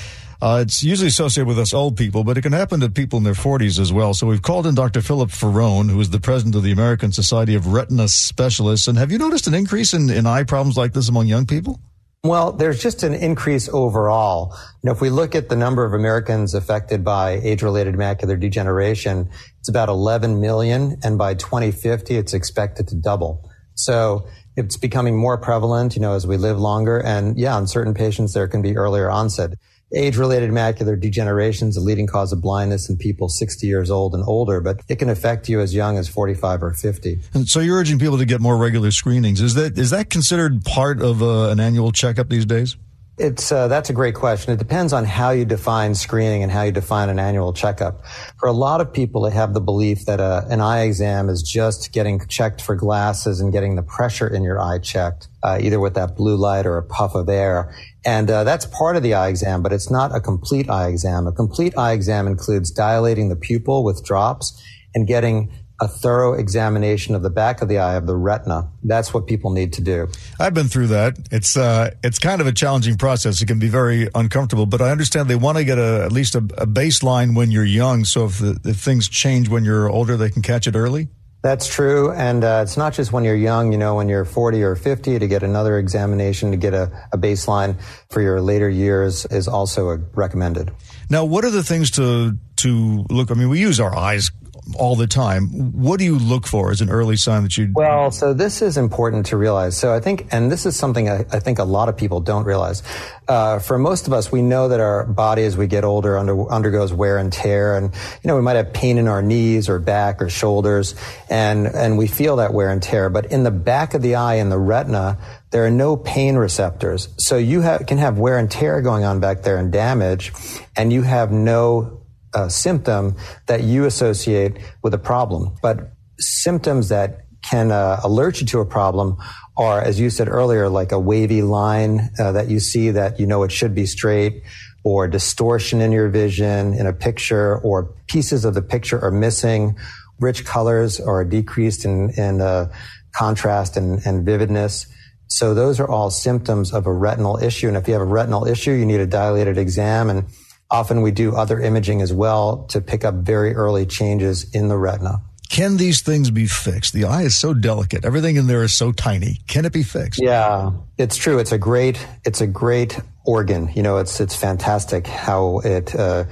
Uh, 0.42 0.64
it's 0.64 0.84
usually 0.84 1.10
associated 1.10 1.48
with 1.48 1.60
us 1.60 1.76
old 1.76 1.96
people, 1.96 2.24
but 2.24 2.40
it 2.40 2.42
can 2.42 2.54
happen 2.54 2.80
to 2.80 2.90
people 2.90 3.18
in 3.18 3.24
their 3.24 3.34
40s 3.34 3.80
as 3.80 3.94
well. 3.94 4.16
So 4.16 4.26
we've 4.26 4.42
called 4.42 4.66
in 4.66 4.74
Dr. 4.74 5.04
Philip 5.04 5.30
Ferrone, 5.30 5.92
who 5.92 6.00
is 6.00 6.10
the 6.10 6.20
president 6.20 6.56
of 6.56 6.64
the 6.64 6.72
American 6.72 7.12
Society 7.12 7.54
of 7.54 7.68
Retina 7.68 8.08
Specialists. 8.08 8.88
And 8.88 8.98
have 8.98 9.12
you 9.12 9.20
noticed 9.20 9.46
an 9.46 9.54
increase 9.54 9.94
in, 9.94 10.10
in 10.10 10.26
eye 10.26 10.42
problems 10.42 10.76
like 10.76 10.94
this 10.94 11.08
among 11.08 11.28
young 11.28 11.46
people? 11.46 11.80
Well, 12.26 12.54
there's 12.54 12.82
just 12.82 13.04
an 13.04 13.14
increase 13.14 13.70
overall. 13.70 14.52
You 14.82 14.88
know, 14.88 14.92
if 14.94 15.00
we 15.00 15.12
look 15.12 15.36
at 15.36 15.48
the 15.48 15.56
number 15.56 15.86
of 15.86 15.94
Americans 15.94 16.56
affected 16.56 17.04
by 17.04 17.34
age-related 17.34 17.94
macular 17.94 18.40
degeneration, 18.40 19.30
it's 19.60 19.70
about 19.70 19.90
11 19.90 20.42
million, 20.42 20.98
and 21.04 21.20
by 21.20 21.36
2050, 21.36 22.16
it's 22.16 22.34
expected 22.34 22.88
to 22.88 22.96
double. 22.96 23.48
So 23.76 24.28
it's 24.56 24.76
becoming 24.76 25.16
more 25.16 25.38
prevalent, 25.38 25.96
you 25.96 26.02
know, 26.02 26.14
as 26.14 26.26
we 26.26 26.38
live 26.38 26.58
longer. 26.58 26.98
And 26.98 27.38
yeah, 27.38 27.60
in 27.60 27.68
certain 27.68 27.94
patients, 27.94 28.34
there 28.34 28.48
can 28.48 28.64
be 28.64 28.76
earlier 28.76 29.08
onset. 29.08 29.52
Age-related 29.94 30.50
macular 30.50 31.00
degeneration 31.00 31.68
is 31.68 31.78
a 31.78 31.82
leading 31.82 32.08
cause 32.08 32.34
of 32.34 32.42
blindness 32.42 32.90
in 32.90 32.98
people 32.98 33.30
60 33.30 33.68
years 33.68 33.92
old 33.92 34.16
and 34.16 34.24
older, 34.26 34.60
but 34.60 34.82
it 34.90 34.98
can 34.98 35.10
affect 35.10 35.48
you 35.48 35.62
as 35.62 35.76
young 35.76 35.98
as 35.98 36.10
45 36.10 36.64
or 36.64 36.74
50. 36.74 37.20
And 37.34 37.48
so 37.48 37.60
you're 37.60 37.78
urging 37.78 38.00
people 38.00 38.18
to 38.18 38.26
get 38.26 38.42
more 38.42 38.58
regular 38.58 38.90
screenings. 38.90 39.42
Is 39.42 39.54
that 39.54 39.78
is 39.78 39.92
that 39.92 40.10
considered 40.10 40.66
part 40.66 41.02
of 41.02 41.22
uh, 41.22 41.50
an 41.50 41.60
annual 41.60 41.92
checkup 41.92 42.30
these 42.30 42.46
days? 42.46 42.76
It's 43.18 43.50
uh, 43.50 43.70
that's 43.70 43.90
a 43.90 43.94
great 43.94 44.14
question. 44.14 44.52
It 44.52 44.60
depends 44.60 44.92
on 44.92 45.06
how 45.06 45.30
you 45.30 45.46
define 45.46 45.96
screening 45.96 46.44
and 46.44 46.52
how 46.52 46.64
you 46.64 46.74
define 46.74 47.08
an 47.08 47.18
annual 47.18 47.54
checkup. 47.54 48.04
For 48.38 48.50
a 48.50 48.52
lot 48.52 48.82
of 48.82 48.92
people, 48.92 49.22
they 49.22 49.32
have 49.32 49.54
the 49.54 49.62
belief 49.62 50.06
that 50.06 50.20
uh, 50.20 50.42
an 50.50 50.60
eye 50.60 50.82
exam 50.82 51.30
is 51.30 51.42
just 51.42 51.94
getting 51.94 52.20
checked 52.28 52.62
for 52.62 52.76
glasses 52.76 53.40
and 53.40 53.54
getting 53.54 53.78
the 53.78 53.84
pressure 53.84 54.28
in 54.28 54.44
your 54.44 54.60
eye 54.60 54.80
checked, 54.80 55.30
uh, 55.44 55.58
either 55.62 55.80
with 55.80 55.94
that 55.94 56.18
blue 56.18 56.36
light 56.36 56.66
or 56.66 56.78
a 56.78 56.84
puff 56.84 57.16
of 57.16 57.30
air. 57.30 57.74
And 58.04 58.30
uh, 58.30 58.44
that's 58.44 58.66
part 58.66 58.98
of 58.98 59.04
the 59.04 59.14
eye 59.14 59.30
exam, 59.30 59.64
but 59.64 59.72
it's 59.72 59.90
not 59.90 60.14
a 60.14 60.20
complete 60.20 60.70
eye 60.70 60.90
exam. 60.90 61.26
A 61.26 61.32
complete 61.32 61.78
eye 61.78 61.94
exam 61.94 62.28
includes 62.28 62.70
dilating 62.70 63.30
the 63.30 63.38
pupil 63.38 63.86
with 63.86 64.04
drops 64.04 64.62
and 64.94 65.08
getting 65.08 65.54
a 65.82 65.88
thorough 65.88 66.34
examination 66.34 67.16
of 67.16 67.22
the 67.22 67.30
back 67.30 67.62
of 67.62 67.68
the 67.68 67.80
eye 67.80 67.96
of 67.96 68.08
the 68.08 68.16
retina. 68.16 68.70
That's 68.84 69.14
what 69.14 69.28
people 69.28 69.52
need 69.52 69.74
to 69.74 69.82
do. 69.82 70.08
I've 70.40 70.54
been 70.54 70.68
through 70.68 70.88
that. 70.88 71.18
It's 71.32 71.58
uh, 71.58 71.92
it's 72.04 72.20
kind 72.20 72.42
of 72.42 72.48
a 72.48 72.52
challenging 72.52 72.98
process. 72.98 73.42
It 73.42 73.48
can 73.48 73.60
be 73.60 73.68
very 73.68 74.08
uncomfortable, 74.16 74.66
but 74.66 74.82
I 74.82 74.92
understand 74.92 75.30
they 75.30 75.36
want 75.36 75.58
to 75.58 75.64
get 75.64 75.78
a, 75.78 76.04
at 76.04 76.12
least 76.12 76.36
a, 76.36 76.40
a 76.58 76.68
baseline 76.68 77.36
when 77.36 77.52
you're 77.52 77.66
young. 77.66 78.06
So 78.06 78.26
if, 78.26 78.40
the, 78.40 78.60
if 78.66 78.78
things 78.78 79.10
change 79.10 79.50
when 79.50 79.66
you're 79.66 79.90
older, 79.90 80.18
they 80.18 80.30
can 80.30 80.42
catch 80.42 80.68
it 80.68 80.76
early. 80.76 81.10
That's 81.46 81.72
true. 81.72 82.12
And 82.12 82.44
uh, 82.44 82.62
it's 82.64 82.76
not 82.76 82.94
just 82.94 83.12
when 83.12 83.24
you're 83.24 83.36
young, 83.36 83.72
you 83.72 83.78
know, 83.78 83.94
when 83.94 84.10
you're 84.10 84.26
40 84.26 84.64
or 84.64 84.76
50 84.76 85.20
to 85.20 85.28
get 85.28 85.44
another 85.44 85.78
examination 85.78 86.50
to 86.50 86.58
get 86.58 86.74
a, 86.74 86.92
a 87.12 87.20
baseline 87.20 87.80
for 88.10 88.20
your 88.20 88.42
later 88.42 88.68
years 88.68 89.28
is 89.28 89.48
also 89.48 89.90
a, 89.90 89.98
recommended. 90.16 90.72
Now, 91.08 91.24
what 91.24 91.46
are 91.46 91.52
the 91.52 91.62
things 91.62 91.92
to, 91.92 92.36
to 92.56 93.06
look? 93.12 93.30
I 93.30 93.36
mean, 93.36 93.50
we 93.50 93.60
use 93.60 93.80
our 93.80 93.96
eyes 93.96 94.32
all 94.78 94.96
the 94.96 95.08
time. 95.08 95.48
What 95.74 96.00
do 96.00 96.06
you 96.06 96.18
look 96.18 96.48
for 96.48 96.72
as 96.72 96.82
an 96.82 96.90
early 96.90 97.18
sign 97.18 97.44
that 97.44 97.58
you? 97.58 97.72
Well, 97.74 98.12
so 98.12 98.34
this 98.34 98.62
is 98.62 98.78
important 98.78 99.28
to 99.28 99.38
realize. 99.38 99.78
So 99.78 99.94
I 99.94 100.00
think, 100.00 100.28
and 100.32 100.52
this 100.52 100.66
is 100.66 100.76
something 100.76 101.10
I, 101.10 101.20
I 101.32 101.40
think 101.40 101.60
a 101.60 101.64
lot 101.64 101.90
of 101.90 101.98
people 101.98 102.20
don't 102.20 102.46
realize. 102.46 102.82
Uh, 103.28 103.60
for 103.60 103.78
most 103.78 104.08
of 104.08 104.14
us, 104.14 104.32
we 104.32 104.42
know 104.42 104.70
that 104.70 104.80
our 104.80 105.06
body, 105.06 105.44
as 105.44 105.56
we 105.56 105.68
get 105.68 105.84
older, 105.84 106.18
under, 106.18 106.52
undergoes 106.52 106.94
wear 106.94 107.18
and 107.18 107.32
tear, 107.32 107.76
and 107.78 107.94
you 108.24 108.28
know 108.28 108.36
we 108.36 108.42
might 108.42 108.56
have 108.56 108.74
pain 108.74 108.98
in 108.98 109.08
our 109.08 109.22
knees 109.22 109.70
or 109.70 109.80
back 109.80 110.22
or 110.22 110.30
shoulders, 110.30 110.96
and 111.30 111.68
and 111.68 111.98
we 111.98 112.08
feel 112.08 112.38
that 112.38 112.54
wear 112.54 112.70
and 112.70 112.82
tear. 112.82 113.10
But 113.10 113.28
in 113.28 113.44
the 113.44 113.52
back 113.52 113.94
of 113.94 114.02
the 114.02 114.16
eye, 114.16 114.36
in 114.36 114.50
the 114.50 114.60
retina, 114.60 115.18
there 115.52 115.66
are 115.66 115.72
no 115.72 115.96
pain 115.96 116.36
receptors. 116.36 117.10
So 117.18 117.38
you 117.38 117.62
can 117.88 117.98
have 117.98 118.18
wear 118.18 118.38
and 118.38 118.50
tear 118.50 118.82
going 118.82 119.04
on 119.04 119.20
back 119.20 119.44
there 119.44 119.58
and 119.58 119.72
damage, 119.72 120.34
and 120.76 120.92
you 120.92 121.02
have 121.04 121.32
no 121.32 122.05
uh, 122.36 122.50
symptom 122.50 123.16
that 123.48 123.64
you 123.64 123.86
associate 123.86 124.58
with 124.84 124.94
a 124.94 124.98
problem. 124.98 125.56
But 125.62 125.92
symptoms 126.20 126.90
that 126.90 127.22
can 127.42 127.72
uh, 127.72 128.00
alert 128.04 128.42
you 128.42 128.48
to 128.48 128.60
a 128.60 128.66
problem 128.66 129.18
are, 129.58 129.82
as 129.82 130.00
you 130.00 130.10
said 130.10 130.28
earlier, 130.28 130.68
like 130.68 130.92
a 130.92 131.00
wavy 131.00 131.42
line 131.42 132.10
uh, 132.20 132.32
that 132.34 132.50
you 132.50 132.60
see 132.60 132.92
that 132.92 133.20
you 133.20 133.26
know 133.26 133.44
it 133.44 133.52
should 133.52 133.74
be 133.74 133.86
straight, 133.86 134.44
or 134.84 135.08
distortion 135.08 135.82
in 135.82 135.92
your 135.92 136.10
vision 136.10 136.74
in 136.74 136.86
a 136.86 136.94
picture, 136.94 137.58
or 137.60 137.96
pieces 138.08 138.46
of 138.46 138.54
the 138.54 138.62
picture 138.62 139.00
are 139.04 139.12
missing, 139.12 139.76
rich 140.20 140.46
colors 140.46 141.00
are 141.00 141.24
decreased 141.24 141.86
in, 141.86 142.12
in 142.12 142.42
uh, 142.42 142.72
contrast 143.16 143.78
and, 143.78 144.06
and 144.06 144.26
vividness. 144.26 144.88
So 145.28 145.54
those 145.54 145.80
are 145.80 145.88
all 145.88 146.12
symptoms 146.12 146.72
of 146.72 146.86
a 146.86 146.94
retinal 146.94 147.38
issue. 147.38 147.68
And 147.68 147.78
if 147.78 147.88
you 147.88 147.94
have 147.94 148.02
a 148.02 148.06
retinal 148.06 148.46
issue, 148.46 148.72
you 148.72 148.86
need 148.86 149.00
a 149.00 149.08
dilated 149.08 149.58
exam 149.58 150.10
and 150.10 150.26
Often 150.72 151.02
we 151.02 151.12
do 151.12 151.36
other 151.36 151.60
imaging 151.60 152.02
as 152.02 152.12
well 152.12 152.66
to 152.70 152.82
pick 152.82 153.06
up 153.06 153.16
very 153.16 153.54
early 153.54 153.86
changes 153.86 154.50
in 154.54 154.68
the 154.68 154.78
retina. 154.78 155.22
Can 155.50 155.78
these 155.78 156.02
things 156.02 156.32
be 156.32 156.48
fixed? 156.48 156.94
The 156.94 157.06
eye 157.06 157.22
is 157.22 157.38
so 157.38 157.54
delicate. 157.54 158.04
Everything 158.04 158.36
in 158.36 158.48
there 158.48 158.64
is 158.64 158.74
so 158.74 158.92
tiny. 158.92 159.42
Can 159.48 159.64
it 159.64 159.72
be 159.72 159.84
fixed? 159.84 160.20
Yeah, 160.22 160.72
it's 160.98 161.16
true. 161.16 161.38
It's 161.38 161.52
a 161.52 161.58
great, 161.58 162.06
it's 162.26 162.42
a 162.42 162.48
great 162.48 163.00
organ. 163.26 163.70
You 163.74 163.84
know, 163.84 163.98
it's, 163.98 164.20
it's 164.20 164.36
fantastic 164.36 165.06
how 165.06 165.60
it, 165.60 165.96
uh, 165.96 166.26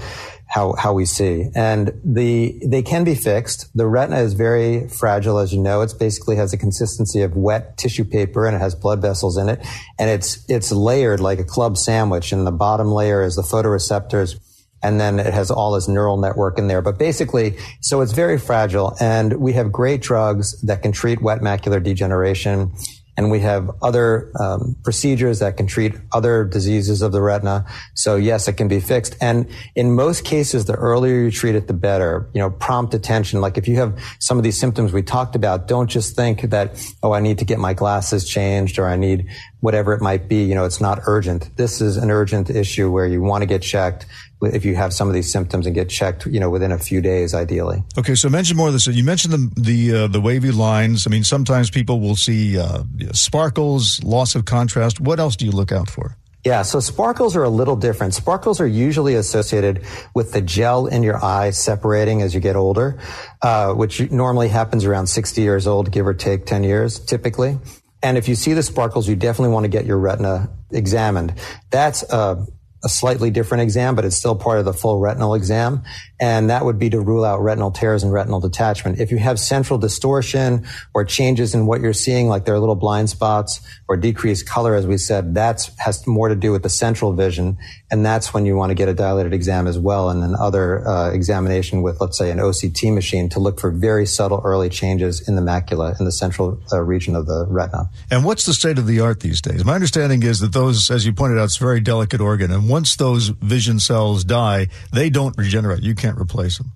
how, 0.53 0.73
how 0.73 0.93
we 0.93 1.03
see. 1.03 1.49
And 1.55 1.99
the, 2.05 2.61
they 2.63 2.83
can 2.83 3.03
be 3.03 3.15
fixed. 3.15 3.75
The 3.75 3.87
retina 3.87 4.19
is 4.19 4.35
very 4.35 4.87
fragile, 4.87 5.39
as 5.39 5.51
you 5.51 5.59
know. 5.59 5.81
It 5.81 5.95
basically 5.99 6.35
has 6.35 6.53
a 6.53 6.57
consistency 6.59 7.23
of 7.23 7.35
wet 7.35 7.75
tissue 7.75 8.05
paper 8.05 8.45
and 8.45 8.55
it 8.55 8.59
has 8.59 8.75
blood 8.75 9.01
vessels 9.01 9.35
in 9.35 9.49
it. 9.49 9.65
And 9.97 10.11
it's, 10.11 10.47
it's 10.47 10.71
layered 10.71 11.19
like 11.19 11.39
a 11.39 11.43
club 11.43 11.75
sandwich. 11.75 12.31
And 12.31 12.45
the 12.45 12.51
bottom 12.51 12.91
layer 12.91 13.23
is 13.23 13.35
the 13.35 13.41
photoreceptors. 13.41 14.35
And 14.83 14.99
then 14.99 15.19
it 15.19 15.33
has 15.33 15.49
all 15.49 15.71
this 15.71 15.87
neural 15.87 16.17
network 16.17 16.59
in 16.59 16.67
there. 16.67 16.83
But 16.83 16.99
basically, 16.99 17.57
so 17.81 18.01
it's 18.01 18.13
very 18.13 18.37
fragile. 18.37 18.95
And 18.99 19.39
we 19.39 19.53
have 19.53 19.71
great 19.71 20.03
drugs 20.03 20.61
that 20.61 20.83
can 20.83 20.91
treat 20.91 21.19
wet 21.19 21.39
macular 21.39 21.81
degeneration 21.81 22.73
and 23.15 23.29
we 23.29 23.39
have 23.41 23.69
other 23.81 24.31
um, 24.39 24.75
procedures 24.83 25.39
that 25.39 25.57
can 25.57 25.67
treat 25.67 25.93
other 26.11 26.43
diseases 26.43 27.01
of 27.01 27.11
the 27.11 27.21
retina. 27.21 27.65
So 27.93 28.15
yes, 28.15 28.47
it 28.47 28.53
can 28.53 28.67
be 28.67 28.79
fixed. 28.79 29.15
And 29.21 29.47
in 29.75 29.93
most 29.93 30.25
cases, 30.25 30.65
the 30.65 30.73
earlier 30.73 31.21
you 31.21 31.31
treat 31.31 31.55
it, 31.55 31.67
the 31.67 31.73
better. 31.73 32.29
You 32.33 32.39
know, 32.39 32.49
prompt 32.49 32.93
attention. 32.93 33.41
Like 33.41 33.57
if 33.57 33.67
you 33.67 33.75
have 33.77 33.99
some 34.19 34.37
of 34.37 34.43
these 34.43 34.59
symptoms 34.59 34.93
we 34.93 35.03
talked 35.03 35.35
about, 35.35 35.67
don't 35.67 35.89
just 35.89 36.15
think 36.15 36.41
that, 36.49 36.83
oh, 37.03 37.13
I 37.13 37.19
need 37.19 37.37
to 37.39 37.45
get 37.45 37.59
my 37.59 37.73
glasses 37.73 38.27
changed 38.27 38.79
or 38.79 38.87
I 38.87 38.95
need 38.95 39.27
whatever 39.59 39.93
it 39.93 40.01
might 40.01 40.27
be. 40.27 40.43
You 40.43 40.55
know, 40.55 40.65
it's 40.65 40.81
not 40.81 40.99
urgent. 41.05 41.55
This 41.55 41.81
is 41.81 41.97
an 41.97 42.09
urgent 42.09 42.49
issue 42.49 42.91
where 42.91 43.05
you 43.05 43.21
want 43.21 43.43
to 43.43 43.45
get 43.45 43.61
checked 43.61 44.05
if 44.45 44.65
you 44.65 44.75
have 44.75 44.93
some 44.93 45.07
of 45.07 45.13
these 45.13 45.31
symptoms 45.31 45.65
and 45.65 45.75
get 45.75 45.89
checked, 45.89 46.25
you 46.25 46.39
know, 46.39 46.49
within 46.49 46.71
a 46.71 46.79
few 46.79 47.01
days, 47.01 47.33
ideally. 47.33 47.83
Okay, 47.97 48.15
so 48.15 48.29
mention 48.29 48.57
more 48.57 48.67
of 48.67 48.73
this. 48.73 48.87
You 48.87 49.03
mentioned 49.03 49.33
the 49.33 49.61
the, 49.61 49.95
uh, 49.95 50.07
the 50.07 50.21
wavy 50.21 50.51
lines. 50.51 51.07
I 51.07 51.09
mean, 51.09 51.23
sometimes 51.23 51.69
people 51.69 51.99
will 51.99 52.15
see 52.15 52.57
uh, 52.57 52.83
sparkles, 53.11 54.01
loss 54.03 54.35
of 54.35 54.45
contrast. 54.45 54.99
What 54.99 55.19
else 55.19 55.35
do 55.35 55.45
you 55.45 55.51
look 55.51 55.71
out 55.71 55.89
for? 55.89 56.17
Yeah, 56.45 56.63
so 56.63 56.81
sparkles 56.81 57.37
are 57.37 57.43
a 57.43 57.49
little 57.49 57.77
different. 57.77 58.13
Sparkles 58.13 58.59
are 58.59 58.67
usually 58.67 59.15
associated 59.15 59.81
with 60.13 60.33
the 60.33 60.41
gel 60.41 60.87
in 60.87 61.01
your 61.01 61.23
eye 61.23 61.51
separating 61.51 62.21
as 62.21 62.33
you 62.33 62.41
get 62.41 62.57
older, 62.57 62.99
uh, 63.41 63.73
which 63.73 64.11
normally 64.11 64.49
happens 64.49 64.83
around 64.83 65.07
60 65.07 65.41
years 65.41 65.67
old, 65.67 65.89
give 65.91 66.05
or 66.05 66.13
take 66.13 66.45
10 66.45 66.65
years, 66.65 66.99
typically. 66.99 67.57
And 68.01 68.17
if 68.17 68.27
you 68.27 68.35
see 68.35 68.51
the 68.51 68.61
sparkles, 68.61 69.07
you 69.07 69.15
definitely 69.15 69.53
want 69.53 69.63
to 69.63 69.69
get 69.69 69.85
your 69.85 69.97
retina 69.97 70.49
examined. 70.71 71.35
That's 71.71 72.03
a 72.03 72.45
a 72.83 72.89
slightly 72.89 73.31
different 73.31 73.63
exam, 73.63 73.95
but 73.95 74.05
it's 74.05 74.17
still 74.17 74.35
part 74.35 74.59
of 74.59 74.65
the 74.65 74.73
full 74.73 74.99
retinal 74.99 75.33
exam. 75.35 75.83
And 76.19 76.49
that 76.49 76.63
would 76.63 76.79
be 76.79 76.89
to 76.89 77.01
rule 77.01 77.25
out 77.25 77.41
retinal 77.41 77.71
tears 77.71 78.03
and 78.03 78.13
retinal 78.13 78.39
detachment. 78.39 78.99
If 78.99 79.11
you 79.11 79.17
have 79.17 79.39
central 79.39 79.77
distortion 79.77 80.65
or 80.93 81.03
changes 81.03 81.53
in 81.53 81.65
what 81.65 81.81
you're 81.81 81.93
seeing, 81.93 82.27
like 82.27 82.45
there 82.45 82.55
are 82.55 82.59
little 82.59 82.75
blind 82.75 83.09
spots 83.09 83.61
or 83.87 83.97
decreased 83.97 84.47
color, 84.47 84.75
as 84.75 84.87
we 84.87 84.97
said, 84.97 85.35
that 85.35 85.69
has 85.79 86.05
more 86.07 86.29
to 86.29 86.35
do 86.35 86.51
with 86.51 86.63
the 86.63 86.69
central 86.69 87.13
vision. 87.13 87.57
And 87.91 88.05
that's 88.05 88.33
when 88.33 88.45
you 88.45 88.55
want 88.55 88.69
to 88.69 88.73
get 88.73 88.87
a 88.87 88.93
dilated 88.93 89.33
exam 89.33 89.67
as 89.67 89.77
well. 89.77 90.09
And 90.09 90.23
then 90.23 90.35
other 90.39 90.87
uh, 90.87 91.11
examination 91.11 91.81
with, 91.81 91.99
let's 91.99 92.17
say, 92.17 92.31
an 92.31 92.37
OCT 92.37 92.93
machine 92.93 93.29
to 93.29 93.39
look 93.39 93.59
for 93.59 93.71
very 93.71 94.05
subtle 94.05 94.41
early 94.43 94.69
changes 94.69 95.27
in 95.27 95.35
the 95.35 95.41
macula 95.41 95.97
in 95.99 96.05
the 96.05 96.11
central 96.11 96.59
uh, 96.71 96.81
region 96.81 97.15
of 97.15 97.25
the 97.25 97.45
retina. 97.49 97.89
And 98.09 98.23
what's 98.23 98.45
the 98.45 98.53
state 98.53 98.77
of 98.77 98.87
the 98.87 98.99
art 98.99 99.19
these 99.19 99.41
days? 99.41 99.65
My 99.65 99.75
understanding 99.75 100.23
is 100.23 100.39
that 100.39 100.53
those, 100.53 100.89
as 100.89 101.05
you 101.05 101.13
pointed 101.13 101.37
out, 101.37 101.45
it's 101.45 101.57
a 101.57 101.63
very 101.63 101.79
delicate 101.79 102.21
organ. 102.21 102.51
And 102.51 102.69
once 102.73 102.95
those 102.95 103.27
vision 103.27 103.79
cells 103.79 104.23
die, 104.23 104.67
they 104.91 105.07
don't 105.07 105.37
regenerate. 105.37 105.83
You 105.83 105.93
can't 105.93 106.17
replace 106.17 106.57
them. 106.57 106.71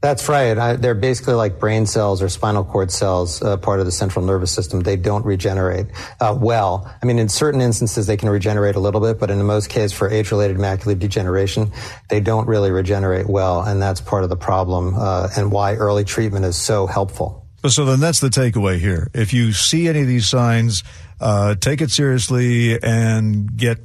That's 0.00 0.28
right. 0.28 0.58
I, 0.58 0.74
they're 0.74 0.94
basically 0.94 1.34
like 1.34 1.60
brain 1.60 1.86
cells 1.86 2.22
or 2.22 2.28
spinal 2.28 2.64
cord 2.64 2.90
cells, 2.90 3.40
uh, 3.40 3.56
part 3.56 3.78
of 3.78 3.86
the 3.86 3.92
central 3.92 4.24
nervous 4.24 4.50
system. 4.50 4.80
They 4.80 4.96
don't 4.96 5.24
regenerate 5.24 5.86
uh, 6.20 6.36
well. 6.40 6.92
I 7.00 7.06
mean, 7.06 7.20
in 7.20 7.28
certain 7.28 7.60
instances, 7.60 8.08
they 8.08 8.16
can 8.16 8.28
regenerate 8.28 8.74
a 8.74 8.80
little 8.80 9.00
bit, 9.00 9.20
but 9.20 9.30
in 9.30 9.40
most 9.44 9.70
cases, 9.70 9.92
for 9.92 10.10
age-related 10.10 10.56
macular 10.56 10.98
degeneration, 10.98 11.70
they 12.08 12.20
don't 12.20 12.48
really 12.48 12.72
regenerate 12.72 13.28
well, 13.28 13.62
and 13.62 13.80
that's 13.80 14.00
part 14.00 14.24
of 14.24 14.30
the 14.30 14.36
problem 14.36 14.94
uh, 14.96 15.28
and 15.36 15.52
why 15.52 15.74
early 15.74 16.04
treatment 16.04 16.44
is 16.44 16.56
so 16.56 16.88
helpful. 16.88 17.46
So 17.66 17.84
then, 17.84 18.00
that's 18.00 18.20
the 18.20 18.28
takeaway 18.28 18.78
here. 18.78 19.08
If 19.14 19.32
you 19.32 19.52
see 19.52 19.88
any 19.88 20.00
of 20.00 20.08
these 20.08 20.28
signs, 20.28 20.84
uh, 21.20 21.54
take 21.56 21.80
it 21.80 21.90
seriously 21.90 22.80
and 22.82 23.56
get 23.56 23.78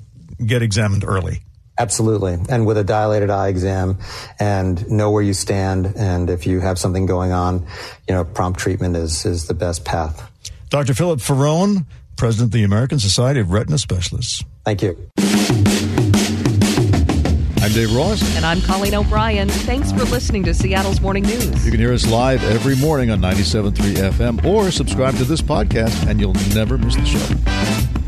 get 0.45 0.61
examined 0.61 1.03
early. 1.05 1.41
Absolutely. 1.77 2.37
And 2.49 2.67
with 2.67 2.77
a 2.77 2.83
dilated 2.83 3.29
eye 3.29 3.47
exam 3.47 3.97
and 4.39 4.89
know 4.89 5.09
where 5.09 5.23
you 5.23 5.33
stand. 5.33 5.93
And 5.97 6.29
if 6.29 6.45
you 6.45 6.59
have 6.59 6.77
something 6.77 7.05
going 7.07 7.31
on, 7.31 7.65
you 8.07 8.13
know, 8.13 8.23
prompt 8.23 8.59
treatment 8.59 8.95
is, 8.95 9.25
is 9.25 9.47
the 9.47 9.55
best 9.55 9.83
path. 9.83 10.29
Dr. 10.69 10.93
Philip 10.93 11.19
Ferrone, 11.19 11.85
President 12.15 12.49
of 12.49 12.51
the 12.51 12.63
American 12.63 12.99
Society 12.99 13.39
of 13.39 13.51
Retina 13.51 13.77
Specialists. 13.77 14.43
Thank 14.65 14.83
you. 14.83 14.97
I'm 17.63 17.71
Dave 17.71 17.95
Ross. 17.95 18.35
And 18.35 18.45
I'm 18.45 18.61
Colleen 18.61 18.93
O'Brien. 18.93 19.49
Thanks 19.49 19.91
for 19.91 20.03
listening 20.03 20.43
to 20.43 20.53
Seattle's 20.53 21.01
Morning 21.01 21.23
News. 21.23 21.65
You 21.65 21.71
can 21.71 21.79
hear 21.79 21.93
us 21.93 22.05
live 22.05 22.43
every 22.43 22.75
morning 22.75 23.09
on 23.09 23.19
97.3 23.19 24.11
FM 24.11 24.45
or 24.45 24.69
subscribe 24.69 25.15
to 25.15 25.23
this 25.23 25.41
podcast 25.41 26.07
and 26.07 26.19
you'll 26.19 26.33
never 26.53 26.77
miss 26.77 26.95
the 26.95 27.05
show. 27.05 28.02